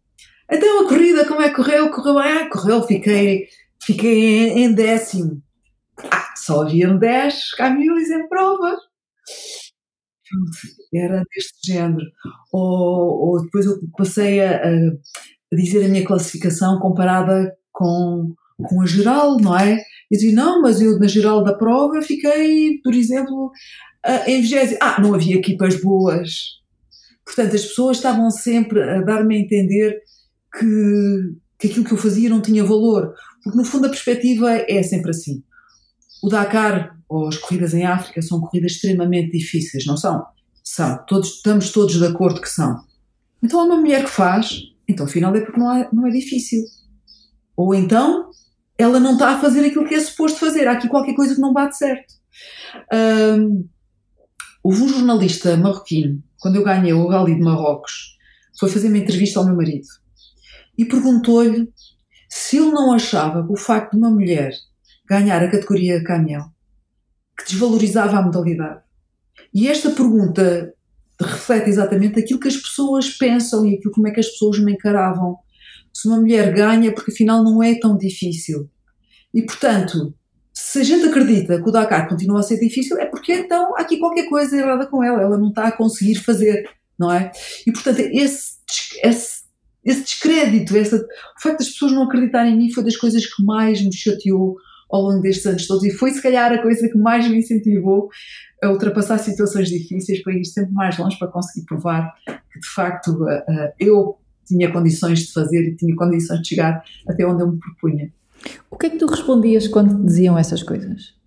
Então 0.52 0.82
a 0.82 0.88
corrida, 0.88 1.26
como 1.26 1.42
é 1.42 1.50
que 1.50 1.56
correu? 1.56 1.90
Correu? 1.92 2.20
Ah, 2.20 2.50
correu, 2.50 2.84
fiquei, 2.84 3.48
fiquei 3.82 4.50
em, 4.50 4.64
em 4.64 4.74
décimo. 4.74 5.42
Ah, 6.12 6.34
só 6.36 6.64
haviam 6.64 6.98
10 6.98 7.52
caminhões 7.52 8.10
em 8.10 8.28
prova. 8.28 8.78
Era 10.94 11.24
deste 11.34 11.74
género. 11.74 12.06
Ou, 12.52 13.30
ou 13.30 13.44
depois 13.44 13.66
eu 13.66 13.80
passei 13.98 14.42
a, 14.42 14.58
a, 14.58 15.56
dizer 15.56 15.86
a 15.86 15.88
minha 15.88 16.06
classificação 16.06 16.80
comparada 16.80 17.56
com, 17.72 18.34
com 18.64 18.82
a 18.82 18.86
geral, 18.86 19.38
não 19.40 19.58
é? 19.58 19.84
E 20.10 20.16
dizia, 20.16 20.34
não, 20.34 20.62
mas 20.62 20.82
eu 20.82 20.98
na 20.98 21.08
geral 21.08 21.44
da 21.44 21.54
prova 21.54 22.02
fiquei, 22.02 22.80
por 22.84 22.94
exemplo, 22.94 23.52
em 24.26 24.42
vigésimo. 24.42 24.80
Ah, 24.82 25.00
não 25.02 25.14
havia 25.14 25.36
equipas 25.36 25.80
boas. 25.82 26.60
Portanto, 27.24 27.56
as 27.56 27.66
pessoas 27.66 27.98
estavam 27.98 28.32
sempre 28.32 28.82
a 28.82 29.02
dar-me 29.02 29.36
a 29.36 29.40
entender 29.40 30.02
que, 30.58 31.36
que 31.60 31.68
aquilo 31.68 31.86
que 31.86 31.94
eu 31.94 31.98
fazia 31.98 32.30
não 32.30 32.42
tinha 32.42 32.64
valor. 32.64 33.14
Porque, 33.44 33.58
no 33.58 33.64
fundo, 33.64 33.86
a 33.86 33.90
perspectiva 33.90 34.52
é 34.52 34.82
sempre 34.82 35.12
assim. 35.12 35.44
O 36.24 36.30
Dakar 36.30 36.98
ou 37.08 37.28
as 37.28 37.38
corridas 37.38 37.74
em 37.74 37.86
África 37.86 38.22
são 38.22 38.40
corridas 38.40 38.74
extremamente 38.74 39.32
difíceis, 39.32 39.86
não 39.86 39.96
são? 39.96 40.24
São. 40.64 41.04
Todos, 41.08 41.36
estamos 41.38 41.72
todos 41.72 41.96
de 41.96 42.06
acordo 42.06 42.42
que 42.42 42.50
são. 42.50 42.84
Então 43.42 43.60
há 43.60 43.64
uma 43.64 43.78
mulher 43.78 44.04
que 44.04 44.12
faz, 44.12 44.62
então 44.88 45.06
afinal 45.06 45.36
é 45.36 45.42
porque 45.42 45.60
não 45.60 45.74
é, 45.74 45.90
não 45.92 46.06
é 46.06 46.12
difícil. 46.12 46.64
Ou 47.56 47.74
então 47.74 48.30
ela 48.80 49.00
não 49.00 49.14
está 49.14 49.36
a 49.36 49.42
fazer 49.42 49.66
aquilo 49.66 49.86
que 49.86 49.94
é 49.94 50.00
suposto 50.00 50.40
fazer. 50.40 50.68
Há 50.68 50.72
aqui 50.72 50.88
qualquer 50.88 51.14
coisa 51.14 51.36
que 51.36 51.42
não 51.42 51.52
bate 51.52 51.78
certo. 51.78 52.14
Um, 52.94 53.68
houve 54.64 54.84
um 54.84 54.88
jornalista 54.88 55.58
marroquino, 55.58 56.24
quando 56.40 56.56
eu 56.56 56.64
ganhei 56.64 56.94
o 56.94 57.08
Rally 57.08 57.36
de 57.36 57.42
Marrocos, 57.42 58.18
foi 58.58 58.70
fazer 58.70 58.88
uma 58.88 58.98
entrevista 58.98 59.40
ao 59.40 59.46
meu 59.46 59.56
marido 59.56 59.88
e 60.78 60.86
perguntou-lhe 60.86 61.70
se 62.30 62.58
ele 62.58 62.72
não 62.72 62.94
achava 62.94 63.46
que 63.46 63.52
o 63.52 63.58
facto 63.58 63.92
de 63.92 63.98
uma 63.98 64.10
mulher 64.10 64.54
ganhar 65.06 65.44
a 65.44 65.52
categoria 65.52 66.02
caminhão 66.02 66.50
que 67.38 67.52
desvalorizava 67.52 68.18
a 68.18 68.22
modalidade. 68.22 68.82
E 69.54 69.68
esta 69.68 69.90
pergunta 69.90 70.74
reflete 71.20 71.70
exatamente 71.70 72.18
aquilo 72.18 72.40
que 72.40 72.48
as 72.48 72.56
pessoas 72.56 73.10
pensam 73.10 73.66
e 73.66 73.76
aquilo 73.76 73.94
como 73.94 74.08
é 74.08 74.12
que 74.12 74.22
as 74.22 74.30
pessoas 74.30 74.60
me 74.60 74.72
encaravam. 74.72 75.38
Se 75.94 76.08
uma 76.08 76.20
mulher 76.20 76.54
ganha, 76.54 76.94
porque 76.94 77.12
afinal 77.12 77.44
não 77.44 77.62
é 77.62 77.78
tão 77.80 77.98
difícil. 77.98 78.70
E 79.34 79.42
portanto, 79.44 80.14
se 80.54 80.80
a 80.80 80.84
gente 80.84 81.08
acredita 81.08 81.62
que 81.62 81.70
o 81.70 81.72
Dakar 81.72 82.08
continua 82.08 82.40
a 82.40 82.44
ser 82.44 82.60
difícil, 82.60 82.98
é 82.98 83.06
porque 83.06 83.34
então 83.34 83.76
há 83.76 83.82
aqui 83.82 83.98
qualquer 83.98 84.28
coisa 84.28 84.58
errada 84.58 84.88
com 84.88 85.04
ela, 85.04 85.22
ela 85.22 85.38
não 85.38 85.50
está 85.50 85.68
a 85.68 85.72
conseguir 85.72 86.16
fazer, 86.16 86.68
não 86.98 87.12
é? 87.12 87.32
E 87.66 87.72
portanto, 87.72 88.00
esse, 88.00 88.58
esse, 89.04 89.44
esse 89.84 90.02
descrédito, 90.02 90.76
essa, 90.76 90.98
o 90.98 91.42
facto 91.42 91.60
das 91.60 91.70
pessoas 91.70 91.94
não 91.94 92.04
acreditarem 92.04 92.54
em 92.54 92.58
mim 92.58 92.72
foi 92.72 92.84
das 92.84 92.98
coisas 92.98 93.26
que 93.26 93.44
mais 93.44 93.82
me 93.82 93.96
chateou 93.96 94.58
ao 94.92 95.02
longo 95.02 95.22
destes 95.22 95.46
anos 95.46 95.68
todos 95.68 95.84
e 95.84 95.92
foi 95.92 96.12
se 96.12 96.22
calhar 96.22 96.52
a 96.52 96.62
coisa 96.62 96.90
que 96.90 96.98
mais 96.98 97.28
me 97.30 97.38
incentivou 97.38 98.10
a 98.62 98.70
ultrapassar 98.70 99.20
situações 99.20 99.70
difíceis 99.70 100.22
para 100.24 100.34
ir 100.34 100.44
sempre 100.46 100.74
mais 100.74 100.98
longe 100.98 101.18
para 101.18 101.28
conseguir 101.28 101.66
provar 101.66 102.12
que 102.26 102.60
de 102.60 102.68
facto 102.68 103.26
eu 103.80 104.18
tinha 104.50 104.72
condições 104.72 105.20
de 105.20 105.34
fazer 105.34 105.62
e 105.64 105.76
tinha 105.76 105.96
condições 105.96 106.42
de 106.42 106.50
chegar 106.50 106.84
até 107.08 107.26
onde 107.26 107.42
eu 107.42 107.52
me 107.52 107.60
propunha. 107.60 108.12
O 108.70 108.78
que 108.78 108.88
é 108.88 108.90
que 108.90 108.98
tu 108.98 109.06
respondias 109.06 109.68
quando 109.68 109.98
te 109.98 110.06
diziam 110.06 110.38
essas 110.38 110.62
coisas? 110.62 111.20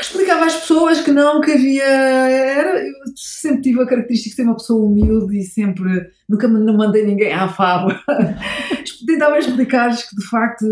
explicava 0.00 0.46
às 0.46 0.54
pessoas 0.54 1.00
que 1.00 1.10
não, 1.10 1.40
que 1.40 1.52
havia. 1.52 1.84
Era, 1.84 2.82
eu 2.86 2.92
sempre 3.16 3.62
tive 3.62 3.82
a 3.82 3.86
característica 3.86 4.30
de 4.30 4.36
ser 4.36 4.42
uma 4.42 4.56
pessoa 4.56 4.86
humilde 4.86 5.38
e 5.38 5.42
sempre. 5.42 6.10
Nunca 6.28 6.46
não 6.46 6.76
mandei 6.76 7.04
ninguém 7.04 7.32
à 7.32 7.48
fábula. 7.48 8.00
Tentava 9.06 9.38
explicar-lhes 9.38 10.08
que 10.08 10.16
de 10.16 10.26
facto 10.26 10.66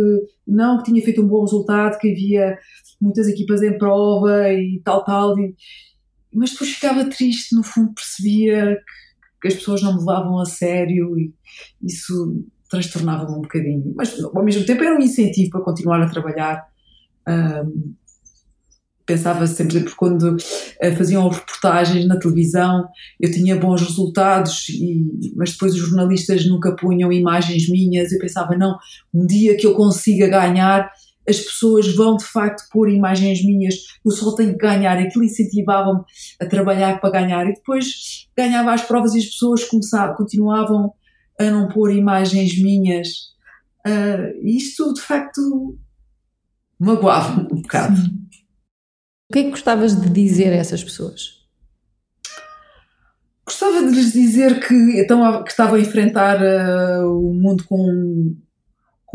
não, 0.47 0.78
que 0.78 0.84
tinha 0.84 1.03
feito 1.03 1.22
um 1.22 1.28
bom 1.28 1.42
resultado, 1.42 1.99
que 1.99 2.11
havia 2.11 2.59
muitas 3.01 3.28
equipas 3.28 3.62
em 3.62 3.76
prova 3.78 4.53
e 4.53 4.80
tal, 4.84 5.05
tal. 5.05 5.38
E, 5.38 5.55
mas 6.32 6.51
depois 6.51 6.70
ficava 6.70 7.05
triste, 7.07 7.55
no 7.55 7.62
fundo 7.62 7.94
percebia 7.94 8.76
que, 8.76 8.82
que 9.41 9.49
as 9.49 9.55
pessoas 9.55 9.82
não 9.82 9.93
me 9.93 9.99
levavam 10.01 10.39
a 10.39 10.47
sério 10.47 11.18
e 11.18 11.32
isso 11.82 12.45
transtornava-me 12.68 13.32
um 13.32 13.43
bocadinho. 13.43 13.93
Mas 13.97 14.18
ao 14.22 14.45
mesmo 14.45 14.64
tempo 14.64 14.82
era 14.82 14.97
um 14.97 15.03
incentivo 15.03 15.51
para 15.51 15.61
continuar 15.61 16.03
a 16.03 16.09
trabalhar. 16.09 16.66
Um, 17.28 17.95
pensava 19.05 19.47
sempre, 19.47 19.80
porque 19.80 19.97
quando 19.97 20.34
uh, 20.34 20.97
faziam 20.97 21.28
reportagens 21.28 22.07
na 22.07 22.18
televisão 22.18 22.89
eu 23.20 23.30
tinha 23.30 23.57
bons 23.57 23.80
resultados, 23.80 24.68
e, 24.68 25.32
mas 25.37 25.53
depois 25.53 25.74
os 25.74 25.78
jornalistas 25.78 26.45
nunca 26.47 26.74
punham 26.74 27.12
imagens 27.12 27.68
minhas. 27.68 28.11
Eu 28.12 28.18
pensava, 28.18 28.57
não, 28.57 28.76
um 29.14 29.24
dia 29.24 29.57
que 29.57 29.66
eu 29.66 29.74
consiga 29.74 30.28
ganhar, 30.28 30.91
as 31.28 31.40
pessoas 31.40 31.94
vão 31.94 32.16
de 32.16 32.24
facto 32.24 32.68
pôr 32.70 32.88
imagens 32.88 33.44
minhas, 33.44 33.74
eu 34.04 34.12
só 34.12 34.34
tenho 34.34 34.52
que 34.52 34.58
ganhar. 34.58 34.96
Aquilo 34.98 35.24
incentivava-me 35.24 36.02
a 36.40 36.46
trabalhar 36.46 37.00
para 37.00 37.10
ganhar. 37.10 37.46
E 37.46 37.54
depois 37.54 38.28
ganhava 38.36 38.72
as 38.72 38.82
provas 38.82 39.14
e 39.14 39.18
as 39.18 39.26
pessoas 39.26 39.64
começavam, 39.64 40.16
continuavam 40.16 40.92
a 41.38 41.44
não 41.44 41.68
pôr 41.68 41.92
imagens 41.92 42.60
minhas. 42.62 43.08
Uh, 43.86 44.46
isto 44.46 44.92
de 44.94 45.00
facto 45.00 45.40
magoava-me 46.78 47.48
um 47.52 47.62
bocado. 47.62 47.96
Sim. 47.96 48.26
O 49.28 49.32
que 49.32 49.38
é 49.40 49.42
que 49.44 49.50
gostavas 49.50 50.00
de 50.00 50.08
dizer 50.08 50.52
a 50.52 50.56
essas 50.56 50.84
pessoas? 50.84 51.36
Gostava 53.44 53.80
de 53.80 53.94
lhes 53.94 54.12
dizer 54.12 54.66
que, 54.66 54.74
então, 55.00 55.42
que 55.42 55.50
estavam 55.50 55.76
a 55.76 55.80
enfrentar 55.80 56.40
uh, 56.40 57.06
o 57.06 57.32
mundo 57.32 57.64
com, 57.64 58.36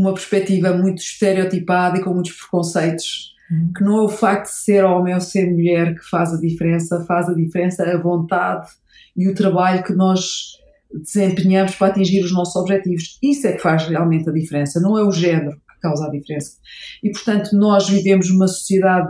com, 0.01 0.07
uma 0.07 0.13
perspectiva 0.13 0.73
muito 0.73 0.99
estereotipada 0.99 1.99
e 1.99 2.03
com 2.03 2.13
muitos 2.13 2.33
preconceitos. 2.33 3.35
Hum. 3.51 3.71
Que 3.75 3.83
não 3.83 3.99
é 3.99 4.01
o 4.01 4.09
facto 4.09 4.49
de 4.49 4.55
ser 4.55 4.83
homem 4.83 5.13
ou 5.13 5.21
ser 5.21 5.49
mulher 5.51 5.95
que 5.95 6.09
faz 6.09 6.33
a 6.33 6.39
diferença, 6.39 7.05
faz 7.05 7.29
a 7.29 7.33
diferença 7.33 7.83
a 7.83 7.97
vontade 7.97 8.67
e 9.15 9.27
o 9.27 9.35
trabalho 9.35 9.83
que 9.83 9.93
nós 9.93 10.59
desempenhamos 10.93 11.75
para 11.75 11.87
atingir 11.87 12.23
os 12.23 12.33
nossos 12.33 12.55
objetivos. 12.55 13.17
Isso 13.21 13.47
é 13.47 13.53
que 13.53 13.61
faz 13.61 13.87
realmente 13.87 14.29
a 14.29 14.33
diferença, 14.33 14.79
não 14.79 14.97
é 14.97 15.03
o 15.03 15.11
género 15.11 15.51
que 15.51 15.79
causa 15.81 16.07
a 16.07 16.09
diferença. 16.09 16.57
E, 17.03 17.11
portanto, 17.11 17.55
nós 17.55 17.87
vivemos 17.89 18.29
numa 18.29 18.47
sociedade 18.47 19.09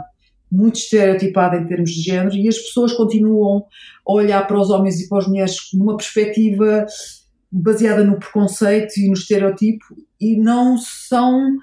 muito 0.51 0.75
estereotipada 0.75 1.57
em 1.57 1.65
termos 1.65 1.91
de 1.91 2.01
género 2.01 2.35
e 2.35 2.47
as 2.47 2.57
pessoas 2.57 2.93
continuam 2.93 3.65
a 4.05 4.11
olhar 4.11 4.45
para 4.45 4.59
os 4.59 4.69
homens 4.69 4.99
e 4.99 5.07
para 5.07 5.19
as 5.19 5.27
mulheres 5.27 5.55
numa 5.73 5.95
perspectiva 5.95 6.85
baseada 7.51 8.03
no 8.03 8.19
preconceito 8.19 8.97
e 8.97 9.07
no 9.07 9.13
estereotipo 9.13 9.85
e 10.22 10.38
não 10.39 10.78
são 10.78 11.57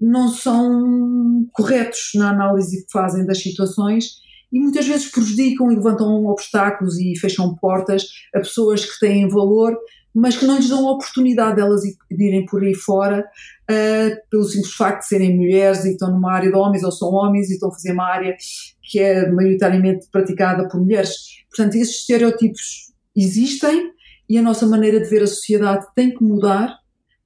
não 0.00 0.28
são 0.28 1.46
corretos 1.52 2.12
na 2.14 2.30
análise 2.30 2.84
que 2.84 2.90
fazem 2.90 3.24
das 3.24 3.42
situações 3.42 4.14
e 4.50 4.58
muitas 4.58 4.86
vezes 4.86 5.10
prejudicam 5.10 5.70
e 5.70 5.76
levantam 5.76 6.26
obstáculos 6.26 6.98
e 6.98 7.16
fecham 7.18 7.54
portas 7.56 8.06
a 8.34 8.38
pessoas 8.38 8.84
que 8.84 8.98
têm 8.98 9.28
valor 9.28 9.76
mas 10.14 10.36
que 10.36 10.44
não 10.44 10.56
lhes 10.56 10.68
dão 10.68 10.88
a 10.88 10.92
oportunidade 10.92 11.56
delas 11.56 11.82
de 11.82 12.24
irem 12.24 12.44
por 12.44 12.62
aí 12.62 12.74
fora 12.74 13.24
uh, 13.70 14.30
pelo 14.30 14.44
simples 14.44 14.72
facto 14.72 15.00
de 15.00 15.06
serem 15.06 15.36
mulheres 15.36 15.84
e 15.84 15.92
estão 15.92 16.10
numa 16.10 16.32
área 16.32 16.50
de 16.50 16.56
homens 16.56 16.82
ou 16.82 16.90
são 16.90 17.08
homens 17.10 17.48
e 17.48 17.54
estão 17.54 17.68
a 17.68 17.72
fazer 17.72 17.92
uma 17.92 18.06
área 18.06 18.36
que 18.82 18.98
é 18.98 19.30
maioritariamente 19.30 20.08
praticada 20.10 20.66
por 20.68 20.80
mulheres. 20.80 21.10
Portanto, 21.48 21.76
esses 21.76 22.00
estereótipos 22.00 22.92
existem 23.14 23.92
e 24.28 24.36
a 24.36 24.42
nossa 24.42 24.66
maneira 24.66 25.00
de 25.00 25.08
ver 25.08 25.22
a 25.22 25.28
sociedade 25.28 25.86
tem 25.94 26.12
que 26.12 26.24
mudar 26.24 26.79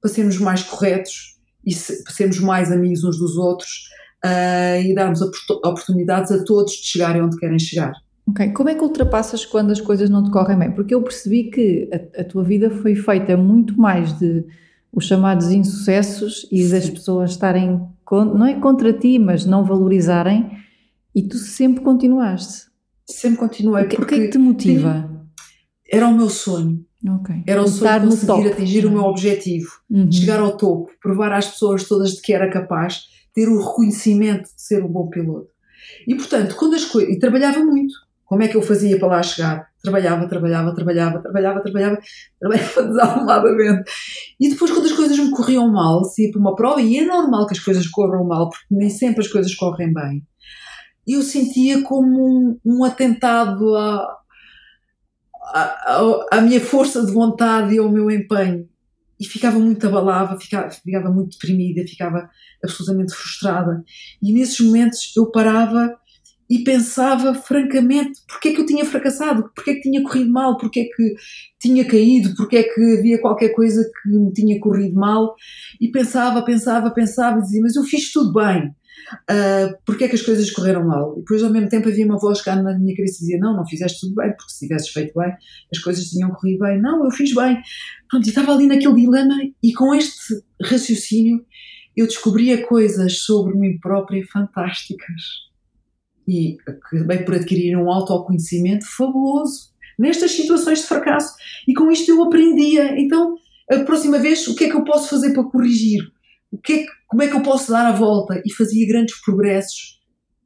para 0.05 0.13
sermos 0.13 0.37
mais 0.37 0.61
corretos 0.61 1.35
e 1.65 1.73
se, 1.73 2.03
para 2.03 2.13
sermos 2.13 2.39
mais 2.39 2.71
amigos 2.71 3.03
uns 3.03 3.17
dos 3.17 3.37
outros 3.37 3.89
uh, 4.23 4.79
e 4.79 4.93
darmos 4.93 5.19
oportunidades 5.63 6.31
a 6.31 6.43
todos 6.43 6.73
de 6.73 6.85
chegarem 6.85 7.23
onde 7.23 7.37
querem 7.37 7.57
chegar. 7.57 7.91
Ok, 8.27 8.51
como 8.51 8.69
é 8.69 8.75
que 8.75 8.83
ultrapassas 8.83 9.45
quando 9.45 9.71
as 9.71 9.81
coisas 9.81 10.07
não 10.07 10.23
te 10.23 10.29
correm 10.29 10.59
bem? 10.59 10.71
Porque 10.71 10.93
eu 10.93 11.01
percebi 11.01 11.45
que 11.45 11.89
a, 11.91 12.21
a 12.21 12.23
tua 12.23 12.43
vida 12.43 12.69
foi 12.69 12.93
feita 12.95 13.35
muito 13.35 13.79
mais 13.79 14.13
de 14.19 14.45
os 14.93 15.05
chamados 15.05 15.49
insucessos 15.49 16.47
e 16.51 16.67
das 16.67 16.87
pessoas 16.87 17.31
estarem, 17.31 17.81
não 18.11 18.45
é 18.45 18.53
contra 18.59 18.93
ti, 18.93 19.17
mas 19.17 19.43
não 19.43 19.65
valorizarem, 19.65 20.51
e 21.13 21.23
tu 21.23 21.37
sempre 21.37 21.83
continuaste. 21.83 22.67
Sempre 23.07 23.39
continuei. 23.39 23.85
O 23.85 23.87
que, 23.87 24.01
o 24.01 24.05
que 24.05 24.15
é 24.15 24.19
que 24.19 24.29
te 24.29 24.37
motiva? 24.37 25.09
Era 25.91 26.07
o 26.07 26.15
meu 26.15 26.29
sonho. 26.29 26.84
Okay. 27.07 27.43
Era 27.45 27.61
o 27.61 27.67
sonho 27.67 28.01
de 28.01 28.07
conseguir 28.07 28.51
atingir 28.51 28.85
o 28.85 28.91
meu 28.91 29.03
objetivo, 29.03 29.69
uhum. 29.89 30.11
chegar 30.11 30.39
ao 30.39 30.57
topo, 30.57 30.91
provar 31.01 31.31
às 31.33 31.47
pessoas 31.47 31.83
todas 31.83 32.13
de 32.13 32.21
que 32.21 32.33
era 32.33 32.49
capaz, 32.49 33.03
ter 33.33 33.47
o 33.47 33.59
reconhecimento 33.59 34.43
de 34.43 34.61
ser 34.61 34.83
um 34.83 34.87
bom 34.87 35.07
piloto. 35.07 35.49
E 36.07 36.15
portanto, 36.15 36.55
quando 36.55 36.75
as 36.75 36.85
coisas. 36.85 37.13
E 37.13 37.19
trabalhava 37.19 37.59
muito. 37.59 37.93
Como 38.25 38.41
é 38.41 38.47
que 38.47 38.57
eu 38.57 38.61
fazia 38.61 38.97
para 38.97 39.07
lá 39.07 39.23
chegar? 39.23 39.67
Trabalhava, 39.83 40.27
trabalhava, 40.27 40.73
trabalhava, 40.73 41.21
trabalhava, 41.21 41.61
trabalhava, 41.61 41.99
trabalhava 42.41 42.83
desalmadamente. 42.83 43.91
E 44.39 44.49
depois, 44.49 44.71
quando 44.71 44.85
as 44.85 44.93
coisas 44.93 45.19
me 45.19 45.29
corriam 45.29 45.71
mal, 45.71 46.03
se 46.03 46.25
ia 46.25 46.31
para 46.31 46.41
uma 46.41 46.55
prova, 46.55 46.81
e 46.81 46.97
é 46.97 47.05
normal 47.05 47.45
que 47.45 47.53
as 47.53 47.59
coisas 47.59 47.85
corram 47.87 48.25
mal, 48.25 48.49
porque 48.49 48.65
nem 48.71 48.89
sempre 48.89 49.21
as 49.21 49.27
coisas 49.27 49.53
correm 49.53 49.93
bem, 49.93 50.23
eu 51.07 51.21
sentia 51.21 51.83
como 51.83 52.09
um, 52.09 52.59
um 52.65 52.83
atentado 52.83 53.75
à, 53.75 54.07
à, 55.53 56.41
minha 56.41 56.59
força 56.59 57.05
de 57.05 57.11
vontade 57.11 57.75
e 57.75 57.79
ao 57.79 57.91
meu 57.91 58.09
empenho. 58.09 58.67
E 59.19 59.25
ficava 59.25 59.57
muito 59.59 59.85
abalada, 59.87 60.37
ficava, 60.39 60.69
ficava 60.69 61.09
muito 61.09 61.31
deprimida, 61.31 61.87
ficava 61.87 62.29
absolutamente 62.63 63.13
frustrada. 63.13 63.83
E 64.21 64.33
nesses 64.33 64.59
momentos 64.59 65.13
eu 65.15 65.31
parava 65.31 65.95
e 66.49 66.63
pensava 66.63 67.33
francamente 67.33 68.19
porque 68.27 68.49
é 68.49 68.53
que 68.53 68.61
eu 68.61 68.65
tinha 68.65 68.85
fracassado, 68.85 69.49
porque 69.55 69.71
é 69.71 69.73
que 69.75 69.81
tinha 69.81 70.03
corrido 70.03 70.31
mal, 70.31 70.57
porque 70.57 70.81
é 70.81 70.83
que 70.83 71.15
tinha 71.59 71.85
caído, 71.85 72.35
porque 72.35 72.57
é 72.57 72.63
que 72.63 72.97
havia 72.97 73.19
qualquer 73.19 73.49
coisa 73.49 73.83
que 73.83 74.09
me 74.09 74.31
tinha 74.31 74.59
corrido 74.59 74.95
mal? 74.95 75.33
E 75.81 75.89
pensava, 75.89 76.43
pensava, 76.43 76.91
pensava 76.91 77.39
e 77.39 77.41
dizia, 77.41 77.61
mas 77.61 77.75
eu 77.75 77.83
fiz 77.83 78.11
tudo 78.11 78.33
bem, 78.33 78.71
uh, 79.29 79.77
porque 79.85 80.05
é 80.05 80.07
que 80.07 80.15
as 80.15 80.21
coisas 80.21 80.49
correram 80.51 80.85
mal? 80.85 81.13
E 81.13 81.19
depois 81.19 81.43
ao 81.43 81.51
mesmo 81.51 81.69
tempo 81.69 81.89
havia 81.89 82.05
uma 82.05 82.17
voz 82.17 82.41
cá 82.41 82.55
na 82.55 82.77
minha 82.77 82.95
cabeça 82.95 83.17
e 83.17 83.19
dizia, 83.19 83.39
não, 83.39 83.55
não 83.55 83.65
fizeste 83.65 84.01
tudo 84.01 84.15
bem, 84.15 84.29
porque 84.35 84.51
se 84.51 84.59
tivesses 84.59 84.89
feito 84.89 85.19
bem 85.19 85.33
as 85.71 85.79
coisas 85.79 86.05
tinham 86.05 86.29
corrido 86.31 86.59
bem, 86.59 86.81
não, 86.81 87.03
eu 87.03 87.11
fiz 87.11 87.33
bem. 87.33 87.57
Pronto, 88.09 88.25
e 88.25 88.29
estava 88.29 88.53
ali 88.53 88.67
naquele 88.67 88.95
dilema 88.95 89.35
e 89.61 89.73
com 89.73 89.93
este 89.93 90.41
raciocínio 90.61 91.45
eu 91.95 92.07
descobria 92.07 92.65
coisas 92.65 93.19
sobre 93.19 93.57
mim 93.57 93.79
própria 93.79 94.23
fantásticas 94.31 95.45
e 96.27 96.57
acabei 96.67 97.19
por 97.19 97.35
adquirir 97.35 97.77
um 97.77 97.91
autoconhecimento 97.91 98.85
fabuloso 98.85 99.69
nestas 99.97 100.31
situações 100.31 100.79
de 100.79 100.85
fracasso. 100.85 101.35
E 101.67 101.73
com 101.73 101.91
isto 101.91 102.09
eu 102.09 102.23
aprendia. 102.23 102.99
Então, 102.99 103.35
a 103.71 103.79
próxima 103.79 104.19
vez, 104.19 104.47
o 104.47 104.55
que 104.55 104.65
é 104.65 104.69
que 104.69 104.75
eu 104.75 104.83
posso 104.83 105.09
fazer 105.09 105.33
para 105.33 105.43
corrigir? 105.43 106.01
O 106.55 106.57
é 106.57 106.61
que, 106.63 106.85
como 107.07 107.21
é 107.21 107.27
que 107.27 107.35
eu 107.35 107.43
posso 107.43 107.71
dar 107.71 107.85
a 107.85 107.91
volta? 107.91 108.41
E 108.45 108.53
fazia 108.53 108.87
grandes 108.87 109.19
progressos 109.21 110.01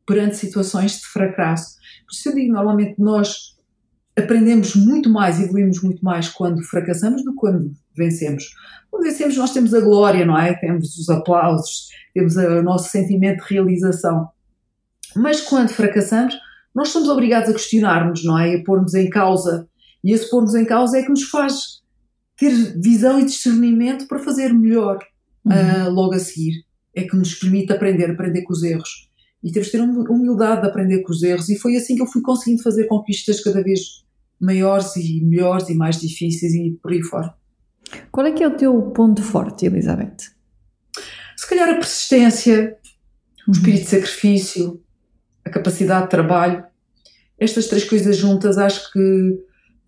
perante 0.05 0.37
situações 0.37 0.93
de 0.93 1.05
fracasso. 1.05 1.75
Por 2.07 2.13
isso 2.13 2.29
eu 2.29 2.35
digo, 2.35 2.53
normalmente 2.53 2.95
nós 2.97 3.55
aprendemos 4.17 4.75
muito 4.75 5.09
mais, 5.09 5.39
evoluímos 5.39 5.81
muito 5.83 6.03
mais 6.03 6.27
quando 6.27 6.63
fracassamos 6.63 7.23
do 7.23 7.31
que 7.31 7.37
quando 7.37 7.71
vencemos. 7.95 8.43
Quando 8.89 9.03
vencemos 9.03 9.37
nós 9.37 9.53
temos 9.53 9.73
a 9.73 9.79
glória, 9.79 10.25
não 10.25 10.37
é? 10.37 10.53
Temos 10.55 10.97
os 10.97 11.09
aplausos, 11.09 11.89
temos 12.13 12.35
o 12.35 12.63
nosso 12.63 12.89
sentimento 12.89 13.45
de 13.45 13.53
realização. 13.53 14.27
Mas 15.15 15.41
quando 15.41 15.69
fracassamos, 15.69 16.35
nós 16.73 16.89
somos 16.89 17.07
obrigados 17.07 17.49
a 17.49 17.53
questionar-nos, 17.53 18.23
não 18.23 18.37
é? 18.37 18.55
A 18.55 18.63
pôr-nos 18.63 18.95
em 18.95 19.09
causa. 19.09 19.69
E 20.03 20.11
esse 20.11 20.29
pôr-nos 20.29 20.55
em 20.55 20.65
causa 20.65 20.97
é 20.97 21.03
que 21.03 21.09
nos 21.09 21.23
faz 21.23 21.81
ter 22.35 22.51
visão 22.79 23.19
e 23.19 23.25
discernimento 23.25 24.07
para 24.07 24.17
fazer 24.17 24.51
melhor 24.53 24.97
uhum. 25.45 25.87
uh, 25.87 25.89
logo 25.89 26.13
a 26.13 26.19
seguir. 26.19 26.63
É 26.95 27.03
que 27.03 27.15
nos 27.15 27.35
permite 27.35 27.71
aprender, 27.71 28.11
aprender 28.11 28.41
com 28.43 28.53
os 28.53 28.63
erros. 28.63 29.09
E 29.43 29.51
temos 29.51 29.67
de 29.67 29.77
ter 29.77 29.81
humildade 29.81 30.61
de 30.61 30.67
aprender 30.67 31.01
com 31.01 31.11
os 31.11 31.23
erros. 31.23 31.49
E 31.49 31.57
foi 31.57 31.75
assim 31.75 31.95
que 31.95 32.01
eu 32.01 32.07
fui 32.07 32.21
conseguindo 32.21 32.61
fazer 32.61 32.85
conquistas 32.87 33.41
cada 33.41 33.63
vez 33.63 34.03
maiores 34.39 34.95
e 34.95 35.21
melhores 35.21 35.69
e 35.69 35.75
mais 35.75 35.99
difíceis 35.99 36.53
e 36.53 36.77
por 36.81 36.91
aí 36.91 37.01
fora. 37.01 37.33
Qual 38.11 38.25
é 38.25 38.31
que 38.31 38.43
é 38.43 38.47
o 38.47 38.55
teu 38.55 38.81
ponto 38.91 39.21
forte, 39.21 39.65
Elizabeth? 39.65 40.17
Se 41.35 41.47
calhar 41.47 41.69
a 41.69 41.75
persistência, 41.75 42.77
o 43.47 43.51
espírito 43.51 43.83
de 43.83 43.89
sacrifício, 43.89 44.81
a 45.45 45.49
capacidade 45.49 46.03
de 46.03 46.09
trabalho. 46.09 46.63
Estas 47.39 47.67
três 47.67 47.83
coisas 47.83 48.17
juntas 48.17 48.57
acho 48.57 48.91
que 48.91 49.39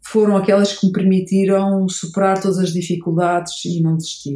foram 0.01 0.35
aquelas 0.35 0.73
que 0.73 0.87
me 0.87 0.93
permitiram 0.93 1.87
superar 1.87 2.41
todas 2.41 2.57
as 2.57 2.71
dificuldades 2.71 3.63
e 3.65 3.81
não 3.81 3.97
desistir. 3.97 4.35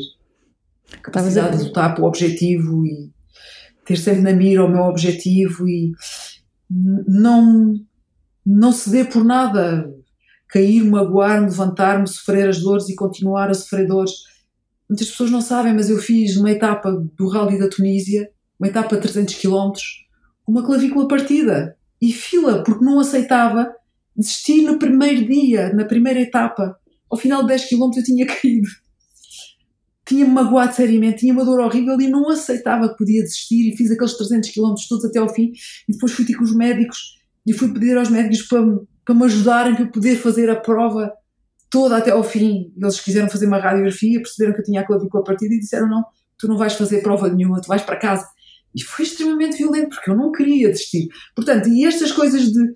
A 0.94 0.98
capacidade 0.98 1.58
de 1.58 1.64
lutar 1.66 1.94
pelo 1.94 2.08
objetivo 2.08 2.86
e 2.86 3.12
ter 3.86 3.98
sempre 3.98 4.22
na 4.22 4.34
mira 4.34 4.66
o 4.66 4.70
meu 4.70 4.84
objetivo 4.84 5.68
e 5.68 5.92
não, 6.70 7.74
não 8.46 8.72
ceder 8.72 9.10
por 9.10 9.24
nada. 9.24 9.92
Cair, 10.50 10.84
magoar-me, 10.84 11.48
levantar-me, 11.48 12.08
sofrer 12.08 12.50
as 12.50 12.60
dores 12.60 12.90
e 12.90 12.96
continuar 12.96 13.50
a 13.50 13.54
sofrer 13.54 13.88
dores. 13.88 14.14
Muitas 14.90 15.10
pessoas 15.10 15.32
não 15.32 15.42
sabem, 15.42 15.74
mas 15.74 15.90
eu 15.90 15.98
fiz 15.98 16.38
uma 16.38 16.52
etapa 16.52 16.92
do 16.92 17.28
Rally 17.28 17.60
da 17.60 17.70
Tunísia, 17.70 18.30
uma 18.60 18.68
etapa 18.68 18.96
de 18.96 19.02
300 19.02 19.36
km, 19.36 19.72
uma 20.48 20.64
clavícula 20.64 21.08
partida 21.08 21.76
e 22.02 22.12
fila, 22.12 22.64
porque 22.64 22.86
não 22.86 23.00
aceitava 23.00 23.74
desistir 24.16 24.62
no 24.62 24.80
primeiro 24.80 25.26
dia, 25.28 25.74
na 25.74 25.86
primeira 25.86 26.22
etapa. 26.22 26.78
Ao 27.10 27.18
final 27.18 27.42
de 27.42 27.50
10 27.50 27.70
km 27.70 27.92
eu 27.98 28.04
tinha 28.04 28.26
caído. 28.28 28.70
Tinha-me 30.06 30.32
magoado 30.32 30.74
seriamente, 30.74 31.20
tinha 31.20 31.34
uma 31.34 31.44
dor 31.44 31.60
horrível 31.60 32.00
e 32.00 32.08
não 32.08 32.30
aceitava 32.30 32.90
que 32.90 32.98
podia 32.98 33.24
desistir 33.24 33.72
e 33.72 33.76
fiz 33.76 33.90
aqueles 33.92 34.14
300 34.14 34.50
km 34.52 34.76
todos 34.88 35.06
até 35.06 35.20
ao 35.20 35.34
fim 35.34 35.52
e 35.90 35.94
depois 35.94 36.12
fui 36.12 36.26
ter 36.26 36.36
com 36.36 36.44
os 36.44 36.56
médicos 36.56 37.16
e 37.46 37.54
fui 37.54 37.74
pedir 37.74 37.98
aos 37.98 38.10
médicos 38.10 38.48
para, 38.48 38.64
para 39.04 39.16
me 39.16 39.26
ajudarem 39.26 39.76
para 39.76 39.84
eu 39.84 39.92
poder 39.92 40.16
fazer 40.18 40.50
a 40.50 40.56
prova 40.56 41.12
toda 41.70 41.98
até 41.98 42.12
ao 42.12 42.24
fim. 42.24 42.72
Eles 42.78 43.00
quiseram 43.00 43.30
fazer 43.30 43.48
uma 43.48 43.60
radiografia, 43.60 44.22
perceberam 44.22 44.54
que 44.54 44.62
eu 44.62 44.66
tinha 44.66 44.82
a 44.82 44.86
clavícula 44.86 45.24
partida 45.24 45.54
e 45.54 45.60
disseram 45.60 45.90
não, 45.90 46.04
tu 46.38 46.48
não 46.48 46.58
vais 46.58 46.74
fazer 46.74 47.02
prova 47.02 47.30
nenhuma, 47.30 47.62
tu 47.62 47.68
vais 47.68 47.82
para 47.82 47.98
casa. 47.98 48.28
E 48.74 48.84
foi 48.84 49.06
extremamente 49.06 49.58
violento, 49.58 49.90
porque 49.90 50.10
eu 50.10 50.16
não 50.16 50.32
queria 50.32 50.70
desistir. 50.70 51.08
Portanto, 51.36 51.70
e 51.70 51.86
estas 51.86 52.12
coisas 52.12 52.52
de. 52.52 52.74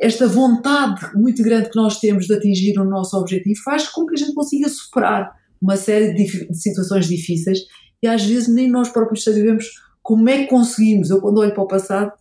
Esta 0.00 0.28
vontade 0.28 1.10
muito 1.16 1.42
grande 1.42 1.70
que 1.70 1.76
nós 1.76 1.98
temos 1.98 2.26
de 2.26 2.34
atingir 2.34 2.78
o 2.78 2.84
nosso 2.84 3.16
objetivo 3.16 3.60
faz 3.64 3.88
com 3.88 4.06
que 4.06 4.14
a 4.14 4.16
gente 4.16 4.32
consiga 4.32 4.68
superar 4.68 5.28
uma 5.60 5.76
série 5.76 6.14
de, 6.14 6.48
de 6.48 6.60
situações 6.60 7.06
difíceis 7.06 7.60
e 8.02 8.06
às 8.06 8.24
vezes 8.24 8.48
nem 8.48 8.70
nós 8.70 8.88
próprios 8.88 9.24
sabemos 9.24 9.66
como 10.02 10.28
é 10.28 10.38
que 10.38 10.46
conseguimos. 10.46 11.10
Eu, 11.10 11.20
quando 11.20 11.38
olho 11.38 11.52
para 11.52 11.62
o 11.62 11.68
passado, 11.68 12.12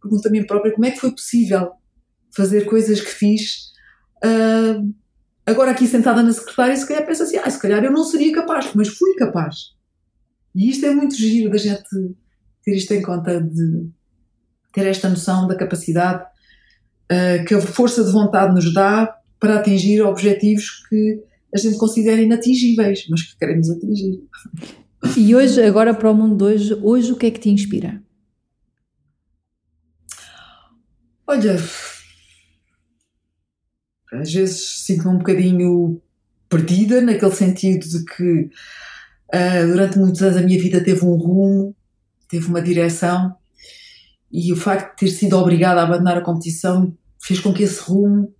pergunto 0.00 0.28
a 0.28 0.30
mim 0.30 0.44
própria 0.44 0.72
como 0.72 0.84
é 0.84 0.90
que 0.90 1.00
foi 1.00 1.10
possível 1.10 1.70
fazer 2.34 2.64
coisas 2.66 3.00
que 3.00 3.10
fiz. 3.10 3.70
Uh, 4.24 4.92
agora, 5.46 5.70
aqui 5.70 5.86
sentada 5.86 6.22
na 6.22 6.32
secretária, 6.32 6.76
se 6.76 6.86
calhar 6.86 7.06
penso 7.06 7.22
assim: 7.22 7.38
ah, 7.38 7.48
se 7.48 7.60
calhar 7.60 7.82
eu 7.84 7.92
não 7.92 8.04
seria 8.04 8.32
capaz, 8.32 8.70
mas 8.74 8.88
fui 8.88 9.14
capaz. 9.14 9.56
E 10.54 10.68
isto 10.68 10.84
é 10.84 10.94
muito 10.94 11.14
giro 11.14 11.50
da 11.50 11.58
gente 11.58 11.88
ter 12.64 12.76
isto 12.76 12.92
em 12.92 13.02
conta, 13.02 13.40
de 13.40 13.88
ter 14.72 14.86
esta 14.86 15.08
noção 15.08 15.46
da 15.46 15.56
capacidade 15.56 16.24
uh, 16.24 17.44
que 17.46 17.54
a 17.54 17.60
força 17.60 18.04
de 18.04 18.12
vontade 18.12 18.54
nos 18.54 18.72
dá 18.72 19.16
para 19.38 19.56
atingir 19.56 20.02
objetivos 20.02 20.86
que 20.88 21.22
a 21.54 21.58
gente 21.58 21.78
considera 21.78 22.20
inatingíveis, 22.20 23.06
mas 23.08 23.22
que 23.22 23.38
queremos 23.38 23.70
atingir. 23.70 24.22
E 25.16 25.34
hoje, 25.34 25.62
agora 25.62 25.94
para 25.94 26.10
o 26.10 26.14
mundo 26.14 26.36
de 26.36 26.44
hoje, 26.44 26.74
hoje 26.82 27.12
o 27.12 27.16
que 27.16 27.26
é 27.26 27.30
que 27.30 27.40
te 27.40 27.50
inspira? 27.50 28.02
Olha, 31.26 31.56
às 34.12 34.32
vezes 34.32 34.84
sinto-me 34.84 35.14
um 35.14 35.18
bocadinho 35.18 36.02
perdida, 36.48 37.00
naquele 37.00 37.32
sentido 37.32 37.88
de 37.88 38.04
que 38.04 38.50
uh, 39.32 39.66
durante 39.68 39.98
muitos 39.98 40.20
anos 40.22 40.36
a 40.36 40.42
minha 40.42 40.60
vida 40.60 40.82
teve 40.82 41.04
um 41.04 41.14
rumo 41.14 41.74
teve 42.30 42.46
uma 42.46 42.62
direção 42.62 43.34
e 44.32 44.52
o 44.52 44.56
facto 44.56 44.90
de 44.90 44.96
ter 45.00 45.08
sido 45.08 45.36
obrigada 45.36 45.80
a 45.80 45.84
abandonar 45.84 46.18
a 46.18 46.22
competição 46.22 46.96
fez 47.18 47.40
com 47.40 47.52
que 47.52 47.64
esse 47.64 47.80
rumo 47.80 48.32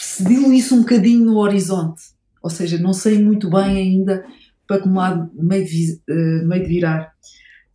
se 0.00 0.24
diluísse 0.24 0.72
um 0.72 0.80
bocadinho 0.80 1.24
no 1.26 1.36
horizonte. 1.36 2.02
Ou 2.42 2.50
seja, 2.50 2.78
não 2.78 2.92
sei 2.92 3.18
muito 3.18 3.50
bem 3.50 3.76
ainda 3.76 4.24
para 4.66 4.80
que 4.80 4.88
lado 4.88 5.30
meio 5.34 5.64
de, 5.64 6.00
uh, 6.08 6.46
meio 6.46 6.62
de 6.62 6.68
virar. 6.68 7.12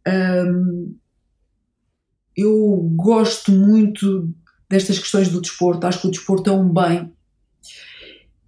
Um, 0.08 0.96
eu 2.36 2.90
gosto 2.96 3.52
muito 3.52 4.30
destas 4.70 4.98
questões 4.98 5.30
do 5.30 5.42
desporto, 5.42 5.86
acho 5.86 6.02
que 6.02 6.08
o 6.08 6.12
desporto 6.12 6.50
é 6.50 6.54
um 6.54 6.72
bem 6.72 7.14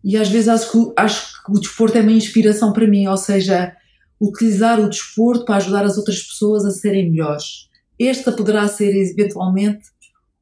e 0.06 0.16
às 0.18 0.30
vezes 0.30 0.48
acho 0.48 0.72
que, 0.72 0.94
acho 0.96 1.44
que 1.44 1.52
o 1.52 1.60
desporto 1.60 1.98
é 1.98 2.02
uma 2.02 2.12
inspiração 2.12 2.72
para 2.72 2.88
mim, 2.88 3.08
ou 3.08 3.18
seja, 3.18 3.76
utilizar 4.22 4.80
o 4.80 4.88
desporto 4.88 5.46
para 5.46 5.56
ajudar 5.56 5.84
as 5.84 5.98
outras 5.98 6.22
pessoas 6.22 6.64
a 6.64 6.70
serem 6.70 7.10
melhores. 7.10 7.68
Esta 8.00 8.32
poderá 8.32 8.68
ser 8.68 8.96
eventualmente 8.96 9.86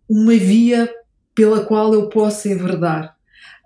uma 0.10 0.34
via 0.34 0.94
pela 1.34 1.62
qual 1.64 1.94
eu 1.94 2.10
possa 2.10 2.50
enverdar. 2.50 3.16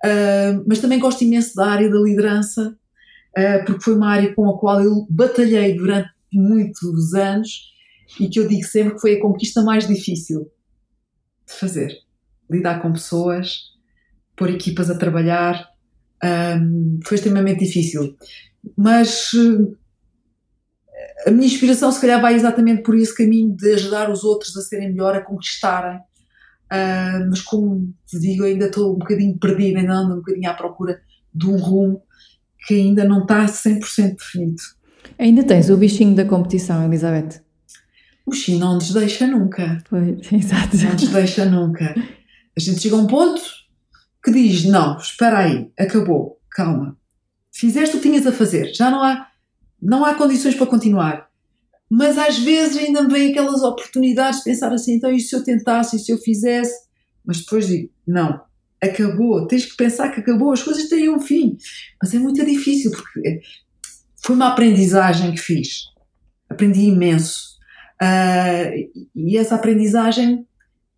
Uh, 0.03 0.63
mas 0.67 0.79
também 0.79 0.99
gosto 0.99 1.23
imenso 1.23 1.55
da 1.55 1.67
área 1.67 1.89
da 1.89 1.99
liderança, 1.99 2.77
uh, 3.37 3.65
porque 3.65 3.83
foi 3.83 3.95
uma 3.95 4.09
área 4.09 4.33
com 4.33 4.49
a 4.49 4.57
qual 4.59 4.81
eu 4.81 5.07
batalhei 5.09 5.75
durante 5.75 6.09
muitos 6.31 7.13
anos 7.13 7.73
e 8.19 8.27
que 8.27 8.39
eu 8.39 8.47
digo 8.47 8.63
sempre 8.63 8.93
que 8.95 9.01
foi 9.01 9.15
a 9.15 9.21
conquista 9.21 9.61
mais 9.63 9.87
difícil 9.87 10.51
de 11.47 11.53
fazer. 11.53 11.91
Lidar 12.49 12.81
com 12.81 12.93
pessoas, 12.93 13.73
pôr 14.35 14.49
equipas 14.49 14.89
a 14.89 14.97
trabalhar, 14.97 15.67
Um, 16.23 16.99
foi 17.05 17.13
extremamente 17.13 17.63
difícil. 17.63 18.17
Mas 18.75 19.29
a 21.25 21.31
minha 21.31 21.45
inspiração, 21.45 21.91
se 21.91 22.01
calhar, 22.01 22.21
vai 22.21 22.35
exatamente 22.35 22.81
por 22.83 22.95
esse 22.97 23.15
caminho 23.15 23.55
de 23.55 23.73
ajudar 23.73 24.09
os 24.09 24.23
outros 24.23 24.55
a 24.57 24.61
serem 24.61 24.89
melhor, 24.89 25.15
a 25.15 25.21
conquistarem. 25.21 25.99
Uh, 26.71 27.29
mas, 27.29 27.41
como 27.41 27.93
te 28.05 28.19
digo, 28.19 28.43
ainda 28.43 28.65
estou 28.65 28.95
um 28.95 28.99
bocadinho 28.99 29.37
perdida, 29.37 29.79
ainda 29.79 29.93
ando 29.93 30.13
um 30.13 30.17
bocadinho 30.17 30.49
à 30.49 30.53
procura 30.53 31.01
de 31.33 31.47
um 31.47 31.57
rumo 31.57 32.01
que 32.65 32.73
ainda 32.73 33.05
não 33.05 33.21
está 33.21 33.45
100% 33.45 34.17
definido. 34.17 34.61
Ainda 35.17 35.43
tens 35.43 35.69
o 35.69 35.77
bichinho 35.77 36.15
da 36.15 36.25
competição, 36.25 36.83
Elizabeth? 36.83 37.41
O 38.25 38.31
bichinho 38.31 38.59
não 38.59 38.75
nos 38.75 38.91
deixa 38.93 39.25
nunca. 39.25 39.81
Pois, 39.89 40.19
exato. 40.31 40.75
Não 40.77 40.93
nos 40.93 41.07
deixa 41.09 41.45
nunca. 41.45 41.95
A 42.55 42.59
gente 42.59 42.81
chega 42.81 42.95
a 42.95 42.99
um 42.99 43.07
ponto 43.07 43.41
que 44.23 44.31
diz: 44.31 44.65
não, 44.65 44.97
espera 44.97 45.39
aí, 45.39 45.71
acabou, 45.79 46.39
calma. 46.51 46.97
Fizeste 47.51 47.95
o 47.95 47.99
que 48.01 48.09
tinhas 48.09 48.27
a 48.27 48.31
fazer, 48.31 48.73
já 48.73 48.91
não 48.91 49.01
há 49.01 49.27
não 49.81 50.03
há 50.03 50.15
condições 50.15 50.55
para 50.55 50.65
continuar. 50.65 51.26
Mas 51.89 52.17
às 52.17 52.37
vezes 52.37 52.77
ainda 52.77 53.03
me 53.03 53.11
vêm 53.11 53.31
aquelas 53.31 53.61
oportunidades 53.61 54.39
de 54.39 54.45
pensar 54.45 54.73
assim, 54.73 54.95
então 54.95 55.11
e 55.11 55.19
se 55.19 55.35
eu 55.35 55.43
tentasse, 55.43 55.95
e 55.95 55.99
se 55.99 56.11
eu 56.11 56.17
fizesse? 56.17 56.87
Mas 57.25 57.39
depois 57.39 57.67
digo, 57.67 57.89
não, 58.05 58.41
acabou, 58.81 59.47
tens 59.47 59.65
que 59.65 59.77
pensar 59.77 60.09
que 60.09 60.19
acabou, 60.19 60.51
as 60.51 60.63
coisas 60.63 60.89
têm 60.89 61.09
um 61.09 61.19
fim. 61.19 61.57
Mas 62.01 62.13
é 62.13 62.19
muito 62.19 62.45
difícil, 62.45 62.91
porque 62.91 63.41
foi 64.21 64.35
uma 64.35 64.49
aprendizagem 64.49 65.31
que 65.31 65.41
fiz. 65.41 65.85
Aprendi 66.49 66.81
imenso. 66.81 67.57
Uh, 68.01 68.89
e 69.15 69.37
essa 69.37 69.55
aprendizagem 69.55 70.45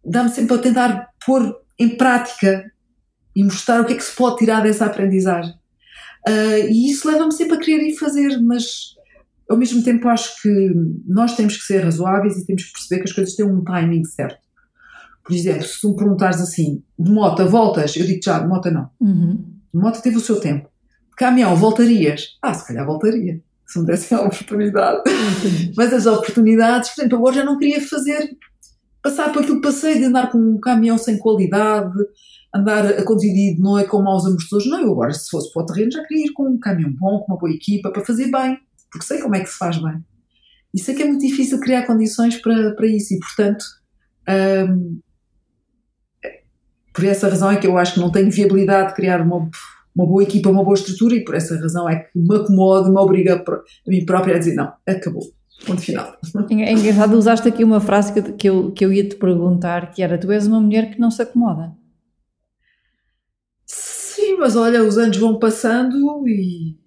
dá-me 0.03 0.29
sempre 0.29 0.55
a 0.55 0.59
tentar 0.59 1.09
pôr 1.25 1.55
em 1.77 1.89
prática 1.95 2.69
e 3.35 3.43
mostrar 3.43 3.81
o 3.81 3.85
que 3.85 3.93
é 3.93 3.95
que 3.95 4.03
se 4.03 4.15
pode 4.15 4.37
tirar 4.37 4.61
dessa 4.61 4.85
aprendizagem. 4.85 5.53
Uh, 6.27 6.67
e 6.69 6.91
isso 6.91 7.07
leva-me 7.07 7.31
sempre 7.31 7.55
a 7.55 7.59
querer 7.59 7.83
ir 7.87 7.95
fazer, 7.95 8.37
mas 8.41 8.95
ao 9.49 9.57
mesmo 9.57 9.83
tempo 9.83 10.07
acho 10.07 10.41
que 10.41 10.71
nós 11.07 11.35
temos 11.35 11.57
que 11.57 11.63
ser 11.63 11.83
razoáveis 11.83 12.37
e 12.37 12.45
temos 12.45 12.63
que 12.65 12.73
perceber 12.73 13.01
que 13.01 13.09
as 13.09 13.15
coisas 13.15 13.35
têm 13.35 13.45
um 13.45 13.63
timing 13.63 14.05
certo. 14.05 14.47
Por 15.25 15.33
exemplo, 15.33 15.63
se 15.63 15.81
tu 15.81 15.89
me 15.89 15.95
perguntares 15.95 16.39
assim, 16.39 16.83
de 16.97 17.11
moto 17.11 17.47
voltas, 17.47 17.95
eu 17.95 18.05
digo 18.05 18.19
já, 18.23 18.39
de 18.39 18.47
moto 18.47 18.71
não. 18.71 18.89
Uhum. 18.99 19.43
De 19.73 19.79
moto 19.79 20.01
teve 20.01 20.17
o 20.17 20.21
seu 20.21 20.39
tempo. 20.39 20.69
De 21.09 21.15
caminhão, 21.17 21.55
voltarias? 21.55 22.37
Ah, 22.41 22.53
se 22.53 22.67
calhar 22.67 22.85
voltaria, 22.85 23.41
se 23.65 23.79
me 23.79 23.85
dessem 23.85 24.17
a 24.17 24.21
oportunidade. 24.21 25.01
Mas 25.75 25.93
as 25.93 26.05
oportunidades, 26.05 26.91
por 26.91 27.01
exemplo, 27.01 27.17
agora 27.17 27.35
já 27.35 27.43
não 27.43 27.57
queria 27.57 27.81
fazer, 27.81 28.37
passar 29.03 29.31
por 29.31 29.41
aquilo 29.41 29.61
que 29.61 29.67
passei 29.67 29.97
de 29.97 30.05
andar 30.05 30.31
com 30.31 30.37
um 30.37 30.59
caminhão 30.59 30.97
sem 30.97 31.17
qualidade, 31.17 31.93
andar 32.53 32.85
a 32.85 33.03
conduzir 33.03 33.55
de 33.55 33.59
noite 33.59 33.89
com 33.89 34.01
maus 34.01 34.25
amortecedores. 34.25 34.69
Não, 34.69 34.81
eu 34.81 34.91
agora, 34.91 35.13
se 35.13 35.29
fosse 35.29 35.51
para 35.53 35.63
o 35.63 35.65
terreno, 35.65 35.91
já 35.91 36.03
queria 36.05 36.25
ir 36.27 36.33
com 36.33 36.49
um 36.49 36.59
caminhão 36.59 36.93
bom, 36.97 37.19
com 37.19 37.33
uma 37.33 37.39
boa 37.39 37.51
equipa, 37.51 37.91
para 37.91 38.05
fazer 38.05 38.31
bem, 38.31 38.57
porque 38.91 39.05
sei 39.05 39.19
como 39.19 39.35
é 39.35 39.41
que 39.41 39.49
se 39.49 39.57
faz 39.57 39.77
bem. 39.77 40.03
E 40.73 40.79
sei 40.79 40.95
que 40.95 41.03
é 41.03 41.05
muito 41.05 41.25
difícil 41.25 41.59
criar 41.59 41.85
condições 41.85 42.37
para, 42.37 42.75
para 42.75 42.87
isso, 42.87 43.13
e 43.13 43.19
portanto, 43.19 43.65
hum, 44.69 44.99
por 46.93 47.03
essa 47.03 47.29
razão 47.29 47.51
é 47.51 47.57
que 47.57 47.67
eu 47.67 47.77
acho 47.77 47.95
que 47.95 47.99
não 47.99 48.11
tenho 48.11 48.29
viabilidade 48.29 48.89
de 48.89 48.95
criar 48.95 49.21
uma, 49.21 49.49
uma 49.95 50.05
boa 50.05 50.23
equipa, 50.23 50.49
uma 50.49 50.63
boa 50.63 50.75
estrutura, 50.75 51.15
e 51.15 51.23
por 51.23 51.35
essa 51.35 51.59
razão 51.59 51.89
é 51.89 51.99
que 51.99 52.09
me 52.15 52.35
acomodo, 52.35 52.91
me 52.91 52.99
obriga 52.99 53.43
a 53.45 53.89
mim 53.89 54.05
própria 54.05 54.35
a 54.35 54.39
dizer: 54.39 54.55
não, 54.55 54.71
acabou. 54.87 55.23
Ponto 55.65 55.81
final. 55.81 56.17
É 56.51 56.71
engraçado, 56.71 57.17
usaste 57.17 57.47
aqui 57.47 57.65
uma 57.65 57.81
frase 57.81 58.13
que, 58.13 58.21
que, 58.33 58.49
eu, 58.49 58.71
que 58.71 58.85
eu 58.85 58.93
ia 58.93 59.07
te 59.07 59.17
perguntar, 59.17 59.91
que 59.91 60.01
era, 60.01 60.17
tu 60.17 60.31
és 60.31 60.47
uma 60.47 60.59
mulher 60.59 60.89
que 60.89 60.99
não 60.99 61.11
se 61.11 61.21
acomoda 61.21 61.73
mas 64.39 64.55
olha, 64.55 64.83
os 64.83 64.97
anos 64.97 65.17
vão 65.17 65.37
passando 65.37 66.27
e, 66.27 66.77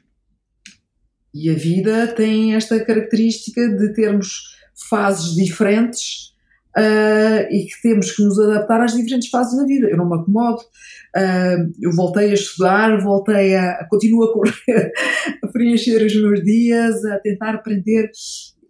e 1.34 1.50
a 1.50 1.54
vida 1.54 2.06
tem 2.08 2.54
esta 2.54 2.84
característica 2.84 3.68
de 3.76 3.92
termos 3.94 4.56
fases 4.88 5.34
diferentes 5.34 6.32
uh, 6.76 7.50
e 7.50 7.66
que 7.66 7.82
temos 7.82 8.12
que 8.12 8.22
nos 8.22 8.38
adaptar 8.38 8.80
às 8.80 8.94
diferentes 8.94 9.28
fases 9.28 9.56
da 9.56 9.64
vida. 9.64 9.88
Eu 9.88 9.96
não 9.96 10.08
me 10.08 10.16
acomodo, 10.16 10.60
uh, 10.60 11.72
eu 11.80 11.92
voltei 11.92 12.30
a 12.30 12.34
estudar, 12.34 13.00
voltei 13.00 13.54
a, 13.56 13.72
a 13.72 13.88
continuo 13.88 14.24
a 14.24 14.32
correr, 14.32 14.92
a 15.42 15.48
preencher 15.48 16.04
os 16.04 16.14
meus 16.14 16.42
dias, 16.42 17.04
a 17.04 17.18
tentar 17.18 17.54
aprender 17.54 18.10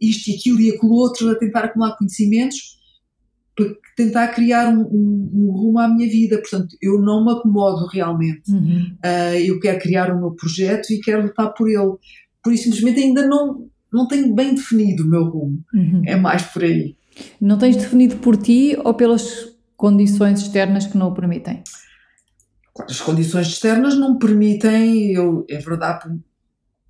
isto 0.00 0.30
e 0.30 0.34
aquilo 0.34 0.60
e 0.60 0.70
aquilo 0.70 0.92
outro, 0.92 1.30
a 1.30 1.34
tentar 1.34 1.64
acumular 1.64 1.96
conhecimentos 1.96 2.80
para 3.54 3.66
tentar 3.96 4.28
criar 4.28 4.68
um, 4.68 4.80
um, 4.80 5.30
um, 5.34 5.50
rumo 5.50 5.78
à 5.78 5.88
minha 5.88 6.08
vida. 6.08 6.38
Portanto, 6.38 6.74
eu 6.80 6.98
não 6.98 7.24
me 7.24 7.32
acomodo 7.32 7.86
realmente. 7.86 8.50
Uhum. 8.50 8.96
Uh, 9.04 9.36
eu 9.44 9.60
quero 9.60 9.78
criar 9.78 10.10
o 10.10 10.18
meu 10.18 10.30
projeto 10.32 10.90
e 10.90 11.00
quero 11.00 11.22
lutar 11.22 11.52
por 11.52 11.68
ele. 11.68 11.96
Por 12.42 12.52
isso, 12.52 12.64
simplesmente 12.64 13.00
ainda 13.00 13.26
não, 13.26 13.66
não 13.92 14.06
tenho 14.08 14.34
bem 14.34 14.54
definido 14.54 15.04
o 15.04 15.06
meu 15.06 15.24
rumo. 15.24 15.62
Uhum. 15.72 16.02
É 16.06 16.16
mais 16.16 16.42
por 16.42 16.64
aí. 16.64 16.96
Não 17.40 17.58
tens 17.58 17.76
definido 17.76 18.16
por 18.16 18.36
ti 18.36 18.76
ou 18.82 18.94
pelas 18.94 19.52
condições 19.76 20.40
externas 20.40 20.86
que 20.86 20.96
não 20.96 21.08
o 21.08 21.14
permitem? 21.14 21.62
As 22.88 23.00
condições 23.00 23.48
externas 23.48 23.96
não 23.96 24.18
permitem, 24.18 25.12
eu, 25.12 25.44
é 25.48 25.58
verdade, 25.58 26.18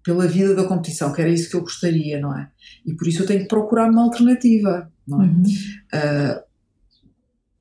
pela 0.05 0.26
vida 0.26 0.55
da 0.55 0.64
competição, 0.64 1.12
que 1.12 1.20
era 1.20 1.30
isso 1.30 1.50
que 1.50 1.57
eu 1.57 1.62
gostaria, 1.62 2.20
não 2.20 2.36
é? 2.36 2.50
E 2.84 2.94
por 2.94 3.07
isso 3.07 3.22
eu 3.22 3.26
tenho 3.26 3.40
que 3.40 3.48
procurar 3.48 3.90
uma 3.90 4.03
alternativa, 4.03 4.90
não 5.07 5.22
é? 5.22 5.26
Uhum. 5.26 5.42
Uh, 5.42 6.42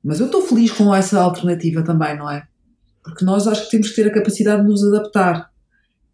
mas 0.02 0.18
eu 0.18 0.26
estou 0.26 0.42
feliz 0.42 0.72
com 0.72 0.94
essa 0.94 1.20
alternativa 1.20 1.82
também, 1.82 2.16
não 2.16 2.28
é? 2.28 2.46
Porque 3.02 3.24
nós 3.24 3.46
acho 3.46 3.64
que 3.64 3.70
temos 3.70 3.90
que 3.90 3.96
ter 3.96 4.08
a 4.08 4.14
capacidade 4.14 4.62
de 4.62 4.68
nos 4.68 4.84
adaptar. 4.84 5.51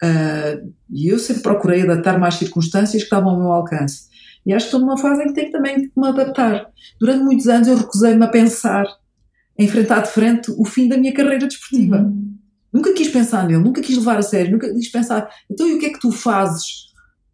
Uh, 0.03 0.73
e 0.91 1.09
eu 1.09 1.19
sempre 1.19 1.43
procurei 1.43 1.83
adaptar-me 1.83 2.27
às 2.27 2.35
circunstâncias 2.35 3.03
que 3.03 3.07
estavam 3.07 3.31
ao 3.31 3.39
meu 3.39 3.53
alcance. 3.53 4.09
E 4.47 4.53
acho 4.53 4.67
que 4.67 4.77
estou 4.77 4.81
numa 4.81 4.97
fase 4.97 5.23
em 5.23 5.27
que 5.27 5.35
tenho 5.35 5.51
também 5.51 5.77
que 5.77 5.93
me 5.97 6.09
adaptar. 6.09 6.71
Durante 7.01 7.25
muitos 7.25 7.49
anos 7.49 7.69
eu 7.69 7.77
recusei-me 7.77 8.25
a 8.25 8.29
pensar, 8.29 8.87
a 8.87 9.63
enfrentar 9.63 10.01
de 10.01 10.11
frente 10.11 10.51
o 10.57 10.65
fim 10.65 10.89
da 10.89 10.97
minha 10.97 11.13
carreira 11.13 11.47
desportiva. 11.47 11.99
Uhum. 11.99 12.37
Nunca 12.73 12.93
quis 12.93 13.09
pensar 13.09 13.47
nele, 13.47 13.63
nunca 13.63 13.81
quis 13.81 13.97
levar 13.97 14.19
a 14.19 14.23
sério, 14.23 14.53
nunca 14.53 14.73
quis 14.73 14.91
pensar, 14.91 15.29
então 15.51 15.67
e 15.67 15.75
o 15.75 15.79
que 15.79 15.87
é 15.87 15.91
que 15.91 16.01
tu 16.01 16.13
fazes? 16.13 16.89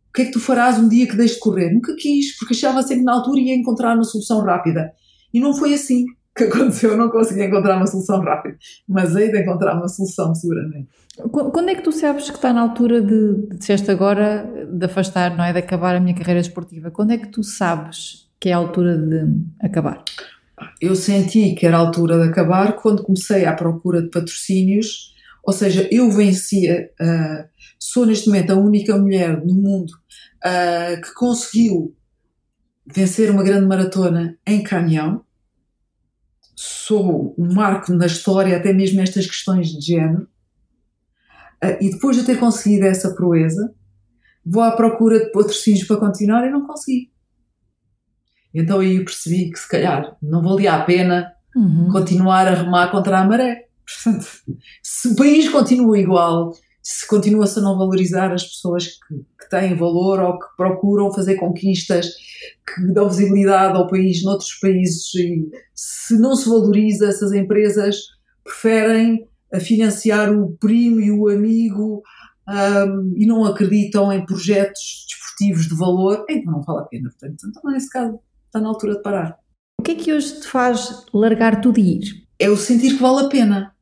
O 0.09 0.13
que 0.15 0.23
é 0.23 0.25
que 0.27 0.31
tu 0.31 0.41
farás 0.41 0.79
um 0.79 0.89
dia 0.89 1.09
que 1.09 1.17
deixes 1.17 1.35
de 1.35 1.41
correr? 1.41 1.73
Nunca 1.73 1.95
quis, 1.97 2.37
porque 2.39 2.55
achava 2.55 2.83
sempre 2.83 2.99
que 2.99 3.05
na 3.05 3.15
altura 3.15 3.41
ia 3.41 3.55
encontrar 3.55 3.95
uma 3.95 4.05
solução 4.05 4.41
rápida. 4.43 4.93
E 5.33 5.41
não 5.41 5.53
foi 5.53 5.75
assim 5.75 6.05
que 6.37 6.45
aconteceu, 6.45 6.91
eu 6.93 6.97
não 6.97 7.11
consegui 7.11 7.45
encontrar 7.45 7.77
uma 7.77 7.87
solução 7.87 8.21
rápida, 8.21 8.57
mas 8.89 9.15
hei 9.15 9.31
de 9.31 9.41
encontrar 9.41 9.77
uma 9.77 9.89
solução 9.89 10.35
seguramente. 10.35 10.89
Quando 11.31 11.69
é 11.69 11.75
que 11.77 11.83
tu 11.83 11.93
sabes 11.93 12.29
que 12.29 12.37
está 12.37 12.53
na 12.53 12.61
altura 12.61 13.01
de, 13.01 13.47
disseste 13.57 13.91
agora, 13.91 14.51
de 14.69 14.85
afastar, 14.85 15.37
não 15.37 15.45
é, 15.45 15.53
de 15.53 15.61
acabar 15.61 15.95
a 15.95 16.01
minha 16.01 16.15
carreira 16.15 16.41
esportiva? 16.41 16.91
Quando 16.91 17.13
é 17.13 17.19
que 17.19 17.29
tu 17.29 17.43
sabes 17.45 18.29
que 18.41 18.49
é 18.49 18.53
a 18.53 18.57
altura 18.57 18.99
de 18.99 19.25
acabar? 19.61 20.03
Eu 20.81 20.97
senti 20.97 21.55
que 21.55 21.67
era 21.67 21.77
a 21.77 21.81
altura 21.81 22.21
de 22.21 22.29
acabar 22.29 22.75
quando 22.75 23.03
comecei 23.05 23.45
à 23.45 23.53
procura 23.53 24.03
de 24.03 24.11
patrocínios, 24.11 25.15
ou 25.45 25.53
seja, 25.53 25.89
eu 25.93 26.11
vencia, 26.11 26.91
uh, 27.01 27.49
sou 27.79 28.07
neste 28.07 28.27
momento 28.27 28.51
a 28.51 28.57
única 28.57 28.97
mulher 28.97 29.45
no 29.45 29.55
mundo 29.55 29.91
uh, 29.91 31.01
que 31.01 31.15
conseguiu 31.15 31.95
vencer 32.87 33.31
uma 33.31 33.43
grande 33.43 33.67
maratona 33.67 34.37
em 34.47 34.63
caminhão, 34.63 35.25
sou 36.57 37.35
um 37.39 37.53
marco 37.53 37.93
na 37.93 38.07
história, 38.07 38.57
até 38.57 38.73
mesmo 38.73 39.01
nestas 39.01 39.27
questões 39.27 39.69
de 39.69 39.81
género. 39.81 40.29
Uh, 41.65 41.77
e 41.81 41.91
depois 41.91 42.17
de 42.17 42.25
ter 42.25 42.39
conseguido 42.39 42.87
essa 42.87 43.15
proeza, 43.15 43.75
vou 44.45 44.63
à 44.63 44.73
procura 44.73 45.19
de 45.19 45.33
patrocínios 45.33 45.87
para 45.87 45.97
continuar 45.97 46.47
e 46.47 46.51
não 46.51 46.67
consegui. 46.67 47.11
Então 48.53 48.81
aí 48.81 48.97
eu 48.97 49.05
percebi 49.05 49.51
que 49.51 49.59
se 49.59 49.69
calhar 49.69 50.17
não 50.23 50.43
valia 50.43 50.75
a 50.75 50.85
pena 50.85 51.33
uhum. 51.57 51.89
continuar 51.91 52.47
a 52.47 52.55
remar 52.55 52.91
contra 52.91 53.19
a 53.19 53.25
maré. 53.25 53.67
Portanto, 53.85 54.27
se 54.83 55.09
o 55.09 55.17
país 55.17 55.49
continua 55.49 55.99
igual, 55.99 56.53
se 56.83 57.07
continua-se 57.09 57.59
a 57.59 57.63
não 57.63 57.79
valorizar 57.79 58.33
as 58.33 58.45
pessoas 58.45 58.87
que, 58.87 59.15
que, 59.41 59.51
têm 59.51 59.75
valor 59.75 60.21
ou 60.21 60.39
que 60.39 60.47
procuram 60.57 61.13
fazer 61.13 61.37
conquistas 61.37 62.09
que 62.67 62.93
dão 62.93 63.09
visibilidade 63.09 63.77
ao 63.77 63.89
país 63.89 64.23
noutros 64.23 64.55
países, 64.61 65.15
e 65.15 65.51
se 65.75 66.19
não 66.19 66.37
se 66.37 66.49
valoriza, 66.49 67.09
essas 67.09 67.33
empresas 67.33 67.97
preferem 68.43 69.27
financiar 69.61 70.33
o 70.33 70.57
primo 70.59 71.01
e 71.01 71.11
o 71.11 71.29
amigo 71.29 72.03
um, 72.49 73.15
e 73.17 73.27
não 73.27 73.45
acreditam 73.45 74.13
em 74.13 74.25
projetos 74.25 75.07
desportivos 75.09 75.69
de 75.69 75.75
valor, 75.75 76.25
então 76.29 76.53
não 76.53 76.63
vale 76.63 76.81
a 76.81 76.85
pena. 76.85 77.11
Portanto, 77.11 77.47
então, 77.49 77.73
nesse 77.73 77.91
caso, 77.91 78.19
está 78.47 78.61
na 78.61 78.69
altura 78.69 78.97
de 78.97 79.03
parar. 79.03 79.39
O 79.79 79.83
que 79.83 79.93
é 79.93 79.95
que 79.95 80.13
hoje 80.13 80.41
te 80.41 80.49
faz 80.49 81.05
largar 81.13 81.61
tudo 81.61 81.79
e 81.79 81.99
ir? 81.99 82.27
É 82.39 82.49
o 82.49 82.57
sentir 82.57 82.95
que 82.95 83.03
vale 83.03 83.27
a 83.27 83.29
pena. 83.29 83.75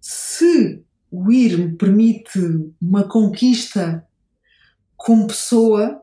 Se 0.00 0.82
o 1.10 1.30
ir 1.32 1.58
me 1.58 1.76
permite 1.76 2.38
uma 2.80 3.04
conquista 3.04 4.06
como 4.96 5.26
pessoa, 5.26 6.02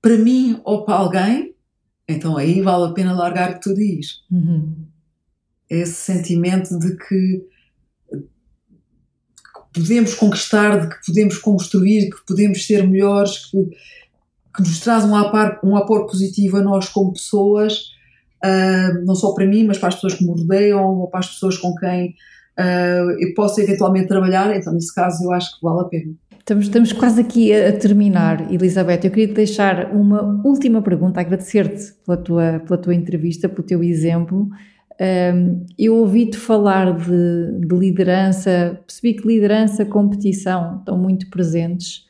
para 0.00 0.18
mim 0.18 0.60
ou 0.64 0.84
para 0.84 0.96
alguém, 0.96 1.54
então 2.08 2.36
aí 2.36 2.60
vale 2.60 2.90
a 2.90 2.92
pena 2.92 3.12
largar 3.12 3.60
tudo 3.60 3.80
e 3.80 4.00
ir. 4.00 4.06
Uhum. 4.30 4.86
Esse 5.70 5.94
sentimento 5.94 6.78
de 6.78 6.96
que 6.96 7.46
podemos 9.72 10.14
conquistar, 10.14 10.80
de 10.80 10.88
que 10.88 11.06
podemos 11.06 11.38
construir, 11.38 12.10
que 12.10 12.26
podemos 12.26 12.66
ser 12.66 12.86
melhores, 12.86 13.46
que, 13.46 13.58
que 14.54 14.60
nos 14.62 14.80
traz 14.80 15.04
um 15.04 15.14
apoio, 15.16 15.58
um 15.64 15.76
apoio 15.76 16.06
positivo 16.06 16.58
a 16.58 16.62
nós 16.62 16.88
como 16.88 17.12
pessoas, 17.12 17.92
uh, 18.44 19.04
não 19.04 19.14
só 19.14 19.32
para 19.32 19.46
mim, 19.46 19.64
mas 19.64 19.78
para 19.78 19.88
as 19.88 19.94
pessoas 19.94 20.14
que 20.14 20.24
me 20.24 20.30
rodeiam 20.30 21.00
ou 21.00 21.08
para 21.08 21.20
as 21.20 21.28
pessoas 21.28 21.56
com 21.56 21.74
quem 21.74 22.14
uh, 22.58 23.10
eu 23.18 23.34
posso 23.34 23.60
eventualmente 23.60 24.08
trabalhar. 24.08 24.54
Então, 24.56 24.72
nesse 24.72 24.94
caso, 24.94 25.24
eu 25.24 25.32
acho 25.32 25.58
que 25.58 25.64
vale 25.64 25.80
a 25.80 25.84
pena. 25.84 26.12
Estamos, 26.38 26.64
estamos 26.64 26.92
quase 26.92 27.20
aqui 27.20 27.52
a, 27.52 27.68
a 27.68 27.72
terminar, 27.72 28.52
Elizabeth. 28.52 29.00
Eu 29.04 29.10
queria 29.10 29.28
te 29.28 29.34
deixar 29.34 29.94
uma 29.94 30.42
última 30.44 30.82
pergunta, 30.82 31.20
agradecer-te 31.20 31.94
pela 32.04 32.16
tua, 32.16 32.60
pela 32.66 32.78
tua 32.78 32.94
entrevista, 32.94 33.48
pelo 33.48 33.62
teu 33.62 33.82
exemplo. 33.82 34.48
Um, 35.00 35.66
eu 35.78 35.96
ouvi-te 35.96 36.36
falar 36.36 36.96
de, 36.96 37.66
de, 37.66 37.74
liderança, 37.74 38.80
percebi 38.86 39.14
que 39.14 39.26
liderança, 39.26 39.84
competição 39.84 40.78
estão 40.78 40.98
muito 40.98 41.28
presentes. 41.30 42.06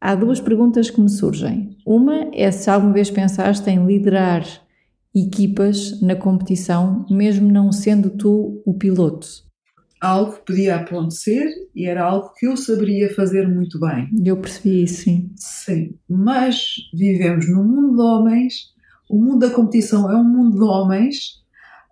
Há 0.00 0.14
duas 0.14 0.40
perguntas 0.40 0.90
que 0.90 1.00
me 1.00 1.08
surgem. 1.08 1.76
Uma 1.86 2.30
é 2.32 2.50
se 2.50 2.68
alguma 2.68 2.92
vez 2.92 3.10
pensaste 3.10 3.70
em 3.70 3.86
liderar 3.86 4.44
equipas 5.14 6.00
na 6.02 6.16
competição, 6.16 7.06
mesmo 7.08 7.50
não 7.50 7.70
sendo 7.70 8.10
tu 8.10 8.60
o 8.66 8.74
piloto. 8.74 9.26
Algo 10.00 10.32
que 10.32 10.46
podia 10.46 10.76
acontecer 10.76 11.48
e 11.74 11.86
era 11.86 12.04
algo 12.04 12.32
que 12.34 12.46
eu 12.46 12.56
saberia 12.56 13.14
fazer 13.14 13.48
muito 13.48 13.80
bem. 13.80 14.10
Eu 14.24 14.36
percebi 14.36 14.82
isso, 14.82 15.04
sim. 15.04 15.30
Sim, 15.36 15.94
mas 16.06 16.74
vivemos 16.92 17.48
num 17.48 17.64
mundo 17.64 17.96
de 17.96 18.02
homens, 18.02 18.74
o 19.08 19.16
mundo 19.16 19.38
da 19.46 19.50
competição 19.50 20.10
é 20.10 20.16
um 20.16 20.24
mundo 20.24 20.58
de 20.58 20.64
homens, 20.64 21.43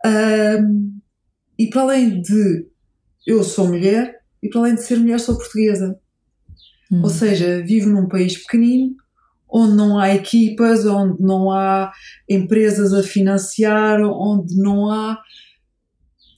um, 0.05 0.99
e 1.59 1.69
para 1.69 1.83
além 1.83 2.21
de 2.21 2.67
eu 3.27 3.43
sou 3.45 3.69
mulher, 3.69 4.21
e 4.43 4.49
para 4.49 4.61
além 4.61 4.75
de 4.75 4.83
ser 4.83 4.99
mulher, 4.99 5.21
sou 5.21 5.37
portuguesa. 5.37 5.99
Hum. 6.91 7.03
Ou 7.03 7.09
seja, 7.09 7.63
vivo 7.63 7.89
num 7.89 8.09
país 8.09 8.37
pequenino, 8.39 8.97
onde 9.49 9.75
não 9.75 9.99
há 9.99 10.15
equipas, 10.15 10.85
onde 10.87 11.23
não 11.23 11.51
há 11.51 11.93
empresas 12.29 12.93
a 12.93 13.03
financiar, 13.03 14.01
onde 14.01 14.57
não 14.57 14.91
há 14.91 15.21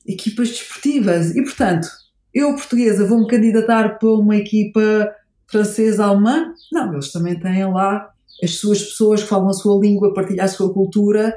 equipas 0.06 0.48
desportivas. 0.50 1.34
E, 1.34 1.42
portanto, 1.42 1.88
eu, 2.34 2.54
portuguesa, 2.54 3.06
vou-me 3.06 3.26
candidatar 3.26 3.98
para 3.98 4.10
uma 4.10 4.36
equipa 4.36 5.10
francesa-alemã? 5.46 6.52
Não, 6.72 6.92
eles 6.92 7.12
também 7.12 7.38
têm 7.38 7.64
lá 7.72 8.10
as 8.42 8.56
suas 8.56 8.82
pessoas 8.82 9.22
que 9.22 9.28
falam 9.28 9.48
a 9.48 9.52
sua 9.52 9.80
língua, 9.80 10.12
partilham 10.12 10.44
a 10.44 10.48
sua 10.48 10.72
cultura 10.74 11.32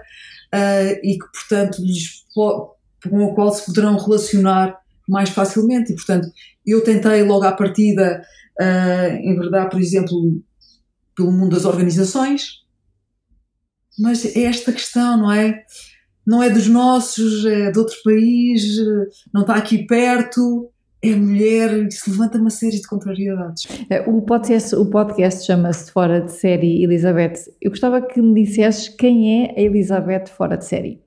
uh, 0.54 1.00
e 1.04 1.18
que, 1.18 1.32
portanto, 1.34 1.82
lhes, 1.82 2.26
com 2.34 2.76
a 3.26 3.36
qual 3.36 3.52
se 3.52 3.66
poderão 3.66 3.98
relacionar 3.98 4.78
mais 5.08 5.30
facilmente. 5.30 5.91
E, 5.91 5.95
portanto, 5.95 6.28
eu 6.66 6.84
tentei 6.84 7.24
logo 7.24 7.45
à 7.45 7.52
partida, 7.52 8.22
uh, 8.60 9.16
em 9.16 9.36
verdade, 9.36 9.70
por 9.70 9.80
exemplo, 9.80 10.41
pelo 11.16 11.32
mundo 11.32 11.56
das 11.56 11.66
organizações, 11.66 12.66
mas 13.98 14.24
é 14.26 14.43
esta 14.43 14.72
questão, 14.72 15.18
não 15.18 15.32
é? 15.32 15.64
Não 16.26 16.43
é 16.43 16.50
dos 16.50 16.68
nossos, 16.68 17.45
é 17.45 17.72
de 17.72 17.80
outro 17.80 17.95
país, 18.04 18.78
não 19.34 19.41
está 19.41 19.56
aqui 19.56 19.86
perto, 19.86 20.70
é 21.02 21.16
mulher, 21.16 21.88
isso 21.88 22.10
levanta 22.10 22.39
uma 22.39 22.50
série 22.50 22.78
de 22.78 22.88
contrariedades. 22.88 23.68
É, 23.89 24.02
o 24.02 24.22
podcast, 24.22 24.76
o 24.76 24.89
podcast 24.89 25.45
chama-se 25.45 25.91
Fora 25.91 26.22
de 26.22 26.32
Série 26.32 26.84
Elizabeth. 26.84 27.43
Eu 27.62 27.70
gostava 27.70 28.02
que 28.02 28.20
me 28.20 28.43
dissesses 28.43 28.89
quem 28.89 29.45
é 29.45 29.52
a 29.52 29.62
Elizabeth 29.62 30.26
fora 30.28 30.58
de 30.58 30.66
série. 30.66 31.02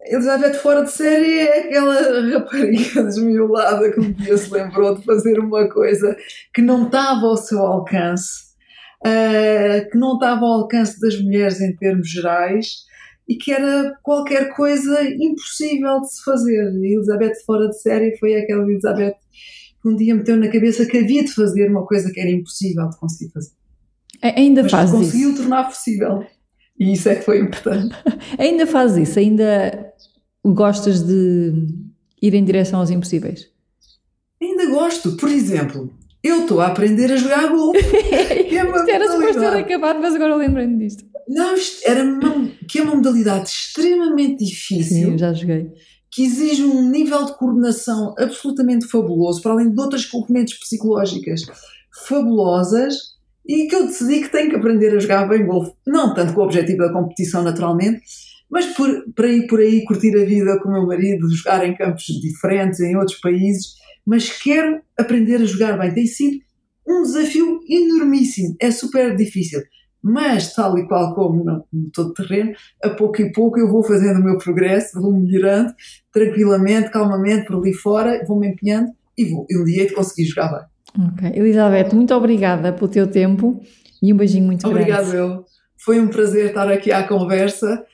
Elizabeth 0.00 0.54
fora 0.54 0.84
de 0.84 0.90
série 0.90 1.40
é 1.40 1.66
aquela 1.66 2.30
rapariga 2.30 3.02
desmiolada 3.02 3.92
que 3.92 4.00
um 4.00 4.12
dia 4.12 4.36
se 4.38 4.50
lembrou 4.52 4.94
de 4.94 5.04
fazer 5.04 5.38
uma 5.38 5.68
coisa 5.68 6.16
que 6.54 6.62
não 6.62 6.86
estava 6.86 7.26
ao 7.26 7.36
seu 7.36 7.58
alcance, 7.58 8.54
uh, 9.04 9.90
que 9.90 9.98
não 9.98 10.14
estava 10.14 10.46
ao 10.46 10.60
alcance 10.60 10.98
das 11.00 11.20
mulheres 11.20 11.60
em 11.60 11.76
termos 11.76 12.08
gerais 12.08 12.86
e 13.28 13.36
que 13.36 13.52
era 13.52 13.96
qualquer 14.02 14.54
coisa 14.54 15.02
impossível 15.02 16.00
de 16.00 16.14
se 16.14 16.22
fazer. 16.24 16.72
E 16.74 16.94
Elizabeth 16.94 17.34
fora 17.44 17.68
de 17.68 17.80
série 17.80 18.16
foi 18.18 18.36
aquela 18.36 18.62
Elizabeth 18.62 19.16
que 19.82 19.88
um 19.88 19.96
dia 19.96 20.14
meteu 20.14 20.36
na 20.36 20.48
cabeça 20.48 20.86
que 20.86 20.98
havia 20.98 21.24
de 21.24 21.32
fazer 21.32 21.70
uma 21.70 21.84
coisa 21.84 22.10
que 22.12 22.20
era 22.20 22.30
impossível 22.30 22.88
de 22.88 22.98
conseguir 22.98 23.32
fazer. 23.32 23.52
Ainda 24.22 24.62
Mas 24.62 24.70
faz 24.70 24.90
conseguiu 24.90 25.30
isso. 25.30 25.42
tornar 25.42 25.64
possível. 25.64 26.24
E 26.78 26.92
isso 26.92 27.08
é 27.08 27.16
que 27.16 27.22
foi 27.22 27.40
importante. 27.40 27.94
ainda 28.38 28.66
faz 28.66 28.96
isso, 28.96 29.18
ainda 29.18 29.92
gostas 30.44 31.02
de 31.02 31.52
ir 32.22 32.34
em 32.34 32.44
direção 32.44 32.80
aos 32.80 32.90
impossíveis? 32.90 33.50
Ainda 34.40 34.66
gosto. 34.66 35.16
Por 35.16 35.28
exemplo, 35.28 35.92
eu 36.22 36.42
estou 36.42 36.60
a 36.60 36.68
aprender 36.68 37.12
a 37.12 37.16
jogar 37.16 37.48
golfe. 37.48 37.78
é 38.12 38.42
isto 38.42 38.90
era 38.90 39.10
suposto 39.10 39.40
ter 39.40 39.56
acabado, 39.56 40.00
mas 40.00 40.14
agora 40.14 40.36
lembrei-me 40.36 40.78
disto. 40.78 41.04
Não, 41.28 41.54
era 41.84 42.04
uma, 42.04 42.48
que 42.68 42.78
é 42.78 42.82
uma 42.82 42.94
modalidade 42.94 43.48
extremamente 43.48 44.44
difícil. 44.44 45.10
Sim, 45.12 45.18
já 45.18 45.32
joguei. 45.32 45.72
Que 46.10 46.24
exige 46.24 46.64
um 46.64 46.88
nível 46.88 47.24
de 47.24 47.36
coordenação 47.36 48.14
absolutamente 48.18 48.86
fabuloso, 48.86 49.42
para 49.42 49.52
além 49.52 49.70
de 49.70 49.80
outras 49.80 50.06
componentes 50.06 50.58
psicológicas 50.58 51.42
fabulosas 52.06 53.16
e 53.46 53.66
que 53.66 53.74
eu 53.74 53.86
decidi 53.86 54.22
que 54.22 54.30
tenho 54.30 54.50
que 54.50 54.56
aprender 54.56 54.94
a 54.96 55.00
jogar 55.00 55.28
bem 55.28 55.46
golfe. 55.46 55.72
Não 55.86 56.14
tanto 56.14 56.32
com 56.32 56.40
o 56.40 56.44
objetivo 56.44 56.78
da 56.78 56.92
competição, 56.92 57.42
naturalmente, 57.42 58.02
mas 58.50 58.66
por, 58.66 58.88
para 59.14 59.28
ir 59.28 59.46
por 59.46 59.60
aí 59.60 59.84
curtir 59.84 60.16
a 60.16 60.24
vida 60.24 60.58
com 60.60 60.68
o 60.68 60.72
meu 60.72 60.86
marido, 60.86 61.28
jogar 61.34 61.66
em 61.66 61.74
campos 61.74 62.04
diferentes, 62.04 62.80
em 62.80 62.96
outros 62.96 63.18
países, 63.18 63.74
mas 64.04 64.30
quero 64.30 64.80
aprender 64.96 65.36
a 65.36 65.44
jogar 65.44 65.78
bem. 65.78 65.92
Tem 65.92 66.06
sido 66.06 66.38
um 66.86 67.02
desafio 67.02 67.60
enormíssimo, 67.68 68.56
é 68.60 68.70
super 68.70 69.16
difícil. 69.16 69.60
Mas, 70.02 70.52
tal 70.54 70.78
e 70.78 70.86
qual 70.86 71.14
como 71.14 71.44
no, 71.44 71.64
no 71.72 71.90
todo 71.92 72.14
terreno, 72.14 72.52
a 72.82 72.90
pouco 72.90 73.20
e 73.20 73.32
pouco 73.32 73.58
eu 73.58 73.68
vou 73.68 73.82
fazendo 73.82 74.20
o 74.20 74.24
meu 74.24 74.38
progresso, 74.38 75.00
vou 75.00 75.12
melhorando 75.12 75.72
tranquilamente, 76.12 76.90
calmamente, 76.90 77.46
por 77.46 77.56
ali 77.56 77.72
fora, 77.72 78.24
vou-me 78.26 78.48
empenhando 78.48 78.92
e 79.18 79.24
vou. 79.24 79.46
E 79.50 79.58
um 79.58 79.64
dia 79.64 79.86
de 79.86 79.94
conseguir 79.94 80.26
jogar 80.26 80.48
bem. 80.48 81.08
Ok. 81.08 81.32
Elizabeth, 81.34 81.94
muito 81.94 82.14
obrigada 82.14 82.72
pelo 82.72 82.88
teu 82.88 83.06
tempo 83.06 83.60
e 84.02 84.12
um 84.12 84.16
beijinho 84.16 84.46
muito 84.46 84.66
Obrigado, 84.66 85.10
grande. 85.10 85.16
Obrigado, 85.16 85.38
eu. 85.38 85.44
Foi 85.76 86.00
um 86.00 86.08
prazer 86.08 86.46
estar 86.46 86.70
aqui 86.70 86.90
à 86.90 87.02
conversa. 87.06 87.84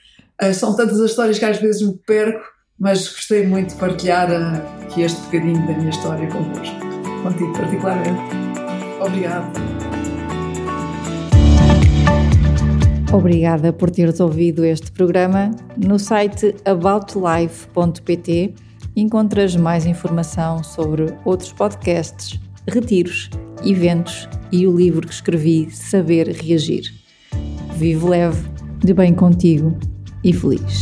Uh, 0.42 0.54
são 0.54 0.74
tantas 0.74 1.00
as 1.00 1.10
histórias 1.10 1.38
que 1.38 1.44
às 1.44 1.58
vezes 1.58 1.86
me 1.86 1.94
perco, 2.06 2.42
mas 2.78 3.08
gostei 3.08 3.46
muito 3.46 3.74
de 3.74 3.80
partilhar 3.80 4.30
uh, 4.30 4.82
aqui 4.82 5.02
este 5.02 5.20
bocadinho 5.22 5.66
da 5.66 5.74
minha 5.74 5.90
história 5.90 6.28
convosco, 6.28 6.76
contigo 7.22 7.52
particularmente. 7.52 8.20
Obrigado. 9.00 10.11
Obrigada 13.12 13.74
por 13.74 13.90
teres 13.90 14.20
ouvido 14.20 14.64
este 14.64 14.90
programa. 14.90 15.50
No 15.76 15.98
site 15.98 16.54
aboutlife.pt 16.64 18.54
encontras 18.96 19.54
mais 19.54 19.84
informação 19.84 20.64
sobre 20.64 21.14
outros 21.24 21.52
podcasts 21.52 22.40
retiros, 22.66 23.28
eventos 23.64 24.28
e 24.50 24.66
o 24.66 24.74
livro 24.74 25.06
que 25.06 25.12
escrevi 25.12 25.70
Saber 25.70 26.28
Reagir. 26.28 26.90
Vivo 27.76 28.08
leve, 28.08 28.48
de 28.78 28.94
bem 28.94 29.14
contigo 29.14 29.76
e 30.24 30.32
feliz. 30.32 30.80